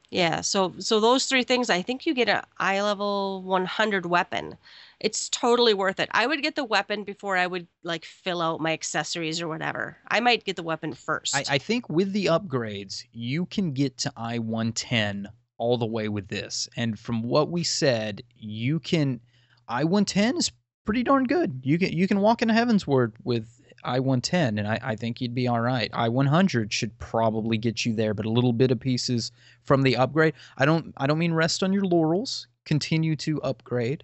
Yeah. 0.10 0.41
So 0.41 0.74
so 0.80 0.99
those 0.99 1.26
three 1.26 1.43
things, 1.43 1.70
I 1.70 1.82
think 1.82 2.06
you 2.06 2.14
get 2.14 2.30
a 2.30 2.43
eye 2.58 2.82
level 2.82 3.41
100 3.43 4.06
weapon. 4.06 4.58
It's 4.99 5.30
totally 5.30 5.74
worth 5.74 5.99
it. 5.99 6.10
I 6.12 6.26
would 6.26 6.41
get 6.41 6.56
the 6.56 6.64
weapon 6.64 7.03
before 7.03 7.36
I 7.38 7.47
would 7.47 7.68
like 7.84 8.06
fill 8.06 8.41
out 8.41 8.62
my 8.62 8.72
accessories 8.72 9.41
or 9.41 9.47
whatever. 9.47 9.97
I 10.08 10.20
might 10.20 10.45
get 10.45 10.56
the 10.56 10.64
weapon 10.64 10.93
first. 10.93 11.36
I, 11.36 11.43
I 11.49 11.58
think 11.58 11.89
with 11.89 12.14
the 12.14 12.28
upgrades, 12.28 13.03
you 13.12 13.45
can 13.47 13.74
get 13.74 13.97
to 13.99 14.14
I 14.16 14.39
110 14.39 15.28
all 15.58 15.78
the 15.78 15.86
way 15.86 16.10
with 16.10 16.28
this. 16.28 16.70
And 16.76 16.97
from 16.97 17.24
what 17.24 17.49
we 17.49 17.64
said, 17.64 18.22
you 18.38 18.80
can 18.80 19.20
I 19.68 19.84
110 19.84 20.38
is 20.38 20.51
pretty 20.86 21.03
darn 21.03 21.26
good. 21.26 21.62
You 21.64 21.78
can 21.78 21.91
you 21.93 22.08
can 22.08 22.20
walk 22.20 22.41
into 22.41 22.53
Heavensward 22.53 23.14
with 23.24 23.62
I 23.86 23.99
110, 23.99 24.57
and 24.57 24.67
I, 24.67 24.79
I 24.81 24.95
think 24.95 25.21
you'd 25.21 25.36
be 25.36 25.47
all 25.47 25.61
right. 25.61 25.89
I 25.93 26.09
100 26.09 26.73
should 26.73 26.97
probably 26.99 27.57
get 27.57 27.86
you 27.86 27.93
there, 27.93 28.13
but 28.13 28.25
a 28.25 28.29
little 28.29 28.53
bit 28.53 28.71
of 28.71 28.79
pieces 28.79 29.31
from 29.63 29.83
the 29.83 29.95
upgrade. 29.95 30.33
I 30.57 30.65
don't 30.65 30.93
I 30.97 31.07
don't 31.07 31.19
mean 31.19 31.33
rest 31.33 31.63
on 31.63 31.71
your 31.71 31.86
laurels. 31.86 32.47
Continue 32.65 33.15
to 33.17 33.41
upgrade. 33.43 34.03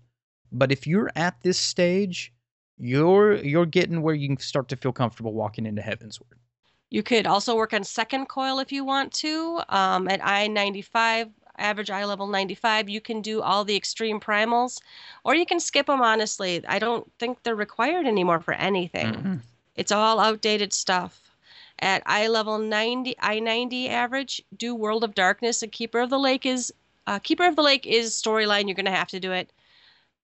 But 0.51 0.71
if 0.71 0.85
you're 0.85 1.09
at 1.15 1.41
this 1.41 1.57
stage, 1.57 2.31
you're 2.77 3.35
you're 3.35 3.65
getting 3.65 4.01
where 4.01 4.15
you 4.15 4.27
can 4.27 4.37
start 4.37 4.67
to 4.69 4.75
feel 4.75 4.91
comfortable 4.91 5.33
walking 5.33 5.65
into 5.65 5.81
Heavensward. 5.81 6.37
You 6.89 7.03
could 7.03 7.25
also 7.25 7.55
work 7.55 7.73
on 7.73 7.83
second 7.83 8.27
coil 8.27 8.59
if 8.59 8.71
you 8.71 8.83
want 8.83 9.13
to. 9.13 9.61
Um, 9.69 10.09
at 10.09 10.19
I 10.23 10.47
95, 10.47 11.29
average 11.57 11.89
eye 11.89 12.03
level 12.03 12.27
95, 12.27 12.89
you 12.89 12.99
can 12.99 13.21
do 13.21 13.41
all 13.41 13.63
the 13.63 13.77
extreme 13.77 14.19
primals, 14.19 14.81
or 15.23 15.33
you 15.33 15.45
can 15.45 15.59
skip 15.59 15.85
them, 15.87 16.01
honestly. 16.01 16.61
I 16.67 16.79
don't 16.79 17.09
think 17.17 17.43
they're 17.43 17.55
required 17.55 18.05
anymore 18.05 18.41
for 18.41 18.53
anything. 18.53 19.13
Mhm. 19.13 19.39
It's 19.75 19.91
all 19.91 20.19
outdated 20.19 20.73
stuff. 20.73 21.31
At 21.79 22.03
eye 22.05 22.27
level 22.27 22.59
90, 22.59 23.15
I 23.19 23.39
90 23.39 23.89
average, 23.89 24.41
do 24.55 24.75
World 24.75 25.03
of 25.03 25.15
Darkness. 25.15 25.63
And 25.63 25.71
Keeper 25.71 25.99
of 25.99 26.09
the 26.09 26.19
Lake 26.19 26.45
is 26.45 26.71
uh, 27.07 27.19
Keeper 27.19 27.45
of 27.45 27.55
the 27.55 27.63
Lake 27.63 27.87
is 27.87 28.11
storyline. 28.11 28.67
You're 28.67 28.75
gonna 28.75 28.91
have 28.91 29.09
to 29.09 29.19
do 29.19 29.31
it. 29.31 29.51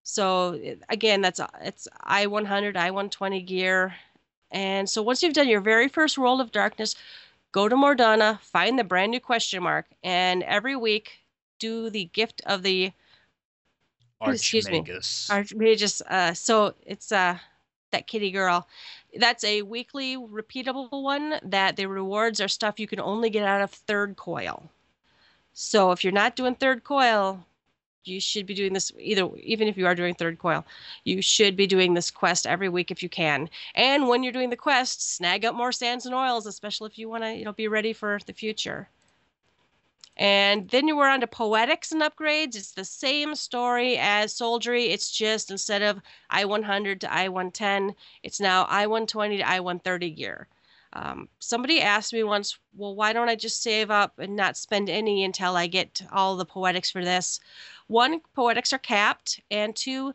So 0.04 0.60
again, 0.90 1.22
that's 1.22 1.42
it's 1.62 1.88
I 2.02 2.28
100, 2.28 2.78
I 2.78 2.92
120 2.92 3.42
gear, 3.42 3.96
and 4.52 4.90
so 4.90 5.02
once 5.02 5.22
you've 5.22 5.34
done 5.34 5.50
your 5.50 5.60
very 5.60 5.90
first 5.90 6.18
World 6.18 6.40
of 6.40 6.52
Darkness, 6.52 6.96
go 7.52 7.68
to 7.68 7.76
Mor 7.76 7.96
Dhona, 7.96 8.40
find 8.40 8.78
the 8.78 8.84
brand 8.84 9.12
new 9.12 9.20
question 9.20 9.64
mark, 9.64 9.88
and 10.04 10.44
every 10.44 10.76
week 10.76 11.20
do 11.60 11.90
the 11.90 12.06
gift 12.14 12.42
of 12.46 12.64
the 12.64 12.92
Excuse 14.22 14.70
me. 14.70 14.82
Archmagus. 14.82 15.30
Archmagus. 15.30 16.02
Uh, 16.02 16.34
so 16.34 16.74
it's 16.86 17.12
uh 17.12 17.38
that 17.92 18.08
kitty 18.08 18.32
girl. 18.32 18.68
That's 19.20 19.44
a 19.44 19.62
weekly 19.64 20.16
repeatable 20.18 21.04
one 21.04 21.40
that 21.44 21.76
the 21.76 21.88
rewards 21.88 22.40
are 22.40 22.48
stuff 22.48 22.80
you 22.80 22.88
can 22.88 23.00
only 23.00 23.30
get 23.30 23.44
out 23.44 23.62
of 23.62 23.72
third 23.72 24.16
coil. 24.16 24.70
So 25.54 25.92
if 25.92 26.04
you're 26.04 26.14
not 26.14 26.36
doing 26.36 26.56
third 26.56 26.84
coil, 26.84 27.46
you 28.04 28.20
should 28.22 28.46
be 28.46 28.54
doing 28.54 28.74
this 28.74 28.92
either 29.00 29.30
even 29.38 29.68
if 29.68 29.78
you 29.78 29.86
are 29.86 29.96
doing 29.96 30.14
third 30.14 30.40
coil, 30.40 30.66
you 31.04 31.22
should 31.22 31.56
be 31.56 31.68
doing 31.68 31.94
this 31.94 32.12
quest 32.12 32.48
every 32.48 32.70
week 32.70 32.92
if 32.92 33.04
you 33.04 33.10
can. 33.10 33.50
And 33.76 34.08
when 34.08 34.24
you're 34.24 34.34
doing 34.34 34.50
the 34.50 34.56
quest, 34.56 35.16
snag 35.16 35.46
up 35.46 35.56
more 35.56 35.72
sands 35.72 36.06
and 36.06 36.16
oils, 36.16 36.46
especially 36.46 36.90
if 36.90 36.98
you 36.98 37.10
want 37.10 37.24
to, 37.24 37.34
you 37.34 37.44
know, 37.44 37.54
be 37.54 37.68
ready 37.68 37.94
for 37.94 38.20
the 38.26 38.34
future. 38.34 38.90
And 40.18 40.68
then 40.70 40.88
you 40.88 40.96
were 40.96 41.08
on 41.08 41.22
to 41.22 41.28
poetics 41.28 41.92
and 41.92 42.02
upgrades. 42.02 42.56
It's 42.56 42.72
the 42.72 42.84
same 42.84 43.36
story 43.36 43.98
as 43.98 44.34
soldiery. 44.34 44.86
It's 44.86 45.12
just 45.12 45.52
instead 45.52 45.84
of 45.84 46.02
I 46.30 46.46
100 46.46 47.02
to 47.02 47.14
I 47.14 47.30
110, 47.30 47.96
it's 48.24 48.40
now 48.40 48.64
I 48.64 48.88
120 48.88 49.38
to 49.38 49.48
I 49.48 49.60
130 49.60 50.10
gear. 50.12 50.48
Um, 50.94 51.30
somebody 51.40 51.82
asked 51.82 52.14
me 52.14 52.24
once, 52.24 52.58
well, 52.76 52.96
why 52.96 53.14
don't 53.14 53.30
I 53.30 53.36
just 53.36 53.62
save 53.62 53.92
up 53.92 54.18
and 54.18 54.36
not 54.36 54.58
spend 54.58 54.90
any 54.90 55.24
until 55.24 55.56
I 55.56 55.68
get 55.68 56.02
all 56.12 56.36
the 56.36 56.46
poetics 56.46 56.90
for 56.90 57.04
this? 57.04 57.40
One, 57.88 58.22
poetics 58.34 58.74
are 58.74 58.80
capped, 58.80 59.40
and 59.52 59.76
two, 59.76 60.14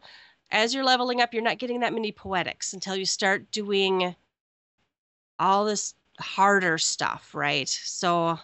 as 0.51 0.75
you're 0.75 0.85
leveling 0.85 1.21
up, 1.21 1.33
you're 1.33 1.43
not 1.43 1.59
getting 1.59 1.81
that 1.81 1.93
many 1.93 2.11
poetics 2.11 2.73
until 2.73 2.97
you 2.97 3.07
start 3.07 3.51
doing 3.53 4.17
all 5.39 5.65
this 5.65 5.95
harder 6.19 6.79
stuff, 6.79 7.35
right? 7.35 7.69
So, 7.69 8.39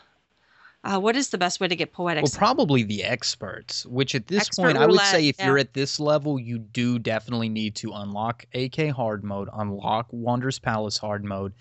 uh, 0.85 0.99
what 0.99 1.17
is 1.17 1.31
the 1.31 1.39
best 1.39 1.61
way 1.61 1.69
to 1.69 1.77
get 1.77 1.93
poetics? 1.93 2.33
Well, 2.33 2.39
probably 2.39 2.83
the 2.85 3.03
experts, 3.03 3.85
which 3.87 4.15
at 4.15 4.29
this 4.29 4.47
Expert 4.47 4.63
point, 4.63 4.79
I 4.79 4.87
would 4.87 5.01
say 5.01 5.29
if 5.29 5.39
yeah. 5.39 5.47
you're 5.47 5.59
at 5.59 5.75
this 5.75 5.99
level, 5.99 6.39
you 6.39 6.59
do 6.59 6.99
definitely 6.99 7.49
need 7.49 7.75
to 7.77 7.93
unlock 7.93 8.47
AK 8.55 8.91
hard 8.91 9.25
mode, 9.25 9.49
unlock 9.53 10.07
Wander's 10.13 10.59
Palace 10.59 10.97
hard 10.97 11.25
mode. 11.25 11.53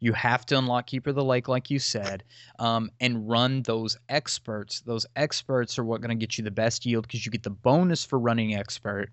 You 0.00 0.14
have 0.14 0.46
to 0.46 0.56
unlock 0.58 0.86
Keeper 0.86 1.10
of 1.10 1.16
the 1.16 1.24
Lake, 1.24 1.46
like 1.46 1.70
you 1.70 1.78
said, 1.78 2.24
um, 2.58 2.90
and 3.00 3.28
run 3.28 3.62
those 3.62 3.98
experts. 4.08 4.80
Those 4.80 5.04
experts 5.14 5.78
are 5.78 5.84
what 5.84 6.00
going 6.00 6.08
to 6.08 6.14
get 6.14 6.38
you 6.38 6.44
the 6.44 6.50
best 6.50 6.86
yield 6.86 7.06
because 7.06 7.26
you 7.26 7.30
get 7.30 7.42
the 7.42 7.50
bonus 7.50 8.02
for 8.02 8.18
running 8.18 8.54
expert, 8.54 9.10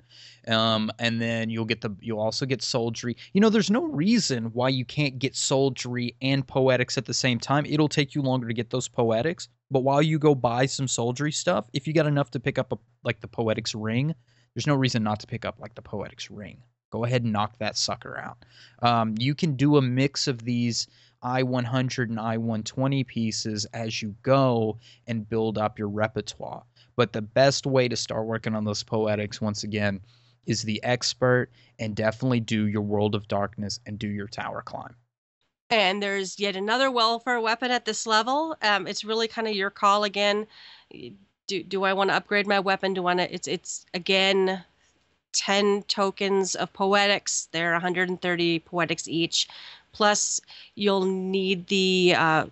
um, 0.48 0.90
and 0.98 1.22
then 1.22 1.50
you'll 1.50 1.66
get 1.66 1.82
the 1.82 1.94
you'll 2.00 2.22
also 2.22 2.46
get 2.46 2.62
soldiery. 2.62 3.18
You 3.34 3.42
know, 3.42 3.50
there's 3.50 3.70
no 3.70 3.84
reason 3.84 4.46
why 4.54 4.70
you 4.70 4.86
can't 4.86 5.20
get 5.20 5.36
soldiery 5.36 6.16
and 6.22 6.48
poetics 6.48 6.98
at 6.98 7.06
the 7.06 7.14
same 7.14 7.40
time. 7.40 7.66
It'll 7.66 7.90
take 7.90 8.16
you 8.16 8.22
longer 8.22 8.48
to 8.48 8.54
get 8.54 8.70
those 8.70 8.88
poetics, 8.88 9.50
but 9.70 9.82
while 9.82 10.02
you 10.02 10.18
go 10.18 10.34
buy 10.34 10.66
some 10.66 10.88
soldiery 10.88 11.34
stuff, 11.34 11.70
if 11.74 11.86
you 11.86 11.94
got 11.94 12.08
enough 12.08 12.32
to 12.32 12.40
pick 12.40 12.58
up 12.58 12.72
a, 12.72 12.78
like 13.04 13.20
the 13.20 13.28
poetics 13.28 13.76
ring, 13.76 14.16
there's 14.56 14.68
no 14.68 14.76
reason 14.76 15.04
not 15.04 15.20
to 15.20 15.28
pick 15.28 15.44
up 15.44 15.60
like 15.60 15.76
the 15.76 15.82
poetics 15.82 16.32
ring. 16.32 16.64
Go 16.90 17.04
ahead 17.04 17.24
and 17.24 17.34
knock 17.34 17.58
that 17.60 17.78
sucker 17.78 18.18
out. 18.18 18.38
Um, 18.82 19.16
you 19.20 19.36
can 19.36 19.56
do 19.56 19.78
a 19.78 19.82
mix 19.82 20.28
of 20.28 20.44
these 20.44 20.88
I 21.22 21.44
100 21.44 22.10
and 22.10 22.20
I 22.20 22.38
120 22.38 23.04
pieces 23.04 23.66
as 23.74 24.02
you 24.02 24.16
go 24.22 24.78
and 25.08 25.28
build 25.28 25.58
up 25.58 25.80
your 25.80 25.90
repertoire. 25.90 26.64
But 26.96 27.14
the 27.14 27.22
best 27.22 27.66
way 27.66 27.88
to 27.88 27.96
start 27.96 28.26
working 28.26 28.56
on 28.56 28.66
those 28.66 28.84
poetics, 28.84 29.42
once 29.42 29.64
again, 29.64 30.02
is 30.46 30.64
the 30.64 30.82
expert 30.84 31.50
and 31.80 31.96
definitely 31.96 32.40
do 32.40 32.68
your 32.68 32.82
World 32.82 33.16
of 33.16 33.28
Darkness 33.28 33.80
and 33.86 34.00
do 34.00 34.08
your 34.08 34.28
tower 34.28 34.62
climb. 34.62 34.96
And 35.70 36.02
there's 36.02 36.40
yet 36.40 36.56
another 36.56 36.90
welfare 36.90 37.42
weapon 37.42 37.72
at 37.72 37.86
this 37.86 38.08
level. 38.08 38.56
Um, 38.62 38.88
it's 38.88 39.04
really 39.04 39.28
kind 39.28 39.48
of 39.48 39.56
your 39.56 39.70
call 39.70 40.06
again. 40.06 40.48
Do 41.48 41.64
do 41.64 41.84
I 41.84 41.94
want 41.94 42.10
to 42.10 42.16
upgrade 42.16 42.48
my 42.48 42.60
weapon? 42.60 42.94
Do 42.94 43.02
I 43.02 43.04
want 43.04 43.20
to? 43.20 43.34
It's 43.34 43.48
it's 43.48 43.86
again, 43.94 44.64
ten 45.38 45.84
tokens 45.84 46.56
of 46.56 46.74
poetics. 46.74 47.48
They're 47.52 47.74
130 47.74 48.60
poetics 48.60 49.08
each. 49.08 49.48
Plus, 49.94 50.42
you'll 50.76 51.06
need 51.06 51.68
the 51.68 52.16
uh, 52.18 52.46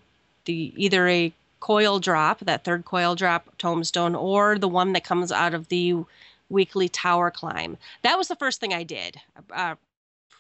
the 0.46 0.74
either 0.78 1.08
a 1.08 1.34
coil 1.60 2.00
drop, 2.00 2.40
that 2.42 2.64
third 2.64 2.86
coil 2.86 3.16
drop 3.16 3.58
tombstone, 3.58 4.16
or 4.16 4.58
the 4.58 4.68
one 4.68 4.94
that 4.94 5.04
comes 5.04 5.32
out 5.32 5.54
of 5.54 5.68
the 5.70 5.96
weekly 6.50 6.88
tower 6.88 7.32
climb. 7.32 7.78
That 8.04 8.18
was 8.18 8.28
the 8.28 8.36
first 8.36 8.60
thing 8.60 8.74
I 8.74 8.84
did. 8.84 9.18
Uh, 9.52 9.76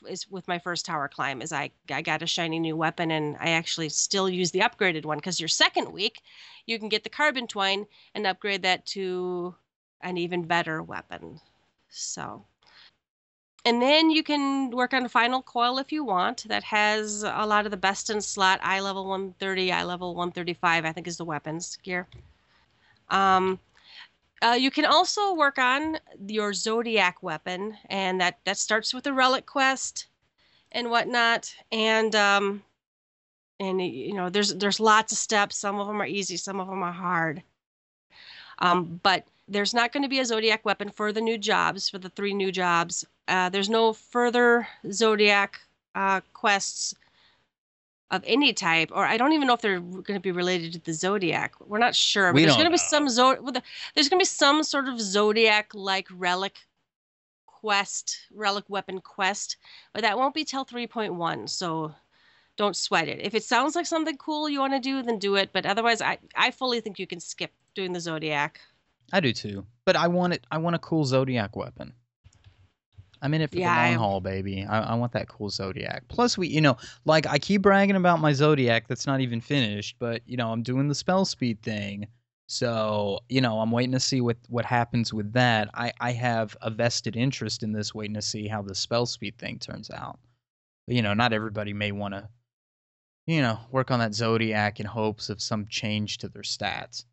is 0.07 0.29
with 0.29 0.47
my 0.47 0.59
first 0.59 0.85
tower 0.85 1.07
climb 1.07 1.41
is 1.41 1.51
I, 1.51 1.71
I 1.89 2.03
got 2.03 2.21
a 2.21 2.27
shiny 2.27 2.59
new 2.59 2.75
weapon 2.75 3.09
and 3.09 3.37
I 3.39 3.49
actually 3.51 3.89
still 3.89 4.29
use 4.29 4.51
the 4.51 4.59
upgraded 4.59 5.03
one 5.03 5.17
because 5.17 5.39
your 5.39 5.49
second 5.49 5.91
week 5.91 6.21
you 6.67 6.77
can 6.77 6.89
get 6.89 7.03
the 7.03 7.09
carbon 7.09 7.47
twine 7.47 7.87
and 8.13 8.27
upgrade 8.27 8.61
that 8.61 8.85
to 8.87 9.55
an 10.01 10.17
even 10.17 10.43
better 10.43 10.83
weapon. 10.83 11.39
So 11.95 12.45
and 13.65 13.81
then 13.81 14.11
you 14.11 14.23
can 14.23 14.69
work 14.71 14.93
on 14.93 15.05
a 15.05 15.09
final 15.09 15.41
coil 15.41 15.79
if 15.79 15.91
you 15.91 16.03
want 16.03 16.45
that 16.47 16.63
has 16.63 17.23
a 17.23 17.45
lot 17.45 17.65
of 17.65 17.71
the 17.71 17.77
best 17.77 18.09
in 18.09 18.21
slot 18.21 18.59
eye 18.63 18.79
level 18.79 19.05
130 19.07 19.71
eye 19.71 19.83
level 19.83 20.15
135 20.15 20.85
i 20.85 20.91
think 20.91 21.07
is 21.07 21.17
the 21.17 21.25
weapons 21.25 21.77
gear 21.83 22.07
um, 23.09 23.59
Uh, 24.41 24.57
you 24.59 24.71
can 24.71 24.85
also 24.85 25.33
work 25.33 25.57
on 25.57 25.97
your 26.27 26.53
zodiac 26.53 27.23
weapon, 27.23 27.77
and 27.89 28.21
that 28.21 28.39
that 28.45 28.57
starts 28.57 28.93
with 28.93 29.07
a 29.07 29.13
relic 29.13 29.45
quest 29.45 30.07
and 30.71 30.89
whatnot. 30.91 31.55
And 31.71 32.15
um, 32.15 32.63
and 33.59 33.81
you 33.81 34.13
know, 34.13 34.29
there's 34.29 34.53
there's 34.55 34.79
lots 34.79 35.11
of 35.11 35.17
steps. 35.17 35.57
Some 35.57 35.79
of 35.79 35.87
them 35.87 36.01
are 36.01 36.05
easy, 36.07 36.37
some 36.37 36.59
of 36.59 36.67
them 36.67 36.83
are 36.83 36.91
hard. 36.93 37.43
Um, 38.59 38.99
but 39.03 39.25
there's 39.47 39.73
not 39.73 39.91
going 39.91 40.03
to 40.03 40.09
be 40.09 40.19
a 40.19 40.25
zodiac 40.25 40.65
weapon 40.65 40.89
for 40.89 41.11
the 41.11 41.21
new 41.21 41.37
jobs, 41.37 41.89
for 41.89 41.99
the 41.99 42.09
three 42.09 42.33
new 42.33 42.51
jobs. 42.51 43.05
Uh, 43.27 43.49
there's 43.49 43.69
no 43.69 43.93
further 43.93 44.67
zodiac 44.91 45.59
uh, 45.93 46.21
quests 46.33 46.95
of 48.11 48.23
any 48.25 48.53
type, 48.53 48.91
or 48.93 49.05
I 49.05 49.17
don't 49.17 49.33
even 49.33 49.47
know 49.47 49.53
if 49.53 49.61
they're 49.61 49.79
going 49.79 50.13
to 50.13 50.19
be 50.19 50.31
related 50.31 50.73
to 50.73 50.79
the 50.79 50.93
zodiac. 50.93 51.53
We're 51.59 51.79
not 51.79 51.95
sure. 51.95 52.31
But 52.31 52.35
We 52.35 52.41
there's 52.43 52.55
going 52.55 52.65
to 52.65 52.71
be 52.71 52.77
some 52.77 53.05
well, 53.05 53.53
There's 53.93 54.09
going 54.09 54.19
to 54.19 54.23
be 54.23 54.25
some 54.25 54.63
sort 54.63 54.87
of 54.87 54.99
zodiac 54.99 55.71
like 55.73 56.07
relic 56.11 56.55
quest, 57.47 58.19
relic 58.31 58.65
weapon 58.67 59.01
quest, 59.01 59.57
but 59.93 60.03
that 60.03 60.17
won't 60.17 60.35
be 60.35 60.43
till 60.43 60.65
3.1. 60.65 61.49
So 61.49 61.93
don't 62.57 62.75
sweat 62.75 63.07
it. 63.07 63.21
If 63.21 63.33
it 63.33 63.43
sounds 63.43 63.75
like 63.75 63.85
something 63.85 64.17
cool 64.17 64.47
you 64.47 64.59
want 64.59 64.73
to 64.73 64.79
do, 64.79 65.01
then 65.01 65.19
do 65.19 65.35
it. 65.35 65.49
But 65.51 65.65
otherwise, 65.65 66.01
I 66.01 66.17
I 66.35 66.51
fully 66.51 66.81
think 66.81 66.99
you 66.99 67.07
can 67.07 67.19
skip 67.19 67.51
doing 67.73 67.93
the 67.93 67.99
zodiac. 67.99 68.61
I 69.13 69.19
do 69.19 69.33
too. 69.33 69.65
But 69.85 69.95
I 69.95 70.07
want 70.07 70.33
it. 70.33 70.45
I 70.51 70.57
want 70.57 70.75
a 70.75 70.79
cool 70.79 71.05
Zodiac 71.05 71.55
weapon. 71.55 71.93
I'm 73.21 73.33
in 73.33 73.41
it 73.41 73.49
for 73.49 73.55
Yeah, 73.57 73.73
the 73.75 73.81
long 73.81 73.95
haul, 73.95 74.21
baby. 74.21 74.65
I, 74.65 74.91
I 74.91 74.95
want 74.95 75.11
that 75.13 75.27
cool 75.27 75.49
Zodiac. 75.49 76.07
Plus, 76.09 76.37
we, 76.37 76.47
you 76.47 76.61
know, 76.61 76.77
like 77.05 77.25
I 77.27 77.39
keep 77.39 77.61
bragging 77.63 77.95
about 77.95 78.19
my 78.19 78.33
Zodiac 78.33 78.87
that's 78.87 79.07
not 79.07 79.21
even 79.21 79.41
finished, 79.41 79.95
but 79.99 80.21
you 80.27 80.37
know, 80.37 80.51
I'm 80.51 80.63
doing 80.63 80.87
the 80.87 80.95
spell 80.95 81.25
speed 81.25 81.61
thing. 81.61 82.07
So, 82.47 83.19
you 83.29 83.41
know, 83.41 83.59
I'm 83.59 83.71
waiting 83.71 83.93
to 83.93 83.99
see 83.99 84.21
what 84.21 84.37
what 84.49 84.65
happens 84.65 85.13
with 85.13 85.33
that. 85.33 85.69
I 85.73 85.91
I 85.99 86.11
have 86.11 86.55
a 86.61 86.69
vested 86.69 87.15
interest 87.15 87.63
in 87.63 87.71
this, 87.71 87.95
waiting 87.95 88.15
to 88.15 88.21
see 88.21 88.47
how 88.47 88.61
the 88.61 88.75
spell 88.75 89.05
speed 89.07 89.37
thing 89.37 89.57
turns 89.59 89.89
out. 89.89 90.19
But, 90.87 90.95
you 90.95 91.01
know, 91.01 91.13
not 91.15 91.33
everybody 91.33 91.73
may 91.73 91.91
want 91.91 92.13
to, 92.13 92.29
you 93.27 93.41
know, 93.41 93.59
work 93.71 93.91
on 93.91 93.99
that 93.99 94.13
Zodiac 94.15 94.79
in 94.79 94.85
hopes 94.85 95.29
of 95.29 95.41
some 95.41 95.67
change 95.67 96.17
to 96.19 96.27
their 96.29 96.43
stats. 96.43 97.05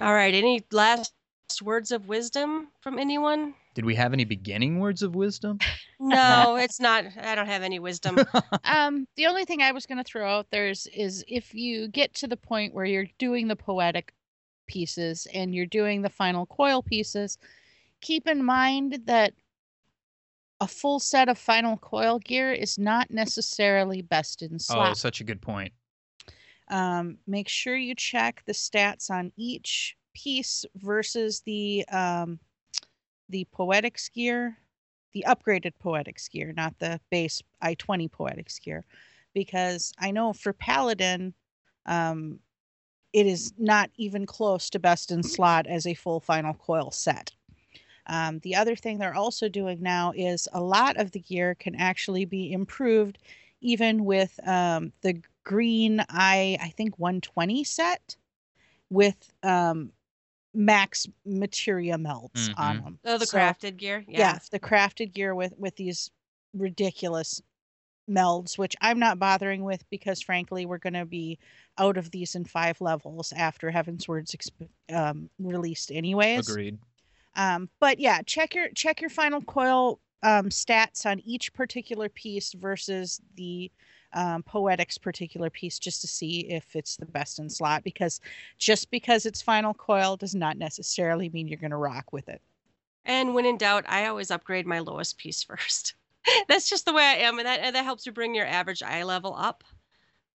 All 0.00 0.14
right. 0.14 0.34
Any 0.34 0.64
last 0.72 1.14
words 1.62 1.92
of 1.92 2.08
wisdom 2.08 2.68
from 2.80 2.98
anyone? 2.98 3.54
Did 3.74 3.84
we 3.84 3.94
have 3.94 4.12
any 4.12 4.24
beginning 4.24 4.78
words 4.78 5.02
of 5.02 5.14
wisdom? 5.14 5.58
No, 5.98 6.56
it's 6.56 6.78
not. 6.78 7.06
I 7.22 7.34
don't 7.34 7.46
have 7.46 7.62
any 7.62 7.78
wisdom. 7.78 8.18
um, 8.64 9.08
the 9.16 9.26
only 9.28 9.46
thing 9.46 9.62
I 9.62 9.72
was 9.72 9.86
going 9.86 9.96
to 9.96 10.04
throw 10.04 10.30
out 10.30 10.46
there 10.50 10.68
is, 10.68 10.86
is 10.88 11.24
if 11.26 11.54
you 11.54 11.88
get 11.88 12.12
to 12.16 12.28
the 12.28 12.36
point 12.36 12.74
where 12.74 12.84
you're 12.84 13.08
doing 13.18 13.48
the 13.48 13.56
poetic 13.56 14.12
pieces 14.66 15.26
and 15.32 15.54
you're 15.54 15.64
doing 15.64 16.02
the 16.02 16.10
final 16.10 16.44
coil 16.44 16.82
pieces, 16.82 17.38
keep 18.02 18.28
in 18.28 18.44
mind 18.44 19.04
that 19.06 19.32
a 20.60 20.68
full 20.68 21.00
set 21.00 21.30
of 21.30 21.38
final 21.38 21.78
coil 21.78 22.18
gear 22.18 22.52
is 22.52 22.76
not 22.76 23.10
necessarily 23.10 24.02
best 24.02 24.42
in 24.42 24.58
Oh, 24.68 24.92
such 24.92 25.22
a 25.22 25.24
good 25.24 25.40
point. 25.40 25.72
um, 26.68 27.16
make 27.26 27.48
sure 27.48 27.74
you 27.74 27.94
check 27.94 28.42
the 28.44 28.52
stats 28.52 29.10
on 29.10 29.32
each 29.38 29.96
piece 30.16 30.64
versus 30.76 31.42
the 31.42 31.84
um, 31.92 32.40
the 33.28 33.46
poetics 33.52 34.08
gear, 34.08 34.56
the 35.12 35.24
upgraded 35.28 35.72
poetics 35.78 36.28
gear, 36.28 36.52
not 36.56 36.78
the 36.78 36.98
base 37.10 37.42
i20 37.62 38.10
poetics 38.10 38.58
gear, 38.58 38.84
because 39.34 39.92
I 39.98 40.10
know 40.10 40.32
for 40.32 40.52
paladin, 40.52 41.34
um, 41.84 42.38
it 43.12 43.26
is 43.26 43.52
not 43.58 43.90
even 43.96 44.24
close 44.24 44.70
to 44.70 44.78
best 44.78 45.10
in 45.10 45.22
slot 45.22 45.66
as 45.66 45.86
a 45.86 45.94
full 45.94 46.20
final 46.20 46.54
coil 46.54 46.90
set. 46.90 47.32
Um, 48.06 48.38
the 48.40 48.54
other 48.54 48.76
thing 48.76 48.98
they're 48.98 49.14
also 49.14 49.48
doing 49.48 49.82
now 49.82 50.12
is 50.16 50.48
a 50.52 50.60
lot 50.60 50.96
of 50.96 51.10
the 51.10 51.20
gear 51.20 51.54
can 51.56 51.74
actually 51.74 52.24
be 52.24 52.52
improved 52.52 53.18
even 53.60 54.04
with 54.04 54.38
um, 54.46 54.92
the 55.02 55.20
green 55.44 56.04
i 56.08 56.58
i 56.60 56.68
think 56.70 56.98
120 56.98 57.62
set 57.62 58.16
with 58.90 59.32
um 59.44 59.92
max 60.56 61.06
materia 61.26 61.96
melds 61.96 62.48
on 62.56 62.78
Mhm. 62.78 62.84
them 62.84 62.98
Oh, 63.04 63.18
the 63.18 63.26
So, 63.26 63.36
crafted 63.36 63.76
gear. 63.76 64.04
yeah. 64.08 64.18
Yeah. 64.18 64.38
the 64.50 64.58
crafted 64.58 65.12
gear 65.12 65.34
with 65.34 65.52
with 65.58 65.76
these 65.76 66.10
ridiculous 66.54 67.42
melds 68.08 68.56
which 68.56 68.74
i'm 68.80 68.98
not 69.00 69.18
bothering 69.18 69.64
with 69.64 69.84
because 69.90 70.22
frankly 70.22 70.64
we're 70.64 70.78
going 70.78 70.92
to 70.94 71.04
be 71.04 71.38
out 71.76 71.96
of 71.96 72.10
these 72.12 72.34
in 72.36 72.44
five 72.44 72.80
levels 72.80 73.32
after 73.32 73.70
heaven's 73.70 74.06
words 74.08 74.34
exp- 74.34 74.68
um, 74.94 75.28
released 75.40 75.90
anyways 75.90 76.48
Agreed. 76.48 76.78
um, 77.34 77.68
but 77.80 77.98
yeah, 77.98 78.22
check 78.22 78.54
your 78.54 78.68
check 78.70 79.00
your 79.00 79.10
final 79.10 79.42
coil 79.42 80.00
um, 80.22 80.48
stats 80.48 81.04
on 81.04 81.20
each 81.20 81.52
particular 81.52 82.08
piece 82.08 82.52
versus 82.54 83.20
the 83.34 83.70
um, 84.16 84.42
poetics 84.42 84.98
particular 84.98 85.50
piece, 85.50 85.78
just 85.78 86.00
to 86.00 86.08
see 86.08 86.40
if 86.48 86.74
it's 86.74 86.96
the 86.96 87.06
best 87.06 87.38
in 87.38 87.48
slot. 87.48 87.84
Because 87.84 88.20
just 88.58 88.90
because 88.90 89.26
it's 89.26 89.40
final 89.40 89.74
coil 89.74 90.16
does 90.16 90.34
not 90.34 90.58
necessarily 90.58 91.28
mean 91.28 91.46
you're 91.46 91.58
going 91.58 91.70
to 91.70 91.76
rock 91.76 92.12
with 92.12 92.28
it. 92.28 92.40
And 93.04 93.34
when 93.34 93.46
in 93.46 93.56
doubt, 93.56 93.84
I 93.86 94.06
always 94.06 94.32
upgrade 94.32 94.66
my 94.66 94.80
lowest 94.80 95.18
piece 95.18 95.42
first. 95.44 95.94
That's 96.48 96.68
just 96.68 96.84
the 96.84 96.92
way 96.92 97.04
I 97.04 97.14
am, 97.18 97.38
and 97.38 97.46
that 97.46 97.60
and 97.60 97.76
that 97.76 97.84
helps 97.84 98.04
you 98.04 98.10
bring 98.10 98.34
your 98.34 98.46
average 98.46 98.82
eye 98.82 99.04
level 99.04 99.34
up. 99.36 99.62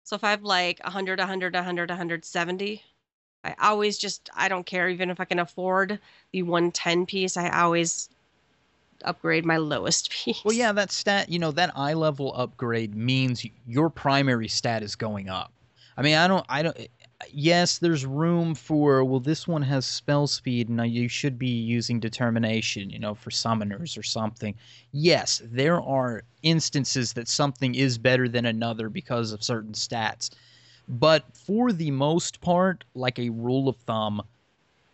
So 0.04 0.14
if 0.14 0.22
I 0.22 0.30
have 0.30 0.42
like 0.42 0.80
100, 0.84 1.18
100, 1.18 1.54
100, 1.54 1.90
170, 1.90 2.82
I 3.42 3.54
always 3.60 3.98
just 3.98 4.30
I 4.36 4.48
don't 4.48 4.66
care 4.66 4.88
even 4.88 5.10
if 5.10 5.18
I 5.18 5.24
can 5.24 5.38
afford 5.40 5.98
the 6.32 6.42
110 6.42 7.06
piece. 7.06 7.36
I 7.36 7.48
always 7.48 8.08
upgrade 9.05 9.44
my 9.44 9.57
lowest 9.57 10.11
piece. 10.11 10.42
Well, 10.44 10.55
yeah, 10.55 10.72
that 10.72 10.90
stat, 10.90 11.28
you 11.28 11.38
know, 11.38 11.51
that 11.53 11.72
eye 11.76 11.94
level 11.94 12.32
upgrade 12.34 12.94
means 12.94 13.44
your 13.66 13.90
primary 13.90 14.48
stat 14.48 14.82
is 14.82 14.96
going 14.96 15.28
up. 15.28 15.53
I 15.96 16.03
mean, 16.03 16.16
I 16.16 16.28
don't, 16.28 16.46
I 16.48 16.62
don't. 16.62 16.88
Yes, 17.30 17.78
there's 17.78 18.07
room 18.07 18.55
for. 18.55 19.05
Well, 19.05 19.20
this 19.20 19.46
one 19.46 19.62
has 19.62 19.84
spell 19.84 20.26
speed, 20.26 20.68
and 20.68 20.90
you 20.90 21.09
should 21.09 21.38
be 21.38 21.48
using 21.48 22.01
determination, 22.01 22.88
you 22.88 22.98
know, 22.98 23.14
for 23.14 23.30
summoners 23.30 23.98
or 23.98 24.03
something. 24.03 24.55
Yes, 24.92 25.42
there 25.44 25.80
are 25.80 26.22
instances 26.42 27.12
that 27.12 27.28
something 27.28 27.74
is 27.74 27.98
better 27.98 28.28
than 28.28 28.46
another 28.46 28.88
because 28.88 29.32
of 29.32 29.42
certain 29.42 29.72
stats, 29.74 30.30
but 30.88 31.24
for 31.36 31.70
the 31.72 31.90
most 31.90 32.40
part, 32.40 32.84
like 32.94 33.18
a 33.18 33.28
rule 33.28 33.68
of 33.68 33.76
thumb, 33.76 34.22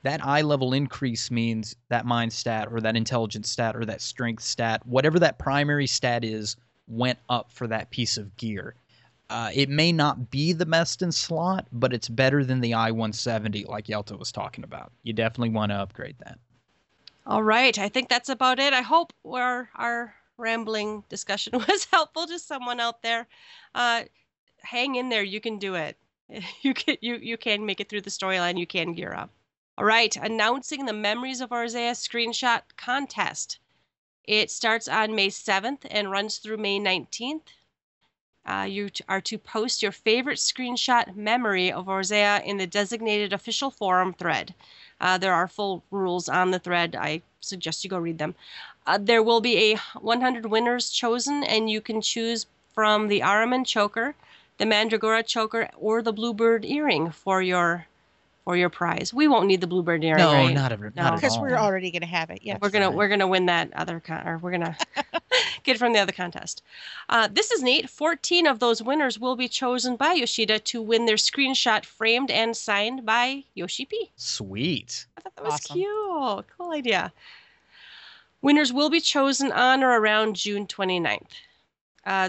that 0.07 0.25
eye 0.25 0.43
level 0.43 0.73
increase 0.73 1.31
means 1.31 1.75
that 1.89 2.07
mind 2.07 2.33
stat 2.33 2.69
or 2.71 2.81
that 2.81 2.97
intelligence 2.97 3.51
stat 3.51 3.75
or 3.75 3.85
that 3.85 4.01
strength 4.01 4.45
stat, 4.45 4.87
whatever 4.87 5.19
that 5.19 5.37
primary 5.37 5.87
stat 5.87 6.25
is, 6.25 6.57
went 6.87 7.19
up 7.29 7.51
for 7.51 7.67
that 7.67 7.91
piece 7.91 8.17
of 8.17 8.37
gear. 8.37 8.77
Uh, 9.29 9.51
it 9.53 9.69
may 9.69 9.91
not 9.91 10.31
be 10.31 10.53
the 10.53 10.65
best 10.65 11.03
in 11.03 11.11
slot, 11.11 11.67
but 11.73 11.93
it's 11.93 12.09
better 12.09 12.45
than 12.45 12.61
the 12.61 12.73
I 12.73 12.93
170 12.93 13.65
like 13.65 13.87
Yelta 13.87 14.17
was 14.17 14.31
talking 14.31 14.63
about. 14.63 14.93
You 15.03 15.13
definitely 15.13 15.51
want 15.51 15.73
to 15.73 15.77
upgrade 15.77 16.15
that. 16.21 16.39
All 17.27 17.43
right, 17.43 17.77
I 17.77 17.89
think 17.89 18.09
that's 18.09 18.29
about 18.29 18.61
it. 18.61 18.73
I 18.73 18.83
hope 18.83 19.13
our 19.25 19.69
our 19.75 20.15
rambling 20.37 21.03
discussion 21.09 21.59
was 21.69 21.89
helpful 21.91 22.29
to 22.29 22.39
someone 22.39 22.79
out 22.79 23.03
there. 23.03 23.27
Uh, 23.75 24.03
hang 24.63 24.95
in 24.95 25.09
there, 25.09 25.25
you 25.25 25.41
can 25.41 25.59
do 25.59 25.75
it. 25.75 25.97
You 26.63 26.75
can 26.75 26.97
you 27.01 27.17
you 27.17 27.37
can 27.37 27.67
make 27.67 27.81
it 27.81 27.89
through 27.89 28.03
the 28.03 28.11
storyline. 28.11 28.59
You 28.59 28.67
can 28.67 28.93
gear 28.95 29.13
up. 29.13 29.31
All 29.79 29.85
right, 29.85 30.17
announcing 30.17 30.87
the 30.87 30.95
Memories 30.95 31.43
of 31.43 31.51
Eorzea 31.51 31.91
screenshot 31.91 32.63
contest. 32.79 33.59
It 34.25 34.51
starts 34.51 34.89
on 34.89 35.15
May 35.15 35.29
7th 35.29 35.87
and 35.91 36.11
runs 36.11 36.39
through 36.39 36.57
May 36.57 36.81
19th. 36.81 37.43
Uh, 38.47 38.67
you 38.67 38.89
are 39.07 39.21
to 39.21 39.37
post 39.37 39.83
your 39.83 39.93
favorite 39.93 40.39
screenshot 40.39 41.15
memory 41.15 41.71
of 41.71 41.89
Eorzea 41.89 42.43
in 42.43 42.57
the 42.57 42.67
designated 42.67 43.35
official 43.35 43.71
forum 43.71 44.15
thread. 44.15 44.55
Uh, 44.99 45.19
there 45.19 45.35
are 45.35 45.47
full 45.47 45.85
rules 45.91 46.27
on 46.27 46.53
the 46.53 46.59
thread. 46.59 46.97
I 46.97 47.21
suggest 47.41 47.85
you 47.85 47.91
go 47.91 47.99
read 47.99 48.17
them. 48.17 48.35
Uh, 48.87 48.97
there 48.97 49.23
will 49.23 49.43
be 49.43 49.73
a 49.73 49.77
100 50.01 50.47
winners 50.47 50.89
chosen, 50.89 51.45
and 51.45 51.69
you 51.69 51.83
can 51.83 52.01
choose 52.01 52.47
from 52.73 53.09
the 53.09 53.21
Ahriman 53.21 53.67
choker, 53.67 54.15
the 54.57 54.65
Mandragora 54.65 55.23
choker, 55.23 55.69
or 55.77 56.01
the 56.01 56.15
Bluebird 56.15 56.65
earring 56.65 57.11
for 57.11 57.43
your 57.43 57.89
for 58.47 58.57
your 58.57 58.71
prize. 58.71 59.13
We 59.13 59.27
won't 59.27 59.49
need 59.49 59.61
the 59.61 59.67
Bluebird 59.67 60.05
earring, 60.05 60.23
No, 60.23 60.33
right? 60.33 60.55
not, 60.55 60.71
ever, 60.71 60.93
No. 60.95 61.03
not 61.03 61.17
Because 61.17 61.37
we're 61.37 61.57
already 61.57 61.91
going 61.91 62.03
to 62.03 62.07
have 62.07 62.31
it. 62.31 62.39
Yeah. 62.43 62.59
we're 62.63 62.71
gonna 62.71 62.87
fine. 62.87 62.95
we're 62.95 63.09
gonna 63.09 63.27
win 63.27 63.47
that 63.47 63.73
other 63.75 63.99
con 63.99 64.25
or 64.25 64.39
we're 64.39 64.53
gonna 64.53 64.77
get 65.65 65.75
it 65.75 65.79
from 65.81 65.93
the 65.93 65.99
other 65.99 66.13
contest. 66.13 66.63
Uh, 67.09 67.27
this 67.33 67.51
is 67.51 67.61
neat. 67.61 67.91
14 67.91 68.47
of 68.47 68.61
those 68.61 68.81
winners 68.81 69.19
will 69.19 69.35
be 69.35 69.49
chosen 69.49 69.97
by 69.97 70.13
Yoshida 70.13 70.61
to 70.61 70.81
win 70.81 71.07
their 71.07 71.17
screenshot 71.17 71.85
framed 71.85 72.31
and 72.31 72.57
signed 72.57 73.05
by 73.05 73.43
Yoshi 73.55 73.85
P. 73.85 74.13
Sweet. 74.15 75.07
I 75.19 75.23
thought 75.23 75.35
that 75.35 75.45
was 75.45 75.55
Awesome. 75.55 75.75
cute. 75.75 76.47
Cool 76.57 76.73
idea. 76.73 77.13
Winners 78.43 78.73
will 78.73 78.91
be 78.91 79.01
chosen 79.01 79.51
on 79.51 79.83
or 79.83 79.99
around 79.99 80.37
June 80.37 80.69
29th. 80.69 81.33
Uh, 82.07 82.29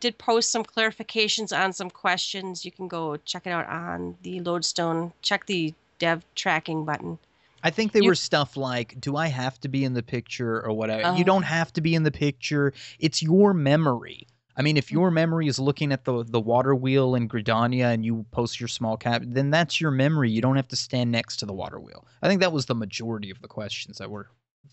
did 0.00 0.16
post 0.16 0.50
some 0.50 0.64
clarifications 0.64 1.56
on 1.56 1.72
some 1.72 1.90
questions. 1.90 2.64
You 2.64 2.72
can 2.72 2.88
go 2.88 3.18
check 3.18 3.46
it 3.46 3.50
out 3.50 3.68
on 3.68 4.16
the 4.22 4.40
Lodestone. 4.40 5.12
Check 5.20 5.46
the 5.46 5.74
dev 5.98 6.24
tracking 6.34 6.84
button. 6.86 7.18
I 7.62 7.70
think 7.70 7.92
they 7.92 8.00
You- 8.00 8.08
were 8.08 8.14
stuff 8.16 8.56
like, 8.56 9.00
"Do 9.00 9.16
I 9.16 9.28
have 9.28 9.60
to 9.60 9.68
be 9.68 9.84
in 9.84 9.92
the 9.94 10.02
picture 10.02 10.64
or 10.64 10.72
whatever?" 10.72 11.02
Oh. 11.08 11.14
You 11.14 11.24
don't 11.24 11.44
have 11.44 11.72
to 11.74 11.80
be 11.80 11.94
in 11.94 12.02
the 12.02 12.10
picture. 12.10 12.72
It's 12.98 13.22
your 13.22 13.52
memory. 13.54 14.26
I 14.56 14.62
mean, 14.62 14.76
if 14.76 14.86
Mm-hmm. 14.86 14.94
your 14.96 15.10
memory 15.10 15.46
is 15.46 15.58
looking 15.60 15.92
at 15.92 16.04
the 16.04 16.24
the 16.24 16.40
water 16.40 16.74
wheel 16.74 17.14
in 17.14 17.28
Gridania 17.28 17.92
and 17.92 18.04
you 18.04 18.24
post 18.32 18.58
your 18.60 18.68
small 18.68 18.96
cap, 18.96 19.22
then 19.24 19.50
that's 19.50 19.80
your 19.80 19.90
memory. 19.90 20.30
You 20.30 20.40
don't 20.40 20.56
have 20.56 20.68
to 20.68 20.76
stand 20.76 21.12
next 21.12 21.36
to 21.36 21.46
the 21.46 21.52
water 21.52 21.78
wheel. 21.78 22.06
I 22.22 22.28
think 22.28 22.40
that 22.40 22.52
was 22.52 22.66
the 22.66 22.74
majority 22.74 23.30
of 23.30 23.40
the 23.42 23.48
questions 23.48 23.98
that 23.98 24.10
were 24.10 24.28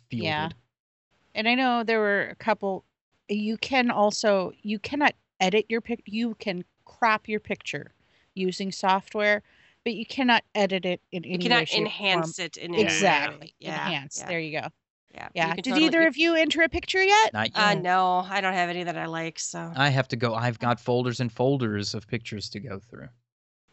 fielded. 0.10 0.26
Yeah. 0.26 0.50
And 1.36 1.48
I 1.48 1.56
know 1.56 1.84
there 1.84 2.00
were 2.00 2.24
a 2.30 2.36
couple. 2.36 2.84
You 3.30 3.58
can 3.58 3.92
also 3.92 4.52
you 4.62 4.80
cannot 4.80 5.14
edit 5.40 5.66
your 5.70 5.82
pic. 5.82 6.02
You 6.06 6.36
can 6.36 6.64
crop 6.86 7.28
your 7.30 7.40
picture 7.40 7.94
using 8.34 8.72
software, 8.72 9.44
but 9.84 9.94
you 9.94 10.06
cannot 10.06 10.44
edit 10.56 10.86
it 10.86 11.02
in 11.12 11.24
any 11.24 11.34
You 11.34 11.38
way, 11.38 11.44
cannot 11.44 11.68
shape, 11.68 11.80
enhance 11.82 12.36
form. 12.38 12.46
it 12.46 12.58
in 12.58 12.74
any 12.74 12.84
way. 12.84 12.90
Exactly. 12.90 13.54
Yeah. 13.60 13.88
Enhance. 13.88 14.20
Yeah. 14.20 14.28
There 14.28 14.40
you 14.40 14.60
go. 14.62 14.68
yeah. 15.14 15.28
Yeah. 15.34 15.56
Did 15.56 15.66
totally- 15.66 15.86
either 15.86 16.08
of 16.08 16.18
you 16.18 16.36
enter 16.36 16.62
a 16.62 16.70
picture 16.70 17.04
yet? 17.04 17.34
Not 17.34 17.48
Uh, 17.56 17.72
yet. 17.74 17.82
no, 17.82 18.26
I 18.30 18.42
don't 18.42 18.54
have 18.54 18.70
any 18.70 18.84
that 18.84 18.98
I 18.98 19.06
like. 19.06 19.40
So 19.40 19.72
I 19.76 19.90
have 19.90 20.08
to 20.10 20.16
go. 20.16 20.34
I've 20.36 20.60
got 20.60 20.80
folders 20.80 21.20
and 21.20 21.32
folders 21.32 21.94
of 21.94 22.08
pictures 22.08 22.50
to 22.52 22.60
go 22.60 22.80
through. 22.80 23.10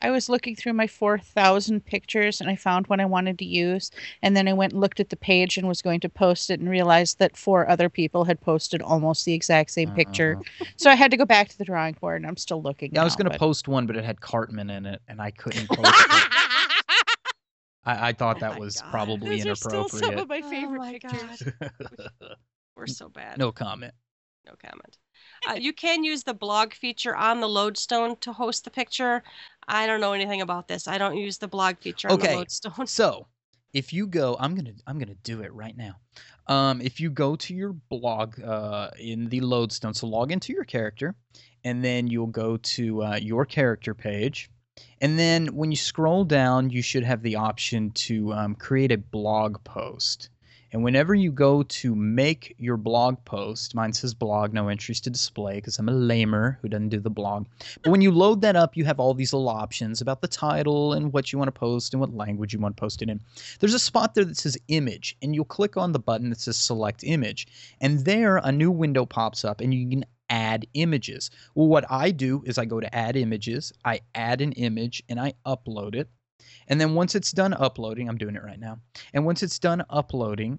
I 0.03 0.11
was 0.11 0.29
looking 0.29 0.55
through 0.55 0.75
my 0.75 0.87
4,000 0.87 1.85
pictures 1.85 2.41
and 2.41 2.51
I 2.51 2.57
found 2.57 2.87
one 2.87 3.01
I 3.01 3.07
wanted 3.07 3.39
to 3.39 3.45
use. 3.45 3.91
And 4.23 4.37
then 4.37 4.47
I 4.47 4.53
went 4.53 4.73
and 4.73 4.81
looked 4.81 5.01
at 5.01 5.09
the 5.09 5.17
page 5.17 5.57
and 5.57 5.67
was 5.67 5.81
going 5.81 6.01
to 6.01 6.09
post 6.09 6.51
it 6.51 6.61
and 6.61 6.69
realized 6.69 7.19
that 7.19 7.37
four 7.37 7.69
other 7.69 7.89
people 7.89 8.25
had 8.25 8.41
posted 8.41 8.83
almost 8.83 9.25
the 9.25 9.33
exact 9.33 9.71
same 9.71 9.91
picture. 9.93 10.39
Uh, 10.61 10.65
So 10.77 10.91
I 10.91 10.95
had 10.95 11.11
to 11.13 11.17
go 11.17 11.25
back 11.25 11.49
to 11.49 11.59
the 11.59 11.65
drawing 11.65 11.95
board 11.95 12.21
and 12.21 12.27
I'm 12.29 12.37
still 12.37 12.61
looking. 12.61 12.95
Yeah, 12.95 13.01
I 13.01 13.05
was 13.05 13.17
going 13.17 13.25
to 13.25 13.31
but- 13.31 13.39
post 13.41 13.69
one, 13.69 13.87
but 13.87 13.97
it 13.97 14.05
had 14.05 14.21
Cartman 14.21 14.69
in 14.71 14.85
it, 14.87 15.01
and 15.09 15.21
I 15.21 15.31
couldn't 15.31 15.67
post 15.71 15.81
it. 15.81 16.23
I, 17.85 18.09
I 18.09 18.13
thought 18.13 18.37
Oh 18.37 18.41
that 18.41 18.53
my 18.55 18.59
was 18.59 18.81
God. 18.81 18.91
probably 18.91 19.41
Those 19.43 19.47
are 19.65 19.69
still 19.71 19.89
some 19.89 20.19
of 20.19 20.29
my 20.29 20.41
Oh 20.45 20.51
favorite 20.51 20.79
my 20.79 20.93
pictures. 20.93 21.43
We're 22.77 22.87
so 22.87 23.09
bad. 23.09 23.39
no 23.39 23.51
comment. 23.53 23.95
No 24.47 24.55
comment. 24.63 24.99
Uh, 25.49 25.55
you 25.55 25.73
can 25.73 26.05
use 26.05 26.23
the 26.23 26.35
blog 26.35 26.73
feature 26.73 27.17
on 27.17 27.41
the 27.41 27.49
Lodestone 27.49 28.17
to 28.19 28.33
host 28.33 28.65
the 28.65 28.71
picture. 28.71 29.23
I 29.69 29.87
don't 29.87 30.01
know 30.01 30.13
anything 30.13 30.41
about 30.41 30.69
this. 30.69 30.87
I 30.87 30.99
don't 30.99 31.17
use 31.17 31.39
the 31.39 31.49
blog 31.49 31.79
feature 31.79 32.09
on 32.09 32.15
Okay. 32.15 32.29
the 32.29 32.37
Lodestone. 32.37 32.87
So, 32.87 33.27
if 33.73 33.93
you 33.93 34.07
go, 34.07 34.37
I'm 34.39 34.55
gonna 34.55 34.73
I'm 34.87 34.99
gonna 34.99 35.17
do 35.23 35.43
it 35.43 35.53
right 35.53 35.77
now. 35.77 35.97
Um, 36.47 36.81
if 36.81 37.01
you 37.01 37.11
go 37.11 37.37
to 37.37 37.55
your 37.55 37.73
blog 37.73 38.41
uh, 38.41 38.91
in 38.99 39.29
the 39.29 39.41
Lodestone, 39.41 39.95
so 39.95 40.07
log 40.07 40.31
into 40.31 40.53
your 40.53 40.65
character, 40.65 41.15
and 41.65 41.85
then 41.85 42.07
you'll 42.07 42.29
go 42.29 42.57
to 42.57 43.03
uh, 43.03 43.17
your 43.21 43.45
character 43.45 43.95
page, 43.95 44.49
and 45.01 45.19
then 45.19 45.49
when 45.49 45.71
you 45.73 45.77
scroll 45.77 46.25
down, 46.25 46.71
you 46.71 46.83
should 46.83 47.03
have 47.05 47.23
the 47.23 47.37
option 47.37 47.91
to 47.93 48.33
um, 48.33 48.55
create 48.55 48.93
a 48.93 48.99
blog 48.99 49.63
post. 49.65 50.31
And 50.73 50.83
whenever 50.83 51.15
you 51.15 51.33
go 51.33 51.63
to 51.63 51.95
make 51.95 52.55
your 52.59 52.77
blog 52.77 53.25
post, 53.25 53.75
mine 53.75 53.93
says 53.93 54.15
blog, 54.15 54.53
no 54.53 54.69
entries 54.69 55.01
to 55.03 55.11
display 55.11 55.57
because 55.57 55.79
I'm 55.79 55.89
a 55.89 55.93
lamer 55.93 56.59
who 56.61 56.69
doesn't 56.69 56.89
do 56.89 57.01
the 57.01 57.11
blog. 57.11 57.47
But 57.83 57.91
when 57.91 58.03
you 58.03 58.11
load 58.11 58.41
that 58.43 58.57
up, 58.57 58.77
you 58.77 58.85
have 58.85 59.01
all 59.01 59.15
these 59.15 59.33
little 59.33 59.49
options 59.49 60.01
about 60.01 60.21
the 60.21 60.29
title 60.29 60.93
and 60.93 61.13
what 61.13 61.33
you 61.33 61.39
want 61.39 61.49
to 61.49 61.53
post 61.53 61.95
and 61.95 62.01
what 62.01 62.15
language 62.15 62.53
you 62.53 62.61
want 62.61 62.77
to 62.77 62.81
post 62.81 63.03
it 63.03 63.09
in. 63.09 63.21
There's 63.61 63.75
a 63.75 63.79
spot 63.79 64.15
there 64.15 64.25
that 64.25 64.37
says 64.37 64.59
image, 64.69 65.17
and 65.23 65.35
you'll 65.35 65.45
click 65.45 65.77
on 65.77 65.93
the 65.93 65.99
button 65.99 66.31
that 66.31 66.41
says 66.41 66.57
select 66.57 67.05
image. 67.05 67.47
And 67.81 68.05
there, 68.05 68.39
a 68.39 68.53
new 68.53 68.71
window 68.71 69.07
pops 69.07 69.45
up, 69.45 69.61
and 69.61 69.73
you 69.73 69.89
can 69.89 70.05
add 70.29 70.67
images. 70.75 71.31
Well, 71.55 71.69
what 71.69 71.85
I 71.91 72.11
do 72.11 72.43
is 72.45 72.59
I 72.59 72.65
go 72.65 72.81
to 72.81 72.95
add 72.95 73.17
images, 73.17 73.73
I 73.85 74.01
add 74.15 74.41
an 74.41 74.53
image, 74.53 75.03
and 75.09 75.21
I 75.21 75.35
upload 75.47 75.95
it. 75.95 76.09
And 76.69 76.81
then 76.81 76.95
once 76.95 77.15
it's 77.15 77.33
done 77.33 77.55
uploading, 77.55 78.09
I'm 78.09 78.19
doing 78.19 78.37
it 78.37 78.43
right 78.43 78.59
now. 78.59 78.79
And 79.13 79.25
once 79.25 79.43
it's 79.43 79.59
done 79.59 79.85
uploading, 79.91 80.59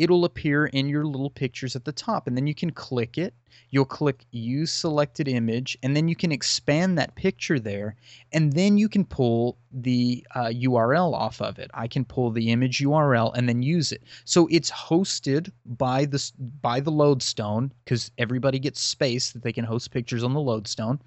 it'll 0.00 0.24
appear 0.24 0.64
in 0.64 0.88
your 0.88 1.04
little 1.04 1.28
pictures 1.28 1.76
at 1.76 1.84
the 1.84 1.92
top. 1.92 2.26
And 2.26 2.34
then 2.34 2.46
you 2.46 2.54
can 2.54 2.70
click 2.70 3.18
it. 3.18 3.34
You'll 3.68 3.84
click 3.84 4.24
use 4.30 4.72
selected 4.72 5.28
image, 5.28 5.76
and 5.82 5.94
then 5.94 6.08
you 6.08 6.16
can 6.16 6.32
expand 6.32 6.96
that 6.96 7.14
picture 7.16 7.60
there. 7.60 7.96
And 8.32 8.52
then 8.52 8.78
you 8.78 8.88
can 8.88 9.04
pull 9.04 9.58
the 9.70 10.26
uh, 10.34 10.46
URL 10.46 11.12
off 11.12 11.40
of 11.42 11.58
it. 11.58 11.70
I 11.74 11.86
can 11.86 12.04
pull 12.04 12.30
the 12.30 12.50
image 12.50 12.78
URL 12.78 13.32
and 13.34 13.48
then 13.48 13.62
use 13.62 13.92
it. 13.92 14.02
So 14.24 14.48
it's 14.50 14.70
hosted 14.70 15.52
by 15.66 16.06
the 16.06 16.32
by 16.62 16.80
the 16.80 16.90
Lodestone 16.90 17.72
because 17.84 18.10
everybody 18.18 18.58
gets 18.58 18.80
space 18.80 19.32
that 19.32 19.42
they 19.42 19.52
can 19.52 19.64
host 19.64 19.90
pictures 19.90 20.24
on 20.24 20.32
the 20.32 20.40
Lodestone. 20.40 21.00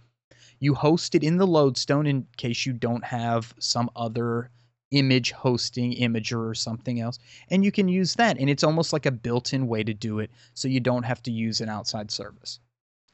You 0.63 0.73
host 0.73 1.13
it 1.15 1.23
in 1.23 1.37
the 1.37 1.47
Lodestone 1.47 2.07
in 2.07 2.25
case 2.37 2.65
you 2.65 2.73
don't 2.73 3.03
have 3.03 3.53
some 3.59 3.89
other 3.95 4.49
image 4.91 5.31
hosting 5.31 5.93
imager 5.95 6.47
or 6.47 6.53
something 6.53 6.99
else 6.99 7.17
and 7.49 7.65
you 7.65 7.71
can 7.71 7.87
use 7.87 8.13
that 8.13 8.37
and 8.37 8.47
it's 8.47 8.63
almost 8.63 8.93
like 8.93 9.07
a 9.07 9.11
built-in 9.11 9.67
way 9.67 9.83
to 9.83 9.91
do 9.91 10.19
it 10.19 10.29
so 10.53 10.67
you 10.67 10.79
don't 10.79 11.01
have 11.01 11.19
to 11.23 11.31
use 11.31 11.61
an 11.61 11.67
outside 11.69 12.11
service 12.11 12.59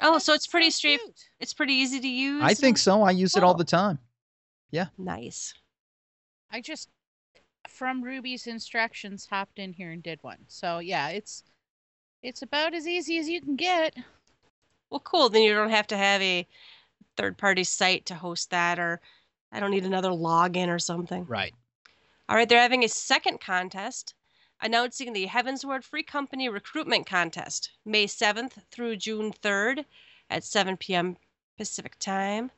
Oh, 0.02 0.18
so 0.18 0.34
it's 0.34 0.48
pretty 0.48 0.72
straight. 0.72 1.00
It's 1.40 1.54
pretty 1.54 1.74
easy 1.74 2.02
to 2.02 2.08
use. 2.08 2.44
i 2.44 2.54
think 2.54 2.78
so 2.78 3.04
i 3.04 3.12
use 3.12 3.38
it 3.38 3.44
all 3.44 3.54
the 3.54 3.64
time 3.64 3.98
yeah 4.72 4.88
Nice. 4.98 5.54
I 6.52 6.60
just 6.60 6.90
from 7.68 8.04
Ruby's 8.04 8.48
instructions 8.48 9.28
hopped 9.30 9.60
in 9.60 9.74
here 9.74 9.92
and 9.92 10.02
did 10.04 10.20
one. 10.22 10.40
So 10.48 10.80
yeah, 10.80 11.10
it's 11.10 11.44
it's 12.24 12.42
about 12.42 12.74
as 12.74 12.88
easy 12.88 13.18
as 13.20 13.30
you 13.30 13.42
can 13.42 13.56
get. 13.56 13.96
Well, 14.90 15.00
cool. 15.00 15.30
Then 15.30 15.44
you 15.44 15.54
don't 15.54 15.70
have 15.70 15.88
to 15.88 15.98
have 15.98 16.22
a 16.22 16.48
third-party 17.20 17.66
site 17.66 18.06
to 18.06 18.16
host 18.16 18.50
that, 18.50 18.80
or 18.80 19.02
I 19.52 19.60
don't 19.60 19.72
need 19.72 19.86
another 19.86 20.10
login 20.10 20.70
or 20.70 20.80
something. 20.80 21.26
right 21.28 21.54
All 22.30 22.36
right, 22.38 22.48
they're 22.48 22.62
having 22.62 22.86
a 22.86 22.90
second 22.90 23.42
contest 23.42 24.14
announcing 24.62 25.12
the 25.12 25.28
Heavensward 25.28 25.84
Free 25.84 26.04
Company 26.04 26.48
Recruitment 26.48 27.06
Contest, 27.06 27.72
May 27.84 28.06
7th 28.06 28.54
through 28.72 28.96
June 28.96 29.34
3rd 29.34 29.84
at 30.30 30.46
7 30.46 30.78
p.m. 30.78 31.18
Pacific 31.58 32.00
Time. 32.00 32.52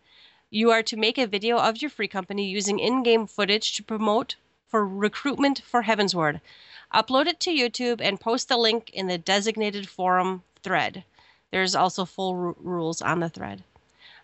You 0.52 0.70
are 0.70 0.84
to 0.84 0.98
make 0.98 1.18
a 1.18 1.26
video 1.26 1.58
of 1.58 1.82
your 1.82 1.90
free 1.90 2.08
company 2.08 2.48
using 2.48 2.78
in 2.78 3.02
game 3.02 3.26
footage 3.26 3.74
to 3.74 3.84
promote 3.84 4.36
for 4.68 4.88
recruitment 4.88 5.62
for 5.66 5.84
Heavensward. 5.84 6.40
Upload 6.94 7.26
it 7.26 7.40
to 7.40 7.52
YouTube 7.52 8.00
and 8.00 8.20
post 8.20 8.48
the 8.48 8.58
link 8.58 8.92
in 8.92 9.08
the 9.08 9.18
designated 9.18 9.90
forum 9.90 10.44
thread. 10.62 11.04
There's 11.52 11.74
also 11.74 12.06
full 12.06 12.36
ru- 12.36 12.56
rules 12.60 13.02
on 13.02 13.22
the 13.22 13.30
thread. 13.30 13.64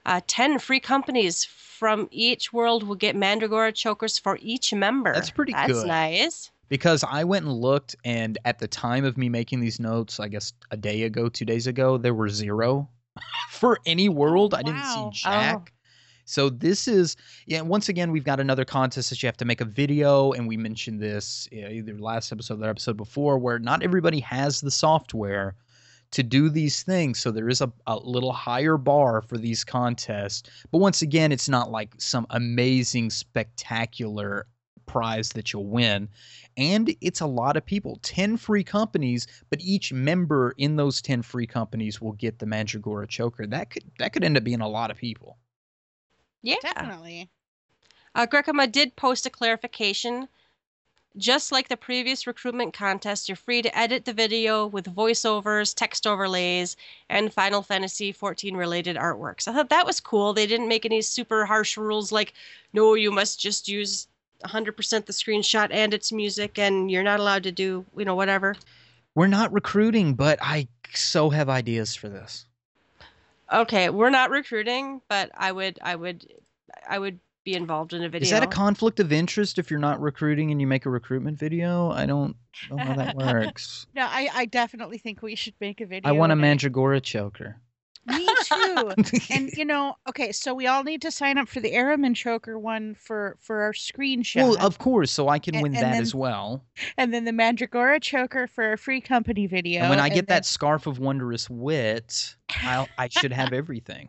Uh, 0.08 0.22
10 0.26 0.58
free 0.60 0.80
companies 0.80 1.44
from 1.46 2.08
each 2.12 2.52
world 2.52 2.82
will 2.84 2.96
get 2.96 3.16
Mandragora 3.16 3.72
chokers 3.72 4.18
for 4.18 4.40
each 4.42 4.74
member. 4.74 5.14
That's 5.14 5.30
pretty 5.30 5.52
That's 5.52 5.74
good. 5.74 5.88
nice. 5.88 6.50
because 6.70 7.04
i 7.04 7.24
went 7.24 7.46
and 7.46 7.54
looked 7.54 7.96
and 8.04 8.38
at 8.44 8.60
the 8.60 8.68
time 8.68 9.06
of 9.06 9.18
me 9.18 9.30
making 9.30 9.60
these 9.62 9.80
notes 9.80 10.20
i 10.20 10.28
guess 10.28 10.52
a 10.72 10.76
day 10.78 11.04
ago 11.04 11.30
two 11.30 11.46
days 11.46 11.66
ago 11.68 11.98
there 11.98 12.14
were 12.14 12.28
zero 12.30 12.90
for 13.52 13.80
any 13.86 14.10
world 14.10 14.54
i 14.54 14.62
didn't 14.62 14.84
see 14.84 15.10
jack 15.12 15.72
so 16.26 16.50
this 16.50 16.88
is 16.88 17.16
yeah 17.46 17.62
once 17.62 17.88
again 17.88 18.12
we've 18.12 18.26
got 18.26 18.40
another 18.42 18.66
contest 18.66 19.10
that 19.10 19.24
you 19.24 19.28
have 19.28 19.38
to 19.38 19.46
make 19.46 19.62
a 19.62 19.66
video 19.66 20.34
and 20.34 20.46
we 20.46 20.58
mentioned 20.58 21.00
this 21.02 21.48
yeah, 21.54 21.70
either 21.70 21.98
last 21.98 22.32
episode 22.34 22.62
or 22.62 22.70
episode 22.70 22.98
before 22.98 23.38
where 23.40 23.60
not 23.60 23.82
everybody 23.82 24.20
has 24.20 24.60
the 24.60 24.72
software 24.72 25.56
to 26.12 26.24
do 26.24 26.50
these 26.50 26.84
things 26.84 27.20
so 27.20 27.32
there 27.32 27.50
is 27.50 27.62
a, 27.62 27.72
a 27.88 27.98
little 27.98 28.32
higher 28.32 28.78
bar 28.78 29.22
for 29.22 29.38
these 29.38 29.64
contests 29.64 30.50
but 30.72 30.80
once 30.80 31.02
again 31.02 31.32
it's 31.32 31.50
not 31.50 31.72
like 31.72 31.94
some 31.98 32.26
amazing 32.30 33.10
spectacular 33.10 34.48
prize 34.86 35.30
that 35.30 35.52
you'll 35.52 35.68
win 35.68 36.08
and 36.56 36.96
it's 37.02 37.20
a 37.20 37.26
lot 37.26 37.58
of 37.58 37.66
people 37.66 38.00
10 38.04 38.38
free 38.38 38.64
companies 38.64 39.28
but 39.50 39.60
each 39.60 39.92
member 39.92 40.54
in 40.58 40.78
those 40.78 41.02
10 41.02 41.22
free 41.22 41.48
companies 41.48 42.00
will 42.00 42.14
get 42.14 42.40
the 42.40 42.46
mandragora 42.46 43.06
choker 43.06 43.46
that 43.46 43.70
could 43.70 43.84
that 44.00 44.14
could 44.14 44.24
end 44.24 44.38
up 44.38 44.44
being 44.46 44.62
a 44.62 44.68
lot 44.68 44.90
of 44.90 44.98
people 44.98 45.38
Yeah. 46.42 46.56
Definitely. 46.62 47.30
Uh, 48.16 48.26
Grekama 48.26 48.72
did 48.72 48.96
post 48.96 49.26
a 49.26 49.30
clarification. 49.30 50.28
Just 51.18 51.52
like 51.52 51.68
the 51.68 51.78
previous 51.78 52.28
recruitment 52.28 52.74
contest, 52.74 53.28
you're 53.28 53.36
free 53.36 53.62
to 53.64 53.78
edit 53.78 54.06
the 54.06 54.14
video 54.14 54.68
with 54.68 54.94
voiceovers, 54.94 55.74
text 55.74 56.06
overlays, 56.06 56.78
and 57.10 57.34
Final 57.34 57.62
Fantasy 57.64 58.14
XIV 58.14 58.56
related 58.56 58.96
artworks. 58.98 59.48
I 59.48 59.54
thought 59.54 59.70
that 59.70 59.86
was 59.86 60.00
cool. 60.00 60.34
They 60.34 60.46
didn't 60.46 60.68
make 60.68 60.86
any 60.86 61.02
super 61.02 61.46
harsh 61.46 61.76
rules 61.78 62.12
like, 62.12 62.34
no, 62.74 62.94
you 62.94 63.12
must 63.12 63.40
just 63.40 63.68
use 63.68 64.08
100% 64.46 65.06
the 65.06 65.14
screenshot 65.14 65.70
and 65.72 65.94
its 65.94 66.12
music, 66.12 66.60
and 66.60 66.92
you're 66.92 67.04
not 67.04 67.20
allowed 67.20 67.44
to 67.44 67.52
do, 67.52 67.86
you 67.98 68.06
know, 68.06 68.16
whatever. 68.16 68.56
we're 69.16 69.28
not 69.28 69.52
recruiting 69.52 70.14
but 70.14 70.38
i 70.42 70.68
so 70.94 71.30
have 71.32 71.50
ideas 71.50 71.96
for 71.96 72.10
this 72.10 72.46
Okay, 73.52 73.90
we're 73.90 74.10
not 74.10 74.30
recruiting, 74.30 75.02
but 75.08 75.32
I 75.34 75.52
would, 75.54 75.80
I 75.82 75.96
would, 75.96 76.28
I 76.90 77.00
would 77.00 77.20
be 77.48 77.54
involved 77.54 77.94
in 77.94 78.04
a 78.04 78.10
video. 78.10 78.26
is 78.26 78.32
that 78.32 78.44
a 78.44 78.48
conflict 78.48 79.00
of 79.00 79.14
interest 79.14 79.58
if 79.58 79.72
you're 79.72 79.80
not 79.80 80.02
recruiting 80.02 80.52
and 80.52 80.60
you 80.60 80.68
make 80.68 80.86
a 80.86 80.90
recruitment 80.90 81.40
video 81.40 81.90
i 81.92 82.06
don't 82.06 82.36
know 82.70 82.78
how 82.78 82.94
that 82.94 83.16
works 83.26 83.88
No, 83.96 84.02
I, 84.06 84.28
I 84.34 84.46
definitely 84.46 84.98
think 84.98 85.22
we 85.22 85.34
should 85.36 85.54
make 85.62 85.80
a 85.80 85.86
video. 85.86 86.10
i 86.10 86.12
want 86.12 86.34
a 86.34 86.36
mandragora 86.36 87.00
choker 87.02 87.56
Me 88.06 88.28
too. 88.46 88.94
and 89.30 89.50
you 89.54 89.66
know, 89.66 89.96
okay, 90.08 90.32
so 90.32 90.54
we 90.54 90.66
all 90.68 90.84
need 90.86 91.02
to 91.02 91.12
sign 91.12 91.38
up 91.38 91.50
for 91.50 91.60
the 91.60 91.72
Ahriman 91.74 92.16
Choker 92.16 92.58
one 92.58 92.96
for 92.96 93.36
for 93.42 93.60
our 93.64 93.74
screenshot, 93.74 94.36
well, 94.44 94.66
of 94.66 94.78
course, 94.78 95.12
so 95.12 95.28
I 95.28 95.40
can 95.40 95.56
And- 95.56 95.64
win 95.64 95.76
and 95.76 95.84
that 95.84 95.92
then- 95.92 96.02
as 96.02 96.16
well. 96.16 96.64
and 96.98 97.14
then 97.14 97.26
the 97.26 97.34
Mandragora 97.34 98.00
Choker 98.02 98.48
for 98.48 98.72
a 98.72 98.78
free 98.78 99.02
company 99.02 99.46
video. 99.46 99.82
and 99.82 99.90
when 99.90 100.00
I 100.00 100.08
get 100.08 100.28
then- 100.28 100.38
that 100.38 100.46
scarf 100.46 100.88
of 100.88 101.00
wondrous 101.00 101.50
wit, 101.50 102.38
I'll, 102.64 102.88
I 102.98 103.10
should 103.10 103.34
have 103.34 103.52
everything. 103.52 104.08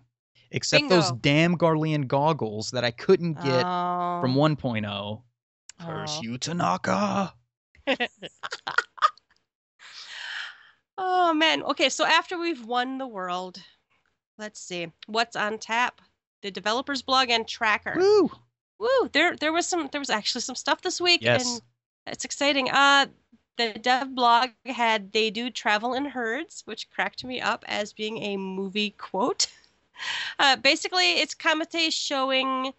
Except 0.51 0.88
those 0.88 1.12
damn 1.12 1.57
Garlean 1.59 2.07
goggles 2.07 2.70
that 2.70 2.84
I 2.84 2.90
couldn't 2.90 3.34
get 3.34 3.64
Oh. 3.66 4.18
from 4.22 4.34
1.0. 4.34 5.22
Curse 5.80 6.16
Oh. 6.18 6.22
you, 6.22 6.38
Tanaka. 6.38 7.34
Oh 11.01 11.32
man. 11.32 11.62
Okay, 11.62 11.88
so 11.88 12.05
after 12.05 12.38
we've 12.38 12.64
won 12.64 12.99
the 12.99 13.07
world, 13.07 13.62
let's 14.36 14.61
see 14.61 14.88
what's 15.07 15.36
on 15.36 15.59
tap. 15.59 16.01
The 16.42 16.51
developers 16.51 17.03
blog 17.03 17.30
and 17.30 17.46
tracker. 17.46 17.94
Woo! 17.96 18.30
Woo! 18.80 19.09
There, 19.12 19.36
there 19.36 19.53
was 19.53 19.66
some. 19.66 19.88
There 19.92 20.01
was 20.01 20.11
actually 20.11 20.40
some 20.40 20.55
stuff 20.57 20.80
this 20.82 21.01
week, 21.01 21.22
Yes. 21.22 21.46
and 21.49 21.62
it's 22.07 22.24
exciting. 22.24 22.70
Uh, 22.70 23.07
the 23.57 23.74
dev 23.74 24.14
blog 24.14 24.51
had 24.66 25.12
they 25.12 25.30
do 25.30 25.51
travel 25.51 25.94
in 25.94 26.05
herds, 26.05 26.62
which 26.64 26.90
cracked 26.90 27.24
me 27.24 27.40
up 27.40 27.64
as 27.68 27.92
being 27.92 28.18
a 28.22 28.36
movie 28.36 28.90
quote. 28.90 29.46
Uh, 30.38 30.57
basically, 30.57 31.20
it's 31.20 31.34
Kamate 31.34 31.92
showing 31.92 32.72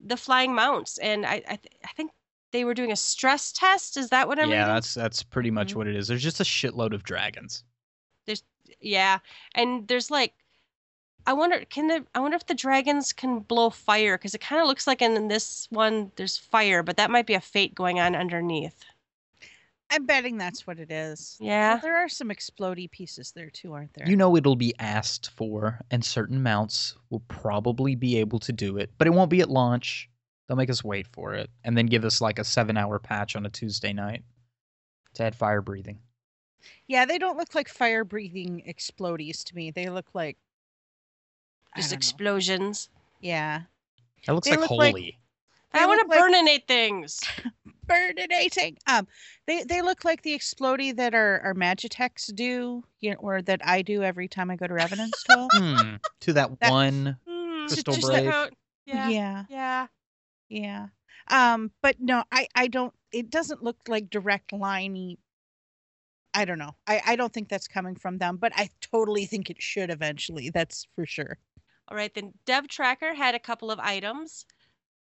the 0.00 0.16
flying 0.16 0.54
mounts, 0.54 0.98
and 0.98 1.26
I, 1.26 1.36
I, 1.48 1.56
th- 1.56 1.74
I 1.84 1.88
think 1.96 2.12
they 2.52 2.64
were 2.64 2.74
doing 2.74 2.92
a 2.92 2.96
stress 2.96 3.52
test. 3.52 3.96
Is 3.96 4.10
that 4.10 4.28
what 4.28 4.38
I'm 4.40 4.50
yeah, 4.50 4.56
reading? 4.56 4.74
that's 4.74 4.94
that's 4.94 5.22
pretty 5.22 5.50
much 5.50 5.74
Mhm. 5.74 5.76
what 5.76 5.86
it 5.86 5.96
is. 5.96 6.08
There's 6.08 6.22
just 6.22 6.40
a 6.40 6.44
shitload 6.44 6.92
of 6.94 7.02
dragons. 7.04 7.64
There's 8.26 8.42
yeah, 8.80 9.18
and 9.54 9.86
there's 9.88 10.10
like, 10.10 10.34
I 11.26 11.32
wonder, 11.34 11.64
can 11.66 11.88
the 11.88 12.06
I 12.14 12.20
wonder 12.20 12.36
if 12.36 12.46
the 12.46 12.54
dragons 12.54 13.12
can 13.12 13.40
blow 13.40 13.70
fire 13.70 14.18
because 14.18 14.34
it 14.34 14.40
kind 14.42 14.62
of 14.62 14.68
looks 14.68 14.86
like 14.86 15.02
in 15.02 15.28
this 15.28 15.68
one 15.70 16.12
there's 16.16 16.36
fire, 16.38 16.82
but 16.82 16.96
that 16.98 17.10
might 17.10 17.26
be 17.26 17.34
a 17.34 17.40
fate 17.40 17.74
going 17.74 18.00
on 18.00 18.16
underneath. 18.16 18.84
I'm 19.92 20.06
betting 20.06 20.38
that's 20.38 20.66
what 20.66 20.78
it 20.78 20.90
is. 20.90 21.36
Yeah. 21.40 21.46
Well, 21.46 21.76
Yeah. 21.76 21.80
there 21.80 21.96
are 21.96 22.08
some 22.08 22.28
explodey 22.28 22.90
pieces 22.90 23.32
there 23.32 23.50
too, 23.50 23.72
aren't 23.72 23.92
there? 23.94 24.08
You 24.08 24.16
know 24.16 24.36
it'll 24.36 24.56
be 24.56 24.74
asked 24.78 25.30
for, 25.30 25.80
and 25.90 26.04
certain 26.04 26.42
mounts 26.42 26.94
will 27.10 27.20
probably 27.28 27.94
be 27.96 28.16
able 28.18 28.38
to 28.40 28.52
do 28.52 28.76
it, 28.78 28.90
but 28.98 29.06
it 29.06 29.10
won't 29.10 29.30
be 29.30 29.40
at 29.40 29.50
launch. 29.50 30.08
They'll 30.46 30.56
make 30.56 30.70
us 30.70 30.82
wait 30.84 31.06
for 31.08 31.34
it, 31.34 31.50
and 31.64 31.76
then 31.76 31.86
give 31.86 32.04
us 32.04 32.20
like 32.20 32.38
a 32.38 32.44
seven-hour 32.44 32.98
patch 33.00 33.34
on 33.36 33.46
a 33.46 33.50
Tuesday 33.50 33.92
night 33.92 34.22
to 35.14 35.24
add 35.24 35.34
fire 35.34 35.60
breathing. 35.62 35.98
yeah, 36.86 37.04
they 37.04 37.18
don't 37.18 37.36
look 37.36 37.54
like 37.54 37.68
fire 37.68 38.04
breathing 38.04 38.62
explodies 38.68 39.42
to 39.44 39.54
me. 39.56 39.70
They 39.70 39.88
look 39.88 40.06
like 40.14 40.36
Just 41.76 41.90
don't 41.90 41.94
know. 41.94 41.98
explosions. 41.98 42.88
yeah, 43.20 43.62
That 44.26 44.34
looks 44.34 44.46
They 44.48 44.52
like 44.56 44.60
look 44.60 44.68
holy. 44.68 45.18
They 45.72 45.78
I 45.80 45.86
want 45.86 45.98
look 46.08 46.12
to 46.12 46.20
like- 46.20 46.32
burninate 46.32 46.66
things. 46.66 47.20
burninating. 47.90 48.76
Um, 48.86 49.06
they 49.46 49.64
they 49.64 49.82
look 49.82 50.04
like 50.04 50.22
the 50.22 50.36
explody 50.38 50.94
that 50.96 51.14
our 51.14 51.40
our 51.40 51.54
Magitek 51.54 52.34
do, 52.34 52.84
you 53.00 53.10
know, 53.10 53.16
or 53.18 53.42
that 53.42 53.60
I 53.64 53.82
do 53.82 54.02
every 54.02 54.28
time 54.28 54.50
I 54.50 54.56
go 54.56 54.66
to 54.66 54.74
Revenant's 54.74 55.22
Toll. 55.30 55.48
hmm. 55.52 55.96
To 56.20 56.32
that, 56.34 56.60
That- 56.60 56.70
one. 56.70 57.16
Hmm, 57.28 57.66
Crystal 57.66 57.94
just 57.94 58.06
Brave. 58.06 58.26
about- 58.26 58.52
Yeah. 58.86 59.08
yeah, 59.08 59.44
Yeah. 59.48 59.86
yeah. 60.48 60.86
Um, 61.28 61.70
but 61.82 61.96
no, 62.00 62.24
I 62.32 62.48
I 62.54 62.66
don't. 62.68 62.92
It 63.12 63.30
doesn't 63.30 63.62
look 63.62 63.76
like 63.88 64.10
direct 64.10 64.50
liney. 64.52 65.18
I 66.34 66.44
don't 66.44 66.58
know. 66.58 66.74
I 66.86 67.00
I 67.06 67.16
don't 67.16 67.32
think 67.32 67.48
that's 67.48 67.68
coming 67.68 67.96
from 67.96 68.18
them, 68.18 68.36
but 68.36 68.52
I 68.56 68.68
totally 68.80 69.26
think 69.26 69.50
it 69.50 69.60
should 69.60 69.90
eventually. 69.90 70.50
That's 70.50 70.86
for 70.94 71.06
sure. 71.06 71.38
All 71.88 71.96
right, 71.96 72.12
then 72.14 72.32
Dev 72.46 72.68
Tracker 72.68 73.14
had 73.14 73.34
a 73.34 73.40
couple 73.40 73.70
of 73.70 73.80
items. 73.80 74.46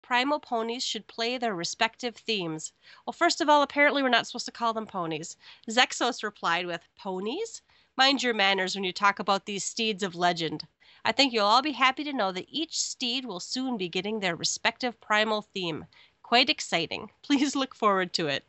Primal 0.03 0.39
ponies 0.39 0.83
should 0.83 1.07
play 1.07 1.37
their 1.37 1.55
respective 1.55 2.15
themes. 2.15 2.73
Well, 3.05 3.13
first 3.13 3.39
of 3.41 3.49
all, 3.49 3.63
apparently 3.63 4.03
we're 4.03 4.09
not 4.09 4.27
supposed 4.27 4.45
to 4.45 4.51
call 4.51 4.73
them 4.73 4.85
ponies. 4.85 5.37
Zexos 5.69 6.21
replied 6.21 6.67
with, 6.67 6.81
Ponies? 6.99 7.61
Mind 7.95 8.21
your 8.21 8.33
manners 8.33 8.75
when 8.75 8.83
you 8.83 8.91
talk 8.91 9.17
about 9.17 9.45
these 9.45 9.63
steeds 9.63 10.03
of 10.03 10.13
legend. 10.13 10.67
I 11.05 11.13
think 11.13 11.31
you'll 11.33 11.45
all 11.45 11.61
be 11.61 11.71
happy 11.71 12.03
to 12.03 12.13
know 12.13 12.31
that 12.33 12.47
each 12.49 12.79
steed 12.79 13.25
will 13.25 13.39
soon 13.39 13.77
be 13.77 13.89
getting 13.89 14.19
their 14.19 14.35
respective 14.35 14.99
primal 14.99 15.41
theme. 15.41 15.85
Quite 16.21 16.49
exciting. 16.49 17.09
Please 17.23 17.55
look 17.55 17.73
forward 17.73 18.13
to 18.13 18.27
it. 18.27 18.43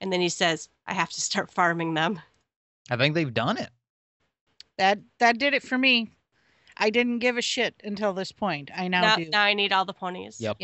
And 0.00 0.12
then 0.12 0.20
he 0.20 0.28
says, 0.28 0.68
I 0.86 0.94
have 0.94 1.10
to 1.10 1.20
start 1.20 1.50
farming 1.50 1.94
them. 1.94 2.20
I 2.90 2.96
think 2.96 3.14
they've 3.14 3.32
done 3.32 3.58
it. 3.58 3.70
That 4.78 5.00
that 5.18 5.38
did 5.38 5.54
it 5.54 5.62
for 5.62 5.76
me. 5.78 6.10
I 6.76 6.90
didn't 6.90 7.20
give 7.20 7.38
a 7.38 7.42
shit 7.42 7.74
until 7.82 8.12
this 8.12 8.32
point. 8.32 8.70
I 8.74 8.88
now, 8.88 9.00
Now, 9.00 9.16
do. 9.16 9.28
now 9.30 9.42
I 9.42 9.54
need 9.54 9.72
all 9.72 9.86
the 9.86 9.94
ponies. 9.94 10.40
Yep. 10.40 10.56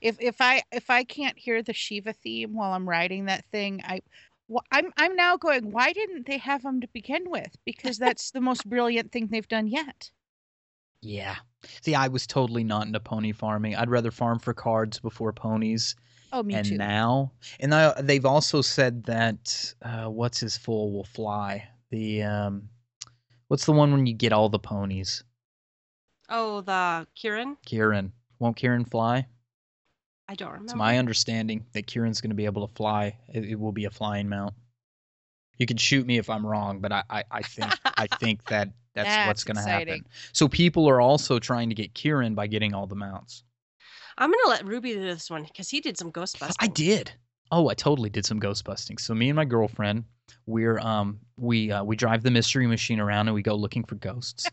If 0.00 0.20
if 0.20 0.40
I 0.40 0.62
if 0.72 0.90
I 0.90 1.04
can't 1.04 1.38
hear 1.38 1.62
the 1.62 1.72
Shiva 1.72 2.12
theme 2.12 2.54
while 2.54 2.72
I'm 2.72 2.88
riding 2.88 3.26
that 3.26 3.44
thing, 3.46 3.82
I 3.84 4.00
wh- 4.52 4.64
I'm 4.70 4.92
I'm 4.96 5.16
now 5.16 5.36
going. 5.36 5.70
Why 5.72 5.92
didn't 5.92 6.26
they 6.26 6.38
have 6.38 6.62
them 6.62 6.80
to 6.80 6.88
begin 6.88 7.30
with? 7.30 7.56
Because 7.64 7.98
that's 7.98 8.30
the 8.30 8.40
most 8.40 8.68
brilliant 8.68 9.12
thing 9.12 9.28
they've 9.28 9.48
done 9.48 9.66
yet. 9.66 10.10
Yeah. 11.02 11.36
See, 11.82 11.94
I 11.94 12.08
was 12.08 12.26
totally 12.26 12.64
not 12.64 12.86
into 12.86 13.00
pony 13.00 13.32
farming. 13.32 13.76
I'd 13.76 13.90
rather 13.90 14.10
farm 14.10 14.38
for 14.38 14.54
cards 14.54 15.00
before 15.00 15.32
ponies. 15.32 15.94
Oh, 16.32 16.42
me 16.42 16.54
and 16.54 16.66
too. 16.66 16.76
now, 16.76 17.32
and 17.60 17.74
I, 17.74 18.00
they've 18.02 18.26
also 18.26 18.60
said 18.60 19.04
that 19.04 19.74
uh, 19.82 20.06
what's 20.06 20.40
his 20.40 20.56
foal 20.56 20.92
will 20.92 21.04
fly. 21.04 21.68
The 21.90 22.22
um, 22.22 22.68
what's 23.48 23.64
the 23.64 23.72
one 23.72 23.92
when 23.92 24.06
you 24.06 24.14
get 24.14 24.32
all 24.32 24.48
the 24.48 24.58
ponies? 24.58 25.22
Oh, 26.28 26.60
the 26.60 27.06
Kirin? 27.16 27.56
Kirin. 27.66 28.10
Won't 28.38 28.56
Kirin 28.56 28.88
fly? 28.88 29.26
I 30.28 30.34
don't 30.34 30.48
remember. 30.48 30.72
It's 30.72 30.74
my 30.74 30.98
understanding 30.98 31.64
that 31.72 31.86
Kirin's 31.86 32.20
going 32.20 32.30
to 32.30 32.36
be 32.36 32.46
able 32.46 32.66
to 32.66 32.74
fly. 32.74 33.16
It, 33.32 33.44
it 33.44 33.54
will 33.60 33.72
be 33.72 33.84
a 33.84 33.90
flying 33.90 34.28
mount. 34.28 34.54
You 35.58 35.66
can 35.66 35.76
shoot 35.76 36.06
me 36.06 36.18
if 36.18 36.28
I'm 36.28 36.44
wrong, 36.44 36.80
but 36.80 36.92
I, 36.92 37.02
I, 37.08 37.24
I 37.30 37.42
think 37.42 37.72
I 37.84 38.06
think 38.20 38.44
that 38.48 38.70
that's, 38.94 39.26
what's 39.26 39.44
going 39.44 39.56
to 39.56 39.62
happen. 39.62 40.06
So 40.32 40.48
people 40.48 40.88
are 40.88 41.00
also 41.00 41.38
trying 41.38 41.68
to 41.68 41.74
get 41.74 41.94
Kieran 41.94 42.34
by 42.34 42.46
getting 42.46 42.74
all 42.74 42.86
the 42.86 42.96
mounts. 42.96 43.44
I'm 44.18 44.30
gonna 44.30 44.48
let 44.48 44.66
Ruby 44.66 44.94
do 44.94 45.02
this 45.02 45.28
one 45.30 45.44
because 45.44 45.68
he 45.68 45.80
did 45.80 45.98
some 45.98 46.10
Ghostbusters. 46.10 46.56
I 46.58 46.68
did. 46.68 47.12
Oh, 47.52 47.68
I 47.68 47.74
totally 47.74 48.10
did 48.10 48.24
some 48.26 48.38
ghost 48.38 48.64
busting. 48.64 48.98
So 48.98 49.14
me 49.14 49.28
and 49.28 49.36
my 49.36 49.44
girlfriend, 49.44 50.04
we're 50.46 50.78
um 50.78 51.20
we 51.36 51.70
uh, 51.70 51.84
we 51.84 51.96
drive 51.96 52.22
the 52.22 52.30
mystery 52.30 52.66
machine 52.66 52.98
around 52.98 53.28
and 53.28 53.34
we 53.34 53.42
go 53.42 53.54
looking 53.54 53.84
for 53.84 53.94
ghosts. 53.96 54.48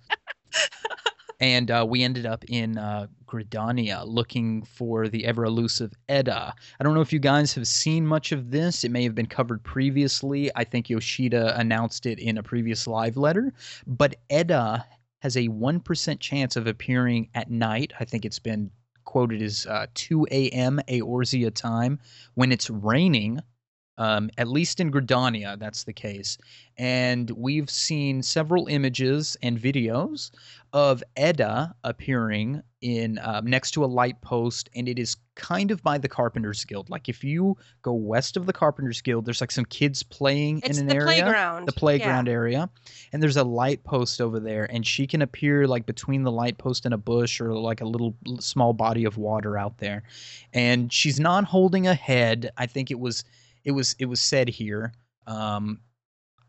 and 1.40 1.72
uh, 1.72 1.86
we 1.88 2.04
ended 2.04 2.26
up 2.26 2.44
in 2.48 2.78
uh, 2.78 3.08
Gridania 3.26 4.06
looking 4.06 4.64
for 4.64 5.08
the 5.08 5.26
ever 5.26 5.44
elusive 5.46 5.94
Edda. 6.08 6.54
I 6.80 6.84
don't 6.84 6.94
know 6.94 7.02
if 7.02 7.12
you 7.12 7.20
guys 7.20 7.54
have 7.56 7.68
seen 7.68 8.06
much 8.06 8.32
of 8.32 8.52
this. 8.52 8.84
It 8.84 8.92
may 8.92 9.04
have 9.04 9.16
been 9.16 9.26
covered 9.26 9.64
previously. 9.64 10.52
I 10.56 10.64
think 10.64 10.90
Yoshida 10.90 11.58
announced 11.60 12.06
it 12.06 12.20
in 12.20 12.38
a 12.38 12.44
previous 12.44 12.88
live 12.88 13.18
letter. 13.18 13.54
But 13.88 14.16
Edda 14.30 14.86
has 15.20 15.38
a 15.38 15.48
1% 15.48 16.20
chance 16.20 16.56
of 16.56 16.68
appearing 16.68 17.30
at 17.34 17.50
night. 17.50 17.94
I 18.00 18.06
think 18.06 18.26
it's 18.26 18.40
been 18.40 18.70
quoted 19.06 19.42
as 19.42 19.66
uh, 19.68 19.88
2 19.94 20.28
a.m. 20.32 20.80
Eorzea 20.88 21.54
time 21.54 22.00
when 22.36 22.52
it's 22.52 22.70
raining. 22.70 23.40
Um, 23.98 24.30
at 24.40 24.48
least 24.48 24.80
in 24.80 24.92
Gridania, 24.92 25.58
that's 25.60 25.84
the 25.84 25.94
case. 25.94 26.38
And 26.78 27.30
we've 27.32 27.70
seen 27.70 28.24
several 28.24 28.66
images 28.68 29.38
and 29.44 29.60
videos 29.60 30.32
of 30.74 31.04
Edda 31.16 31.76
appearing 31.84 32.64
in 32.82 33.20
uh, 33.20 33.42
next 33.46 33.72
to 33.72 33.86
a 33.86 33.88
light 33.88 34.20
post, 34.22 34.70
and 34.76 34.90
it 34.90 34.98
is 34.98 35.16
kind 35.36 35.70
of 35.70 35.84
by 35.84 36.00
the 36.00 36.08
Carpenters 36.08 36.66
Guild. 36.66 36.90
Like 36.90 37.08
if 37.08 37.24
you 37.24 37.56
go 37.84 37.94
west 37.94 38.36
of 38.36 38.48
the 38.48 38.54
Carpenters 38.54 39.00
Guild, 39.02 39.26
there's 39.26 39.40
like 39.42 39.52
some 39.52 39.66
kids 39.66 40.02
playing 40.02 40.62
It's 40.66 40.80
in 40.80 40.84
an 40.84 40.88
the 40.90 40.96
area 40.96 41.22
playground. 41.22 41.68
the 41.68 41.72
playground 41.74 42.28
area 42.28 42.70
and 43.14 43.22
there's 43.22 43.38
a 43.38 43.44
light 43.44 43.84
post 43.84 44.20
over 44.20 44.40
there 44.40 44.66
and 44.72 44.86
she 44.86 45.06
can 45.08 45.22
appear 45.22 45.68
like 45.68 45.86
between 45.86 46.24
the 46.24 46.32
light 46.32 46.58
post 46.58 46.86
and 46.86 46.94
a 46.94 46.98
bush 46.98 47.40
or 47.40 47.54
like 47.56 47.82
a 47.82 47.86
little 47.86 48.16
small 48.40 48.74
body 48.74 49.06
of 49.06 49.18
water 49.18 49.58
out 49.58 49.78
there 49.78 50.04
and 50.54 50.92
she's 50.94 51.20
not 51.20 51.46
holding 51.46 51.88
a 51.88 51.94
head 51.96 52.52
i 52.58 52.66
think 52.68 52.92
it 52.92 53.00
was 53.00 53.24
it 53.66 53.72
was 53.72 53.96
it 54.00 54.06
was 54.06 54.20
said 54.22 54.48
here 54.50 54.94
um 55.28 55.80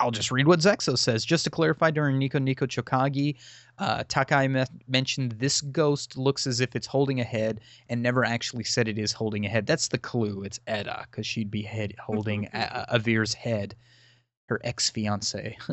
I'll 0.00 0.10
just 0.10 0.32
read 0.32 0.48
what 0.48 0.58
Zexo 0.58 0.98
says. 0.98 1.24
Just 1.24 1.44
to 1.44 1.50
clarify, 1.50 1.92
during 1.92 2.18
Nico 2.18 2.40
Nico 2.40 2.66
Chokaigi, 2.66 3.36
uh, 3.78 4.02
Takai 4.08 4.48
me- 4.48 4.64
mentioned 4.88 5.32
this 5.38 5.60
ghost 5.60 6.18
looks 6.18 6.48
as 6.48 6.60
if 6.60 6.74
it's 6.74 6.88
holding 6.88 7.20
a 7.20 7.24
head 7.24 7.60
and 7.88 8.02
never 8.02 8.24
actually 8.24 8.64
said 8.64 8.88
it 8.88 8.98
is 8.98 9.12
holding 9.12 9.46
a 9.46 9.48
head. 9.48 9.66
That's 9.68 9.86
the 9.86 9.98
clue. 9.98 10.42
It's 10.42 10.58
Edda 10.66 11.06
because 11.08 11.26
she'd 11.28 11.48
be 11.48 11.62
head 11.62 11.94
holding 12.04 12.46
a- 12.52 12.86
Avir's 12.92 13.34
head, 13.34 13.76
her 14.48 14.60
ex 14.64 14.90
fiance. 14.90 15.56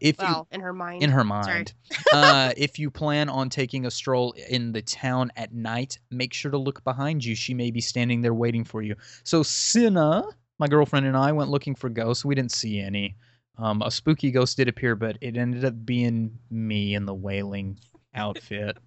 if 0.00 0.18
you 0.20 0.24
Well, 0.26 0.48
in 0.50 0.60
her 0.60 0.72
mind. 0.72 1.04
in 1.04 1.10
her 1.10 1.24
mind. 1.24 1.74
uh, 2.12 2.52
if 2.56 2.76
you 2.76 2.90
plan 2.90 3.28
on 3.28 3.50
taking 3.50 3.86
a 3.86 3.90
stroll 3.92 4.34
in 4.50 4.72
the 4.72 4.82
town 4.82 5.30
at 5.36 5.54
night, 5.54 5.96
make 6.10 6.34
sure 6.34 6.50
to 6.50 6.58
look 6.58 6.82
behind 6.82 7.24
you. 7.24 7.36
She 7.36 7.54
may 7.54 7.70
be 7.70 7.80
standing 7.80 8.20
there 8.20 8.34
waiting 8.34 8.64
for 8.64 8.82
you. 8.82 8.96
So 9.22 9.44
Cinna, 9.44 10.24
my 10.58 10.68
girlfriend 10.68 11.06
and 11.06 11.16
I 11.16 11.32
went 11.32 11.50
looking 11.50 11.74
for 11.74 11.88
ghosts. 11.88 12.24
We 12.24 12.34
didn't 12.34 12.52
see 12.52 12.80
any. 12.80 13.16
Um, 13.58 13.82
a 13.82 13.90
spooky 13.90 14.30
ghost 14.30 14.56
did 14.56 14.68
appear, 14.68 14.94
but 14.94 15.18
it 15.20 15.36
ended 15.36 15.64
up 15.64 15.84
being 15.84 16.38
me 16.50 16.94
in 16.94 17.06
the 17.06 17.14
wailing 17.14 17.78
outfit. 18.14 18.78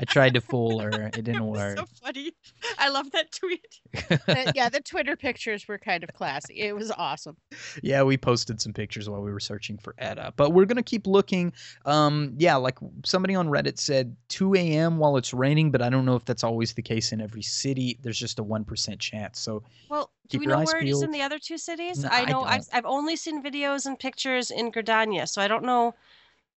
I 0.00 0.04
tried 0.04 0.34
to 0.34 0.40
fool 0.52 0.80
her. 0.80 0.90
It 1.08 1.12
didn't 1.24 1.36
It 1.36 1.40
was 1.44 1.58
work. 1.58 1.78
so 1.78 1.86
funny. 2.02 2.32
I 2.78 2.88
love 2.90 3.10
that 3.12 3.32
tweet. 3.32 3.80
The- 3.92 4.52
yeah, 4.54 4.68
the 4.68 4.80
Twitter 4.80 5.16
pictures 5.16 5.66
were 5.68 5.78
kind 5.78 6.04
of 6.04 6.12
classy. 6.12 6.60
It 6.60 6.74
was 6.74 6.90
awesome. 6.90 7.36
yeah, 7.82 8.02
we 8.02 8.16
posted 8.16 8.60
some 8.60 8.72
pictures 8.72 9.08
while 9.08 9.22
we 9.22 9.32
were 9.32 9.40
searching 9.40 9.78
for 9.78 9.94
Edda, 9.98 10.34
but 10.36 10.50
we're 10.50 10.64
gonna 10.66 10.82
keep 10.82 11.06
looking. 11.06 11.52
Um, 11.84 12.34
yeah, 12.38 12.56
like 12.56 12.78
somebody 13.04 13.34
on 13.34 13.48
Reddit 13.48 13.78
said, 13.78 14.16
2 14.28 14.54
a.m. 14.54 14.98
while 14.98 15.16
it's 15.16 15.32
raining, 15.32 15.70
but 15.70 15.80
I 15.82 15.88
don't 15.88 16.04
know 16.04 16.16
if 16.16 16.24
that's 16.24 16.44
always 16.44 16.74
the 16.74 16.82
case 16.82 17.12
in 17.12 17.20
every 17.20 17.42
city. 17.42 17.98
There's 18.02 18.18
just 18.18 18.38
a 18.38 18.42
one 18.42 18.64
percent 18.64 19.00
chance. 19.00 19.40
So 19.40 19.62
Well, 19.88 20.10
do 20.28 20.38
Keep 20.38 20.40
we 20.40 20.46
your 20.46 20.56
know 20.56 20.62
eyes 20.62 20.66
where 20.72 20.82
it 20.82 20.88
is 20.88 21.02
in 21.02 21.10
the 21.12 21.22
other 21.22 21.38
two 21.38 21.56
cities? 21.58 22.02
No, 22.02 22.08
I 22.10 22.22
I 22.22 22.24
know 22.24 22.42
I've. 22.42 22.66
I've 22.72 22.84
only 22.86 23.16
seen 23.16 23.42
videos 23.42 23.86
and 23.86 23.98
pictures 23.98 24.50
in 24.50 24.72
Gridania, 24.72 25.28
so 25.28 25.40
I 25.40 25.48
don't 25.48 25.64
know 25.64 25.94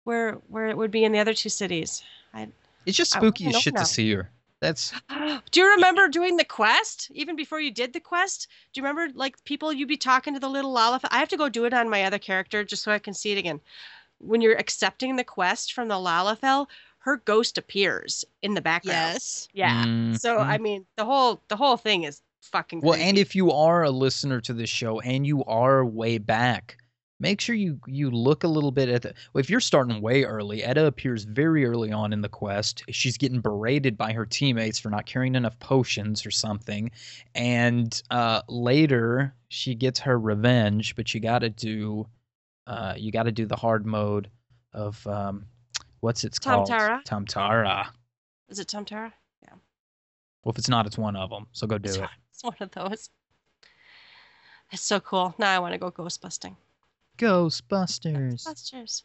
where 0.04 0.34
where 0.48 0.68
it 0.68 0.78
would 0.78 0.92
be 0.92 1.04
in 1.04 1.12
the 1.12 1.20
other 1.20 1.34
two 1.34 1.50
cities. 1.50 2.04
It's 2.86 2.98
just 2.98 3.12
spooky 3.12 3.48
as 3.48 3.56
shit 3.60 3.74
now. 3.74 3.82
to 3.82 3.86
see 3.86 4.12
her. 4.14 4.32
That's 4.62 4.94
do 5.52 5.60
you 5.60 5.70
remember 5.70 6.08
doing 6.10 6.38
the 6.38 6.44
quest 6.44 7.10
even 7.14 7.36
before 7.36 7.60
you 7.62 7.72
did 7.72 7.94
the 7.94 8.00
quest? 8.00 8.48
Do 8.74 8.82
you 8.82 8.88
remember 8.88 9.14
like 9.18 9.42
people 9.46 9.72
you'd 9.72 9.88
be 9.88 9.98
talking 9.98 10.34
to 10.34 10.40
the 10.40 10.50
little 10.50 10.74
Lalafell? 10.74 11.08
I 11.12 11.20
have 11.20 11.30
to 11.30 11.38
go 11.38 11.50
do 11.50 11.66
it 11.66 11.74
on 11.74 11.90
my 11.90 12.04
other 12.04 12.20
character 12.20 12.64
just 12.64 12.84
so 12.84 12.92
I 12.92 13.00
can 13.00 13.14
see 13.14 13.32
it 13.32 13.38
again. 13.38 13.62
When 14.18 14.42
you're 14.42 14.58
accepting 14.58 15.16
the 15.16 15.24
quest 15.24 15.74
from 15.74 15.88
the 15.88 15.96
Lalafell, 15.96 16.68
her 17.00 17.18
ghost 17.18 17.58
appears 17.58 18.26
in 18.42 18.54
the 18.54 18.62
background. 18.62 19.14
Yes. 19.14 19.48
Yeah. 19.54 19.84
So 20.18 20.38
Mhm. 20.38 20.46
I 20.46 20.58
mean, 20.58 20.86
the 20.98 21.06
whole 21.06 21.42
the 21.48 21.56
whole 21.56 21.78
thing 21.78 22.04
is 22.04 22.22
fucking. 22.42 22.82
Well, 22.82 22.94
creepy. 22.96 23.10
and 23.10 23.18
if 23.18 23.36
you 23.36 23.52
are 23.52 23.84
a 23.84 23.92
listener 23.92 24.42
to 24.42 24.54
this 24.54 24.70
show 24.70 25.00
and 25.00 25.26
you 25.26 25.46
are 25.46 25.86
way 25.86 26.18
back, 26.18 26.78
make 27.20 27.42
sure 27.42 27.56
you 27.56 27.80
you 27.88 28.10
look 28.12 28.44
a 28.44 28.48
little 28.48 28.72
bit 28.72 28.90
at 28.90 29.02
the. 29.02 29.14
If 29.36 29.50
you're 29.50 29.60
starting 29.60 30.02
way 30.02 30.24
early, 30.24 30.64
Edda 30.64 30.86
appears 30.86 31.24
very 31.24 31.66
early 31.66 31.92
on 31.92 32.14
in 32.14 32.22
the 32.22 32.30
quest. 32.30 32.84
She's 32.90 33.18
getting 33.18 33.42
berated 33.42 33.98
by 33.98 34.14
her 34.14 34.26
teammates 34.26 34.80
for 34.80 34.90
not 34.90 35.06
carrying 35.06 35.36
enough 35.36 35.58
potions 35.60 36.26
or 36.26 36.32
something, 36.32 36.92
and 37.36 38.02
uh, 38.12 38.42
later 38.48 39.34
she 39.50 39.76
gets 39.76 40.00
her 40.00 40.18
revenge. 40.20 40.96
But 40.96 41.14
you 41.14 41.20
got 41.20 41.40
to 41.40 41.50
do, 41.50 42.08
uh, 42.68 42.94
you 42.98 43.12
got 43.12 43.24
to 43.24 43.32
do 43.32 43.46
the 43.46 43.56
hard 43.56 43.86
mode 43.86 44.30
of 44.74 45.06
um, 45.08 45.46
what's 46.02 46.24
it's 46.24 46.40
called? 46.40 46.68
Tam-Tara? 46.68 47.02
Tam-Tara. 47.06 47.92
is 48.50 48.60
it 48.60 48.68
Tam-Tara? 48.68 49.14
Well, 50.46 50.54
if 50.54 50.58
it's 50.58 50.70
not, 50.70 50.86
it's 50.88 50.98
one 50.98 51.18
of 51.18 51.30
them. 51.30 51.48
So 51.52 51.68
go 51.68 51.78
do 51.78 51.90
It's 51.90 51.98
it. 51.98 52.02
one- 52.02 52.10
It's 52.32 52.44
one 52.46 52.56
of 52.62 52.72
those. 52.72 53.10
It's 54.72 54.82
so 54.82 55.02
cool. 55.02 55.36
Now 55.38 55.54
I 55.54 55.60
want 55.60 55.74
to 55.74 55.78
go 55.78 55.90
ghost 55.92 56.22
busting. 56.22 56.56
Ghostbusters. 57.20 58.46
Ghostbusters. 58.46 59.04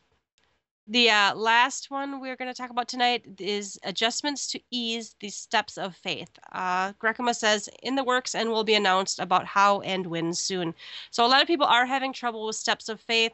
The 0.87 1.11
uh, 1.11 1.35
last 1.35 1.91
one 1.91 2.21
we're 2.21 2.37
going 2.37 2.53
to 2.53 2.57
talk 2.57 2.71
about 2.71 2.89
tonight 2.89 3.25
is 3.39 3.79
adjustments 3.85 4.47
to 4.53 4.61
ease 4.71 5.17
the 5.19 5.31
steps 5.31 5.79
of 5.79 5.97
faith. 5.97 6.31
Uh, 6.53 6.93
Grekema 6.93 7.35
says 7.35 7.71
in 7.83 7.95
the 7.97 8.05
works 8.05 8.35
and 8.35 8.51
will 8.51 8.65
be 8.65 8.75
announced 8.75 9.19
about 9.19 9.47
how 9.47 9.81
and 9.81 10.07
when 10.07 10.35
soon. 10.35 10.75
So 11.11 11.25
a 11.25 11.29
lot 11.29 11.41
of 11.41 11.49
people 11.49 11.67
are 11.67 11.87
having 11.87 12.13
trouble 12.13 12.47
with 12.47 12.57
steps 12.57 12.89
of 12.91 13.01
faith. 13.01 13.33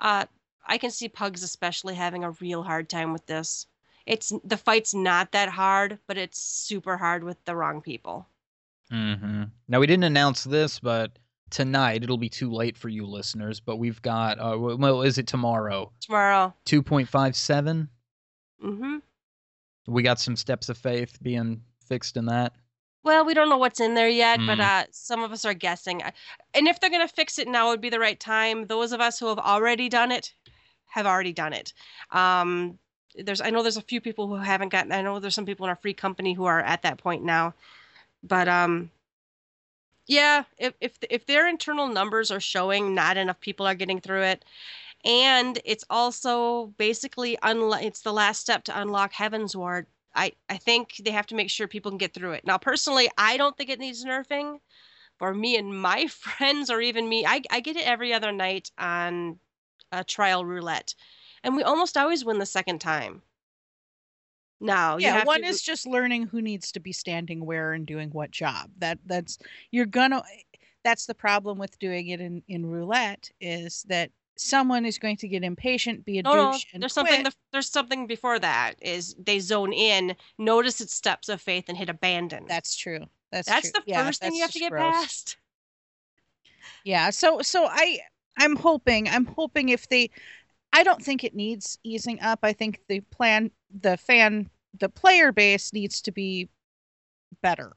Uh, 0.00 0.26
I 0.66 0.78
can 0.78 0.90
see 0.90 1.08
pugs 1.08 1.42
especially 1.44 1.94
having 1.94 2.24
a 2.24 2.32
real 2.32 2.64
hard 2.64 2.88
time 2.88 3.12
with 3.12 3.24
this. 3.26 3.66
It's 4.04 4.32
the 4.44 4.56
fight's 4.56 4.92
not 4.92 5.30
that 5.32 5.48
hard, 5.50 5.98
but 6.08 6.18
it's 6.18 6.40
super 6.40 6.96
hard 6.96 7.22
with 7.22 7.42
the 7.44 7.54
wrong 7.54 7.80
people. 7.80 8.26
hmm 8.90 9.44
Now 9.68 9.78
we 9.78 9.86
didn't 9.86 10.04
announce 10.04 10.42
this, 10.42 10.80
but 10.80 11.12
tonight 11.50 12.02
it'll 12.02 12.18
be 12.18 12.28
too 12.28 12.50
late 12.50 12.76
for 12.76 12.88
you 12.88 13.06
listeners. 13.06 13.60
But 13.60 13.76
we've 13.76 14.00
got, 14.02 14.38
uh, 14.38 14.56
well, 14.58 15.02
is 15.02 15.18
it 15.18 15.26
tomorrow? 15.26 15.92
Tomorrow. 16.00 16.54
Two 16.64 16.82
point 16.82 17.08
five 17.08 17.36
seven. 17.36 17.88
Mm-hmm. 18.64 18.98
We 19.86 20.02
got 20.02 20.20
some 20.20 20.36
steps 20.36 20.68
of 20.68 20.76
faith 20.78 21.18
being 21.22 21.62
fixed 21.86 22.16
in 22.16 22.26
that. 22.26 22.52
Well, 23.02 23.24
we 23.24 23.32
don't 23.32 23.48
know 23.48 23.56
what's 23.56 23.80
in 23.80 23.94
there 23.94 24.10
yet, 24.10 24.40
but 24.46 24.58
Mm. 24.58 24.60
uh, 24.60 24.84
some 24.90 25.22
of 25.22 25.32
us 25.32 25.46
are 25.46 25.54
guessing. 25.54 26.02
And 26.52 26.68
if 26.68 26.78
they're 26.78 26.90
going 26.90 27.06
to 27.06 27.12
fix 27.14 27.38
it 27.38 27.48
now, 27.48 27.70
would 27.70 27.80
be 27.80 27.88
the 27.88 27.98
right 27.98 28.20
time. 28.20 28.66
Those 28.66 28.92
of 28.92 29.00
us 29.00 29.18
who 29.18 29.26
have 29.28 29.38
already 29.38 29.88
done 29.88 30.12
it 30.12 30.34
have 30.88 31.06
already 31.06 31.32
done 31.32 31.54
it. 31.54 31.72
Um, 32.10 32.78
there's, 33.16 33.40
I 33.40 33.48
know 33.48 33.62
there's 33.62 33.78
a 33.78 33.82
few 33.82 34.02
people 34.02 34.28
who 34.28 34.34
haven't 34.36 34.68
gotten. 34.68 34.92
I 34.92 35.00
know 35.00 35.18
there's 35.18 35.34
some 35.34 35.46
people 35.46 35.64
in 35.64 35.70
our 35.70 35.76
free 35.76 35.94
company 35.94 36.34
who 36.34 36.44
are 36.44 36.60
at 36.60 36.82
that 36.82 36.98
point 36.98 37.24
now, 37.24 37.54
but 38.22 38.48
um, 38.48 38.90
yeah, 40.10 40.44
if 40.58 40.74
if 40.80 40.98
if 41.08 41.26
their 41.26 41.46
internal 41.48 41.86
numbers 41.88 42.30
are 42.32 42.40
showing 42.40 42.94
not 42.94 43.16
enough 43.16 43.40
people 43.40 43.66
are 43.66 43.76
getting 43.76 44.00
through 44.00 44.22
it, 44.24 44.44
and 45.04 45.60
it's 45.64 45.84
also 45.90 46.68
basically 46.78 47.38
unlo- 47.42 47.82
it's 47.82 48.02
the 48.02 48.12
last 48.12 48.40
step 48.40 48.64
to 48.64 48.80
unlock 48.80 49.12
Heavensward. 49.14 49.86
I, 50.14 50.32
I 50.50 50.58
think 50.58 50.96
they 51.04 51.12
have 51.12 51.26
to 51.28 51.36
make 51.36 51.50
sure 51.50 51.68
people 51.68 51.90
can 51.92 51.98
get 51.98 52.14
through 52.14 52.32
it. 52.32 52.46
Now, 52.46 52.58
personally, 52.58 53.10
I 53.18 53.36
don't 53.38 53.56
think 53.56 53.70
it 53.70 53.80
needs 53.80 54.04
nerfing. 54.04 54.60
For 55.18 55.34
me 55.34 55.56
and 55.56 55.80
my 55.80 56.06
friends, 56.08 56.70
or 56.70 56.80
even 56.82 57.08
me, 57.08 57.26
I, 57.26 57.42
I 57.50 57.60
get 57.60 57.76
it 57.76 57.86
every 57.86 58.12
other 58.14 58.32
night 58.32 58.72
on 58.78 59.40
a 59.92 60.04
trial 60.04 60.44
roulette, 60.46 60.94
and 61.44 61.56
we 61.56 61.62
almost 61.64 61.96
always 61.98 62.24
win 62.24 62.38
the 62.38 62.46
second 62.46 62.80
time. 62.80 63.22
Now, 64.60 64.98
you 64.98 65.04
yeah, 65.06 65.12
have 65.12 65.26
one 65.26 65.42
to, 65.42 65.48
is 65.48 65.62
just 65.62 65.86
learning 65.86 66.26
who 66.26 66.42
needs 66.42 66.72
to 66.72 66.80
be 66.80 66.92
standing 66.92 67.44
where 67.46 67.72
and 67.72 67.86
doing 67.86 68.10
what 68.10 68.30
job. 68.30 68.70
That 68.78 68.98
that's 69.06 69.38
you're 69.70 69.86
gonna 69.86 70.22
that's 70.84 71.06
the 71.06 71.14
problem 71.14 71.58
with 71.58 71.78
doing 71.78 72.08
it 72.08 72.20
in 72.20 72.42
in 72.48 72.66
roulette 72.66 73.30
is 73.40 73.84
that 73.88 74.10
someone 74.36 74.86
is 74.86 74.98
going 74.98 75.16
to 75.18 75.28
get 75.28 75.44
impatient, 75.44 76.04
be 76.04 76.18
a 76.18 76.22
no, 76.22 76.34
no. 76.34 76.52
douche, 76.52 76.66
and 76.72 76.82
There's 76.82 76.92
something. 76.94 77.22
quit. 77.22 77.32
The, 77.32 77.38
there's 77.52 77.70
something 77.70 78.06
before 78.06 78.38
that. 78.38 78.74
Is 78.80 79.14
they 79.18 79.38
zone 79.40 79.72
in, 79.72 80.16
notice 80.38 80.80
its 80.80 80.94
steps 80.94 81.28
of 81.28 81.40
faith, 81.40 81.64
and 81.68 81.76
hit 81.76 81.88
abandon. 81.88 82.44
That's 82.46 82.76
true. 82.76 83.06
That's 83.32 83.48
that's 83.48 83.70
true. 83.70 83.72
the 83.72 83.82
Yeah, 83.86 84.04
first 84.04 84.20
thing 84.22 84.34
you 84.34 84.42
have 84.42 84.52
to 84.52 84.58
get 84.58 84.72
gross. 84.72 84.94
past. 84.94 85.36
Yeah. 86.84 87.10
So 87.10 87.40
so 87.42 87.66
I 87.66 88.00
I'm 88.38 88.56
hoping 88.56 89.08
I'm 89.08 89.26
hoping 89.26 89.68
if 89.70 89.88
they 89.88 90.10
I 90.72 90.82
don't 90.82 91.02
think 91.02 91.24
it 91.24 91.34
needs 91.34 91.78
easing 91.84 92.20
up. 92.20 92.40
I 92.42 92.52
think 92.52 92.80
the 92.88 93.00
plan 93.00 93.50
the 93.80 93.96
fan 93.96 94.48
the 94.78 94.88
player 94.88 95.32
base 95.32 95.72
needs 95.72 96.00
to 96.02 96.12
be 96.12 96.48
better. 97.42 97.72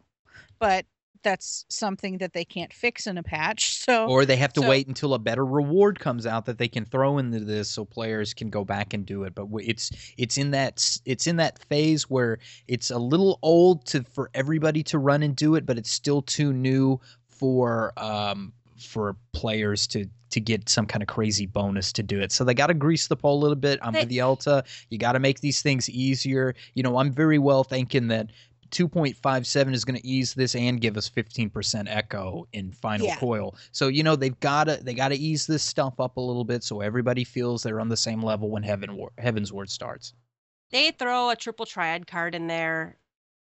But 0.60 0.86
that's 1.24 1.66
something 1.70 2.18
that 2.18 2.34
they 2.34 2.44
can't 2.44 2.74
fix 2.74 3.08
in 3.08 3.18
a 3.18 3.24
patch. 3.24 3.80
So 3.84 4.08
Or 4.08 4.26
they 4.26 4.36
have 4.38 4.54
to 4.54 4.62
so- 4.62 4.70
wait 4.70 4.88
until 4.88 5.14
a 5.14 5.20
better 5.20 5.46
reward 5.46 6.00
comes 6.00 6.26
out 6.26 6.46
that 6.46 6.58
they 6.58 6.68
can 6.70 6.86
throw 6.86 7.18
into 7.18 7.40
this, 7.42 7.70
so 7.70 7.84
players 7.84 8.34
can 8.34 8.50
go 8.50 8.64
back 8.64 8.94
and 8.94 9.06
do 9.06 9.24
it. 9.24 9.36
But 9.36 9.48
it's 9.62 9.92
it's 10.18 10.38
in 10.38 10.52
that 10.52 11.00
it's 11.06 11.28
in 11.28 11.36
that 11.38 11.60
phase 11.66 12.10
where 12.10 12.40
it's 12.68 12.92
a 12.92 12.98
little 12.98 13.40
old 13.42 13.86
to 13.88 14.04
for 14.04 14.30
everybody 14.34 14.84
to 14.84 15.00
run 15.00 15.22
and 15.24 15.36
do 15.36 15.56
it, 15.56 15.66
but 15.66 15.78
it's 15.78 15.92
still 15.92 16.22
too 16.22 16.54
new 16.54 17.00
for 17.28 17.92
um 17.98 18.54
for 18.86 19.16
players 19.34 19.88
to 19.88 20.06
to 20.32 20.40
get 20.40 20.68
some 20.68 20.88
kind 20.88 21.04
of 21.04 21.08
crazy 21.08 21.46
bonus 21.46 21.94
to 21.94 22.02
do 22.02 22.20
it. 22.20 22.32
So 22.32 22.44
they 22.44 22.56
got 22.56 22.68
to 22.68 22.74
grease 22.74 23.08
the 23.08 23.16
pole 23.16 23.38
a 23.38 23.42
little 23.42 23.56
bit. 23.56 23.78
I'm 23.84 23.94
with 23.94 24.10
the 24.10 24.22
Alta. 24.22 24.64
You 24.90 24.98
got 24.98 25.12
to 25.12 25.20
make 25.20 25.42
these 25.42 25.62
things 25.62 25.88
easier. 25.92 26.56
You 26.74 26.82
know, 26.82 26.98
I'm 26.98 27.12
very 27.12 27.38
well 27.38 27.64
thinking 27.64 28.08
that 28.08 28.32
2.57 28.72 29.74
is 29.74 29.86
going 29.86 30.00
to 30.00 30.06
ease 30.08 30.34
this 30.34 30.56
and 30.56 30.82
give 30.82 30.98
us 30.98 31.08
15% 31.10 31.86
echo 31.88 32.48
in 32.54 32.72
final 32.72 33.06
Yeah. 33.08 33.18
coil. 33.18 33.56
So 33.72 33.88
you 33.88 34.02
know 34.04 34.16
they've 34.16 34.40
got 34.40 34.64
to 34.66 34.78
they 34.82 34.94
got 34.96 35.10
to 35.10 35.16
ease 35.16 35.46
this 35.46 35.62
stuff 35.64 36.00
up 36.00 36.18
a 36.18 36.22
little 36.22 36.44
bit 36.44 36.64
so 36.64 36.82
everybody 36.82 37.24
feels 37.24 37.62
they're 37.64 37.80
on 37.80 37.90
the 37.90 37.98
same 37.98 38.22
level 38.24 38.50
when 38.50 38.64
heaven 38.64 38.96
War- 38.98 39.12
Heavensward 39.20 39.70
starts. 39.70 40.14
they 40.72 40.90
throw 40.92 41.30
a 41.30 41.36
triple 41.36 41.66
triad 41.68 42.08
card 42.08 42.34
in 42.34 42.48
there 42.48 42.98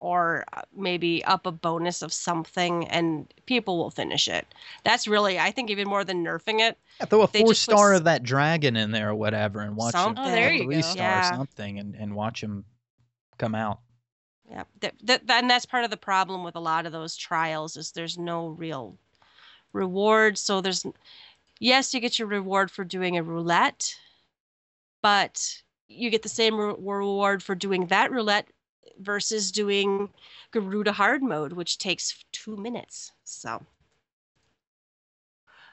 or 0.05 0.45
uh, 0.53 0.63
maybe 0.77 1.25
up 1.25 1.47
a 1.47 1.53
bonus 1.53 2.03
of 2.03 2.13
something 2.13 2.87
and 2.89 3.33
people 3.47 3.79
will 3.79 3.91
finish 3.91 4.29
it 4.29 4.47
that's 4.85 5.09
really 5.09 5.39
i 5.39 5.51
think 5.51 5.71
even 5.71 5.89
more 5.89 6.05
than 6.05 6.25
nerfing 6.25 6.61
it 6.61 6.79
Yeah, 7.01 7.07
throw 7.07 7.23
a 7.23 7.27
They 7.33 7.41
four 7.41 7.55
star 7.55 7.93
s- 7.93 7.99
of 7.99 8.05
that 8.05 8.23
dragon 8.23 8.77
in 8.77 8.91
there 8.93 9.11
or 9.11 9.15
whatever 9.15 9.61
and 9.61 9.77
watch 9.77 9.95
Something. 10.03 10.23
him 10.23 10.27
Oh, 10.27 10.31
there 10.31 10.49
a 10.49 10.53
you 10.53 10.65
three 10.65 10.83
go. 10.83 10.93
star 10.93 10.97
Yeah. 10.97 11.23
something 11.23 11.79
and, 11.79 11.95
and 11.97 12.15
watch 12.15 12.43
him 12.43 12.65
come 13.39 13.55
out. 13.55 13.81
yeah 14.49 14.65
that, 14.81 14.95
that, 15.05 15.23
and 15.31 15.51
that's 15.51 15.67
part 15.67 15.85
of 15.85 15.91
the 15.91 15.97
problem 15.97 16.45
with 16.45 16.57
a 16.57 16.61
lot 16.61 16.87
of 16.87 16.93
those 16.93 17.17
trials 17.17 17.77
is 17.77 17.93
there's 17.93 18.19
no 18.19 18.49
real 18.49 18.97
reward 19.73 20.39
so 20.39 20.61
there's 20.61 20.87
yes 21.61 21.95
you 21.95 22.01
get 22.01 22.19
your 22.19 22.29
reward 22.29 22.71
for 22.71 22.85
doing 22.85 23.17
a 23.17 23.23
roulette 23.23 23.97
but 25.03 25.63
you 25.89 26.11
get 26.11 26.23
the 26.23 26.29
same 26.29 26.57
re- 26.57 26.75
reward 26.79 27.43
for 27.43 27.55
doing 27.55 27.87
that 27.87 28.11
roulette 28.11 28.49
versus 28.99 29.53
doing 29.53 30.11
Garuda 30.53 30.93
hard 30.93 31.23
mode, 31.23 31.53
which 31.53 31.79
takes 31.79 32.25
two 32.33 32.57
minutes. 32.57 33.13
So, 33.25 33.63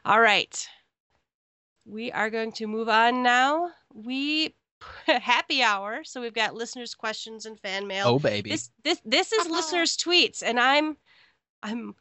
all 0.06 0.22
right, 0.22 0.68
we 1.86 2.12
are 2.12 2.30
going 2.30 2.52
to 2.54 2.68
move 2.68 2.90
on 2.90 3.24
now. 3.24 3.72
We 3.94 4.56
happy 5.06 5.62
hour, 5.62 6.04
so 6.04 6.22
we've 6.22 6.34
got 6.34 6.56
listeners' 6.56 6.96
questions 6.96 7.46
and 7.46 7.60
fan 7.60 7.88
mail. 7.88 8.08
Oh 8.08 8.20
baby. 8.20 8.50
This 8.52 8.70
this 8.84 9.02
this 9.06 9.32
is 9.32 9.44
Hello. 9.44 9.58
listeners' 9.58 9.98
tweets, 9.98 10.44
and 10.44 10.60
I'm 10.60 10.98
I'm 11.62 11.96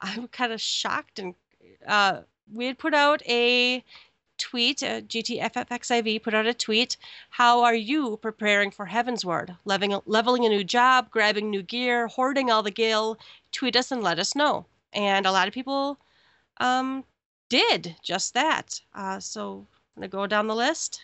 I'm 0.00 0.28
kind 0.28 0.52
of 0.52 0.60
shocked 0.60 1.18
and 1.18 1.34
uh, 1.86 2.20
we 2.52 2.66
had 2.66 2.78
put 2.78 2.94
out 2.94 3.22
a 3.28 3.82
tweet, 4.38 4.82
uh, 4.82 5.00
GTFFXIV 5.02 6.22
put 6.22 6.34
out 6.34 6.46
a 6.46 6.54
tweet. 6.54 6.96
How 7.30 7.62
are 7.62 7.74
you 7.74 8.18
preparing 8.18 8.70
for 8.70 8.86
Heavensward? 8.86 9.56
Leveling, 9.64 10.00
leveling 10.06 10.44
a 10.44 10.48
new 10.48 10.64
job, 10.64 11.10
grabbing 11.10 11.50
new 11.50 11.62
gear, 11.62 12.06
hoarding 12.08 12.50
all 12.50 12.62
the 12.62 12.70
gil? 12.70 13.18
Tweet 13.52 13.76
us 13.76 13.92
and 13.92 14.02
let 14.02 14.18
us 14.18 14.34
know. 14.34 14.66
And 14.92 15.26
a 15.26 15.32
lot 15.32 15.48
of 15.48 15.54
people 15.54 15.98
um, 16.58 17.04
did 17.48 17.96
just 18.02 18.34
that. 18.34 18.80
Uh, 18.94 19.20
so 19.20 19.66
I'm 19.96 20.00
going 20.00 20.10
to 20.10 20.16
go 20.16 20.26
down 20.26 20.46
the 20.46 20.54
list. 20.54 21.00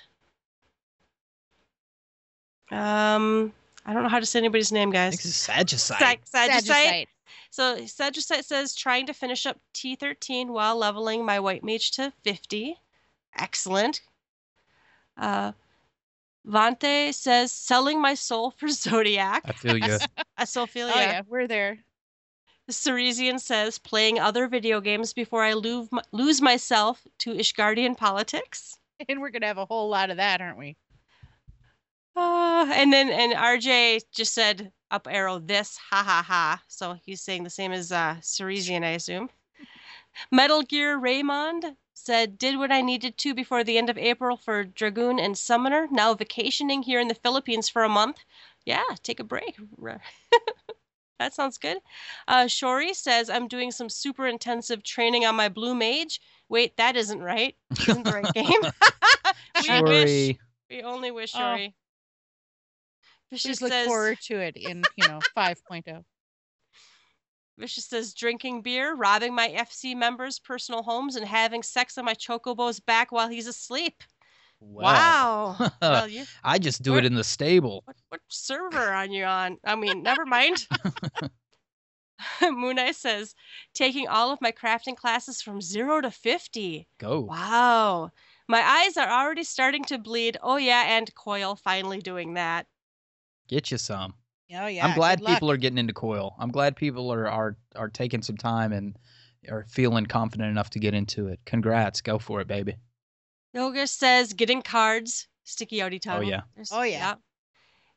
Um, 2.71 3.53
I 3.85 3.93
don't 3.93 4.03
know 4.03 4.09
how 4.09 4.21
to 4.21 4.27
say 4.27 4.39
anybody's 4.39 4.73
name, 4.73 4.91
guys. 4.91 5.13
think 5.13 5.25
it's 5.25 5.49
Sadducite. 5.49 5.99
Sag- 5.99 6.25
Sadducite. 6.25 6.65
Sagittite. 6.65 7.09
So 7.51 7.85
Sadducite 7.85 8.45
says 8.45 8.75
trying 8.75 9.07
to 9.07 9.13
finish 9.13 9.47
up 9.47 9.59
T13 9.75 10.49
while 10.49 10.77
leveling 10.77 11.25
my 11.25 11.41
white 11.41 11.65
mage 11.65 11.91
to 11.93 12.13
50. 12.23 12.77
Excellent. 13.37 14.01
Uh, 15.17 15.53
Vante 16.47 17.13
says 17.13 17.53
selling 17.53 18.01
my 18.01 18.15
soul 18.15 18.51
for 18.51 18.69
Zodiac. 18.69 19.43
I 19.45 19.53
feel 19.53 19.77
you. 19.77 19.99
Asophilia. 20.39 20.93
Oh 20.95 21.01
yeah, 21.01 21.23
we're 21.27 21.47
there. 21.47 21.79
Ceresian 22.71 23.41
says 23.41 23.79
playing 23.79 24.19
other 24.19 24.47
video 24.47 24.81
games 24.81 25.13
before 25.13 25.43
I 25.43 25.55
lose, 25.55 25.89
lose 26.13 26.41
myself 26.41 27.03
to 27.19 27.35
Ishgardian 27.35 27.97
politics. 27.97 28.77
And 29.09 29.23
we're 29.23 29.31
gonna 29.31 29.47
have 29.47 29.57
a 29.57 29.65
whole 29.65 29.89
lot 29.89 30.11
of 30.11 30.19
that, 30.19 30.43
aren't 30.43 30.59
we? 30.59 30.77
Uh, 32.15 32.71
and 32.71 32.93
then 32.93 33.09
and 33.09 33.33
RJ 33.33 34.03
just 34.13 34.35
said 34.35 34.73
up 34.91 35.09
arrow 35.11 35.39
this 35.39 35.79
ha 35.79 36.03
ha 36.03 36.23
ha. 36.23 36.63
So 36.69 36.99
he's 37.03 37.23
saying 37.23 37.45
the 37.45 37.49
same 37.49 37.73
as 37.73 37.93
uh 37.93 38.17
Ceresian, 38.21 38.85
I 38.85 38.91
assume. 38.91 39.31
Metal 40.31 40.61
Gear 40.61 40.99
Raymond 40.99 41.65
said 42.05 42.39
did 42.39 42.59
what 42.59 42.73
I 42.73 42.81
needed 42.81 43.17
to 43.19 43.35
before 43.35 43.63
the 43.63 43.79
end 43.79 43.91
of 43.91 43.99
April 43.99 44.37
for 44.37 44.65
Dragoon 44.65 45.19
and 45.19 45.37
Summoner. 45.37 45.89
Now 45.91 46.15
vacationing 46.15 46.83
here 46.83 47.01
in 47.01 47.09
the 47.09 47.15
Philippines 47.15 47.69
for 47.69 47.85
a 47.85 47.89
month. 47.89 48.25
Yeah, 48.65 48.85
take 49.03 49.21
a 49.21 49.25
break. 49.25 49.57
that 51.19 51.35
sounds 51.35 51.59
good. 51.59 51.79
Uh, 52.27 52.45
Shori 52.45 52.95
says 52.95 53.31
I'm 53.31 53.49
doing 53.49 53.71
some 53.71 53.89
super 53.89 54.27
intensive 54.27 54.83
training 54.83 55.25
on 55.25 55.37
my 55.37 55.49
blue 55.49 55.75
mage. 55.75 56.21
Wait, 56.49 56.77
that 56.77 56.97
isn't 56.97 57.21
right. 57.21 57.55
Isn't 57.89 58.05
the 58.05 58.13
right 58.13 58.33
game? 58.35 58.47
we 59.69 59.83
wish. 59.83 60.09
Shori. 60.09 60.39
We 60.71 60.83
only 60.83 61.11
wish 61.11 61.33
Oh. 61.35 61.39
Shori. 61.39 61.75
Vicious 63.31 63.61
Please 63.61 63.63
look 63.63 63.73
says, 63.73 63.87
forward 63.87 64.19
to 64.23 64.41
it 64.41 64.57
in 64.57 64.83
you 64.97 65.07
know 65.07 65.21
oh. 65.37 65.41
5.0. 65.41 66.05
Vicious 67.61 67.85
says 67.85 68.15
drinking 68.15 68.63
beer, 68.63 68.95
robbing 68.95 69.35
my 69.35 69.49
FC 69.49 69.95
members' 69.95 70.39
personal 70.39 70.83
homes, 70.83 71.15
and 71.17 71.27
having 71.27 71.63
sex 71.63 71.99
on 71.99 72.05
my 72.05 72.15
chocobo's 72.15 72.81
back 72.81 73.13
while 73.13 73.29
he's 73.29 73.47
asleep. 73.47 74.03
Wow. 74.61 75.57
well, 75.83 76.09
you, 76.09 76.25
I 76.43 76.59
just 76.59 76.83
do 76.83 76.97
it 76.97 77.05
in 77.05 77.15
the 77.15 77.25
stable. 77.25 77.83
what, 77.85 77.97
what 78.09 78.21
server 78.29 78.79
are 78.79 79.07
you 79.07 79.25
on? 79.25 79.59
I 79.65 79.77
mean, 79.77 80.03
never 80.03 80.27
mind. 80.27 80.67
Mooneye 82.43 82.95
says 82.95 83.35
taking 83.75 84.09
all 84.09 84.31
of 84.31 84.41
my 84.41 84.53
crafting 84.53 84.97
classes 84.97 85.41
from 85.41 85.61
zero 85.61 86.01
to 86.01 86.11
50. 86.11 86.87
Go. 86.99 87.21
Wow. 87.21 88.11
My 88.49 88.61
eyes 88.61 88.97
are 88.97 89.09
already 89.09 89.45
starting 89.45 89.85
to 89.85 89.99
bleed. 89.99 90.37
Oh, 90.43 90.57
yeah, 90.57 90.85
and 90.87 91.15
Coil 91.15 91.57
finally 91.57 92.01
doing 92.01 92.35
that. 92.35 92.67
Get 93.49 93.71
you 93.71 93.79
some. 93.79 94.15
Oh 94.53 94.67
yeah. 94.67 94.87
I'm 94.87 94.95
glad 94.95 95.19
good 95.21 95.25
luck. 95.27 95.35
people 95.35 95.51
are 95.51 95.57
getting 95.57 95.79
into 95.79 95.93
coil. 95.93 96.35
I'm 96.39 96.51
glad 96.51 96.77
people 96.77 97.13
are, 97.13 97.29
are 97.29 97.57
are 97.77 97.89
taking 97.89 98.23
some 98.23 98.37
time 98.37 98.73
and 98.73 98.97
are 99.51 99.65
feeling 99.69 100.07
confident 100.07 100.51
enough 100.51 100.71
to 100.71 100.79
get 100.79 100.93
into 100.95 101.29
it. 101.29 101.41
Congrats. 101.47 102.01
Go 102.01 102.19
for 102.19 102.41
it, 102.41 102.47
baby. 102.49 102.77
Yoga 103.55 103.87
says 103.87 104.33
getting 104.33 104.63
cards, 104.63 105.27
sticky 105.45 105.79
outy 105.79 106.01
tongue. 106.01 106.25
yeah. 106.27 106.43
There's- 106.55 106.71
Oh, 106.73 106.83
yeah. 106.83 107.15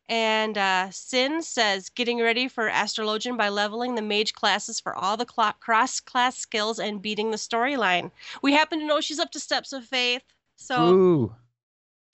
And 0.09 0.57
uh, 0.57 0.89
Sin 0.91 1.41
says 1.41 1.89
getting 1.89 2.19
ready 2.19 2.47
for 2.47 2.69
Astrologian 2.69 3.37
by 3.37 3.49
leveling 3.49 3.95
the 3.95 4.01
mage 4.01 4.33
classes 4.33 4.79
for 4.79 4.93
all 4.95 5.15
the 5.15 5.25
cl- 5.33 5.53
cross 5.59 5.99
class 5.99 6.37
skills 6.37 6.77
and 6.79 7.01
beating 7.01 7.31
the 7.31 7.37
storyline. 7.37 8.11
We 8.41 8.51
happen 8.53 8.79
to 8.79 8.85
know 8.85 8.99
she's 8.99 9.19
up 9.19 9.31
to 9.31 9.39
Steps 9.39 9.71
of 9.73 9.85
Faith, 9.85 10.23
so 10.55 10.89
Ooh. 10.93 11.35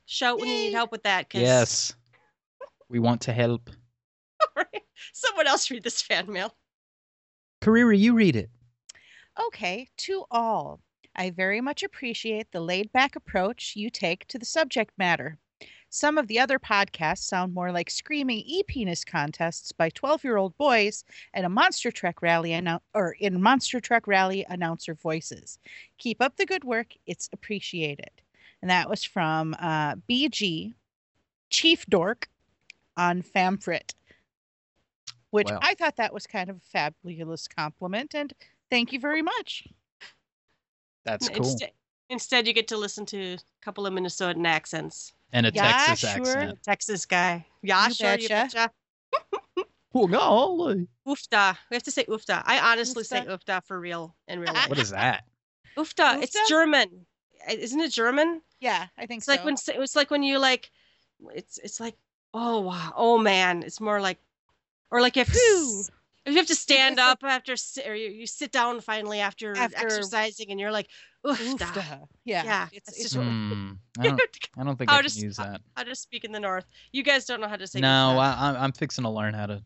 shout 0.05 0.39
when 0.39 0.49
you 0.49 0.55
need 0.55 0.73
help 0.73 0.91
with 0.91 1.03
that. 1.03 1.29
'cause- 1.29 1.41
Yes. 1.41 1.93
We 2.89 2.99
want 2.99 3.21
to 3.21 3.33
help. 3.33 3.69
Someone 5.19 5.47
else 5.47 5.69
read 5.69 5.83
this 5.83 6.01
fan 6.01 6.31
mail. 6.31 6.55
Kariri, 7.61 7.99
you 7.99 8.13
read 8.13 8.37
it. 8.37 8.49
Okay, 9.47 9.89
to 9.97 10.23
all. 10.31 10.79
I 11.13 11.29
very 11.29 11.59
much 11.59 11.83
appreciate 11.83 12.49
the 12.51 12.61
laid 12.61 12.89
back 12.93 13.17
approach 13.17 13.75
you 13.75 13.89
take 13.89 14.25
to 14.27 14.39
the 14.39 14.45
subject 14.45 14.93
matter. 14.97 15.37
Some 15.89 16.17
of 16.17 16.27
the 16.27 16.39
other 16.39 16.57
podcasts 16.57 17.23
sound 17.23 17.53
more 17.53 17.69
like 17.73 17.89
screaming 17.89 18.43
e 18.45 18.63
penis 18.63 19.03
contests 19.03 19.73
by 19.73 19.89
12 19.89 20.23
year 20.23 20.37
old 20.37 20.57
boys 20.57 21.03
and 21.33 21.45
a 21.45 21.49
monster 21.49 21.91
truck 21.91 22.21
rally 22.21 22.51
annou- 22.51 22.79
or 22.93 23.17
in 23.19 23.41
monster 23.41 23.81
truck 23.81 24.07
rally 24.07 24.45
announcer 24.47 24.93
voices. 24.93 25.59
Keep 25.97 26.21
up 26.21 26.37
the 26.37 26.45
good 26.45 26.63
work, 26.63 26.93
it's 27.05 27.27
appreciated. 27.33 28.21
And 28.61 28.71
that 28.71 28.89
was 28.89 29.03
from 29.03 29.53
uh, 29.59 29.95
BG 30.09 30.75
Chief 31.49 31.85
Dork 31.87 32.29
on 32.95 33.21
Famfrit, 33.21 33.95
which 35.31 35.49
Wow. 35.49 35.59
I 35.61 35.73
thought 35.75 35.95
that 35.97 36.13
was 36.13 36.25
kind 36.27 36.49
of 36.49 36.57
a 36.57 36.59
fabulous 36.59 37.47
compliment. 37.47 38.13
And 38.15 38.33
thank 38.69 38.91
you 38.93 38.99
very 38.99 39.21
much. 39.21 39.67
That's 41.05 41.27
cool. 41.29 41.37
Instead, 41.37 41.71
instead, 42.09 42.47
you 42.47 42.53
get 42.53 42.67
to 42.69 42.77
listen 42.77 43.05
to 43.07 43.33
a 43.33 43.37
couple 43.61 43.85
of 43.85 43.93
Minnesotan 43.93 44.45
accents. 44.47 45.13
and 45.31 45.45
a 45.45 45.51
Yeah, 45.53 45.71
Texas 45.85 46.09
sure. 46.11 46.19
accent. 46.21 46.63
Texas 46.63 47.05
guy. 47.05 47.45
Yeah, 47.61 47.87
You 47.87 47.93
sure, 47.93 48.15
you 48.17 48.27
betcha. 48.29 48.71
betcha. 49.57 49.65
Oh, 49.95 50.05
golly. 50.05 50.87
Oofda. 51.07 51.57
We 51.71 51.75
have 51.75 51.81
to 51.83 51.89
say 51.91 52.03
oofda. 52.05 52.43
I 52.45 52.59
honestly 52.59 53.03
say 53.03 53.21
Oofda. 53.21 53.39
oofda 53.43 53.63
for 53.65 53.79
real 53.79 54.15
in 54.27 54.39
real 54.39 54.53
life. 54.53 54.69
What 54.69 54.77
is 54.77 54.91
that? 54.91 55.23
Oofda. 55.77 56.21
It's 56.21 56.37
German. 56.47 57.07
Isn't 57.49 57.79
it 57.79 57.91
German? 57.91 58.41
Yeah, 58.59 58.85
I 58.99 59.07
think 59.07 59.19
It's 59.19 59.25
so. 59.25 59.31
like 59.31 59.43
when 59.43 59.55
it's 59.55 59.95
like 59.95 60.11
when 60.11 60.21
you 60.21 60.37
like, 60.37 60.69
it's 61.33 61.57
it's 61.57 61.79
like 61.79 61.95
oh 62.35 62.59
wow 62.59 62.93
oh 62.95 63.17
man 63.17 63.63
it's 63.63 63.81
more 63.81 63.99
like, 63.99 64.19
or 64.91 65.01
like 65.01 65.15
you 65.15 65.21
have 65.21 65.27
to 65.27 65.33
Phew. 65.33 65.79
s- 65.81 65.89
if 66.25 66.33
you 66.33 66.37
have 66.37 66.47
to 66.47 66.55
stand 66.55 66.99
up 66.99 67.19
after 67.23 67.55
or 67.87 67.95
you, 67.95 68.09
you 68.09 68.27
sit 68.27 68.51
down 68.51 68.81
finally 68.81 69.19
after, 69.19 69.55
After- 69.57 69.77
exercising 69.77 70.51
and 70.51 70.59
you're 70.59 70.71
like 70.71 70.87
oofda. 71.25 71.57
Oofda. 71.57 72.07
Yeah, 72.25 72.43
Yeah, 72.43 72.67
it's, 72.73 72.85
that's 72.87 72.99
it's 72.99 73.13
just- 73.13 73.15
Hmm. 73.15 73.71
I 73.99 74.03
don't, 74.07 74.21
I 74.57 74.63
don't 74.63 74.77
think 74.77 74.89
I'll 74.91 74.97
I 74.97 74.99
can 74.99 75.09
just- 75.09 75.21
use 75.21 75.37
that. 75.37 75.61
How 75.75 75.83
to 75.83 75.95
speak 75.95 76.23
in 76.25 76.31
the 76.31 76.39
north? 76.39 76.65
You 76.91 77.03
guys 77.03 77.25
don't 77.25 77.41
know 77.41 77.47
how 77.47 77.55
to 77.55 77.65
say. 77.67 77.79
No. 77.79 78.17
I, 78.19 78.35
I'm, 78.49 78.55
I'm 78.57 78.71
fixing 78.73 79.03
to 79.05 79.09
learn 79.09 79.33
how 79.33 79.45
to 79.47 79.63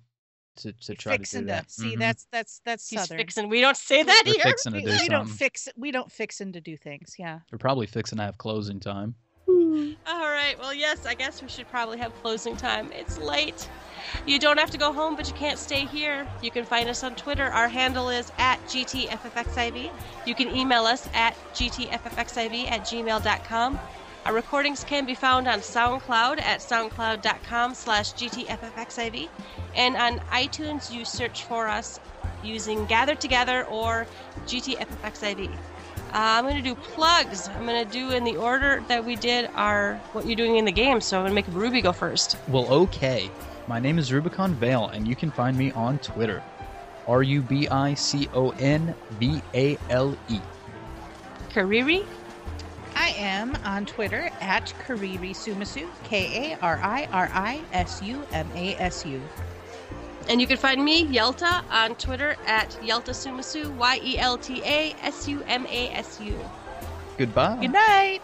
to, 0.58 0.72
to 0.72 0.94
try 0.94 1.14
to 1.14 1.18
fixing 1.18 1.42
do 1.42 1.48
that. 1.48 1.72
See, 1.72 1.96
Mhm. 1.96 2.00
that's 2.00 2.28
that's 2.32 2.62
that's 2.64 2.88
He's 2.88 3.00
southern. 3.00 3.18
fixing. 3.18 3.50
We 3.50 3.60
don't 3.60 3.76
say 3.76 4.04
that 4.04 4.24
We're 4.28 4.34
here. 4.36 4.44
fixing 4.44 4.74
to 4.74 4.78
we, 4.78 4.86
do 4.86 4.92
we 4.92 5.10
don't 5.10 5.22
something. 5.28 5.36
fix 5.36 5.68
we 5.76 5.92
don't 5.92 6.12
fixin' 6.12 6.54
to 6.54 6.62
do 6.62 6.78
things. 6.78 7.16
Yeah. 7.18 7.40
We're 7.52 7.58
probably 7.58 7.88
fixing 7.88 8.20
to 8.20 8.24
have 8.24 8.38
closing 8.38 8.80
time. 8.80 9.16
All 9.48 10.30
right. 10.30 10.56
Well, 10.60 10.74
yes, 10.74 11.08
I 11.08 11.16
guess 11.16 11.42
we 11.42 11.48
should 11.50 11.68
probably 11.70 11.98
have 11.98 12.14
closing 12.22 12.56
time. 12.56 12.92
It's 12.92 13.18
late. 13.18 13.68
You 14.26 14.40
don't 14.40 14.58
have 14.58 14.72
to 14.72 14.78
go 14.78 14.94
home, 14.94 15.16
but 15.16 15.28
you 15.28 15.34
can't 15.34 15.60
stay 15.60 15.86
here. 15.86 16.28
You 16.42 16.52
can 16.52 16.66
find 16.66 16.90
us 16.90 17.04
on 17.04 17.16
Twitter. 17.16 17.46
Our 17.46 17.68
handle 17.68 18.10
is 18.10 18.32
at 18.38 18.64
GTFFXIV. 18.68 19.90
You 20.26 20.36
can 20.36 20.56
email 20.56 20.86
us 20.86 21.08
at 21.14 21.36
GTFFXIV 21.54 22.72
at 22.72 22.82
gmail.com. 22.82 23.80
Our 24.26 24.34
recordings 24.34 24.86
can 24.86 25.06
be 25.06 25.16
found 25.16 25.50
on 25.50 25.60
SoundCloud 25.60 26.40
at 26.42 26.60
soundcloud.com 26.62 27.74
slash 27.74 28.14
GTFFXIV. 28.14 29.28
And 29.76 29.98
on 29.98 30.20
iTunes, 30.32 30.94
you 30.94 31.04
search 31.04 31.44
for 31.44 31.68
us 31.68 32.00
using 32.42 32.86
Gather 32.86 33.16
Together 33.16 33.66
or 33.66 34.08
GTFFXIV. 34.46 35.50
Uh, 35.50 35.58
I'm 36.14 36.44
going 36.46 36.56
to 36.56 36.62
do 36.62 36.76
plugs. 36.76 37.50
I'm 37.50 37.66
going 37.66 37.84
to 37.84 37.92
do 37.92 38.12
in 38.12 38.24
the 38.24 38.38
order 38.38 38.84
that 38.88 39.04
we 39.04 39.16
did 39.16 39.50
our 39.56 39.96
what 40.12 40.28
you're 40.28 40.36
doing 40.36 40.58
in 40.58 40.66
the 40.66 40.72
game. 40.72 41.02
So 41.02 41.18
I'm 41.18 41.24
going 41.24 41.32
to 41.32 41.36
make 41.36 41.48
Ruby 41.62 41.82
go 41.82 41.92
first. 41.92 42.38
Well, 42.48 42.72
okay. 42.72 43.32
My 43.68 43.80
name 43.80 43.98
is 43.98 44.12
Rubicon 44.12 44.54
Vale, 44.56 44.90
and 44.90 45.08
you 45.08 45.16
can 45.16 45.32
find 45.32 45.58
me 45.58 45.72
on 45.72 45.98
Twitter. 46.00 46.44
R 47.08 47.24
U 47.24 47.42
B 47.42 47.68
I 47.70 47.94
C 47.94 48.28
O 48.34 48.50
N 48.52 48.94
V 49.20 49.42
A 49.54 49.78
L 49.90 50.18
E. 50.30 50.40
Kariri, 51.50 52.06
I 52.96 53.10
am 53.12 53.56
on 53.64 53.86
Twitter 53.86 54.30
at 54.42 54.74
Kariri 54.86 55.32
Sumasu, 55.32 55.88
K 56.04 56.54
A 56.54 56.60
R 56.60 56.80
I 56.84 57.08
R 57.12 57.30
I 57.34 57.62
S 57.72 58.02
U 58.02 58.22
M 58.34 58.50
A 58.56 58.76
S 58.76 59.06
U. 59.06 59.22
and 60.30 60.40
you 60.42 60.48
can 60.48 60.58
find 60.58 60.84
me 60.84 61.06
Yelta 61.06 61.64
on 61.70 61.96
Twitter 61.96 62.36
at 62.46 62.70
Yelta 62.82 63.12
Sumasu, 63.12 63.74
Y 63.76 64.00
E 64.04 64.18
L 64.18 64.38
T 64.38 64.62
A 64.64 64.94
S 65.02 65.28
U 65.28 65.42
M 65.48 65.66
A 65.68 65.90
S 65.92 66.20
U. 66.22 66.38
Goodbye. 67.18 67.58
Good 67.62 67.72
night. 67.72 68.22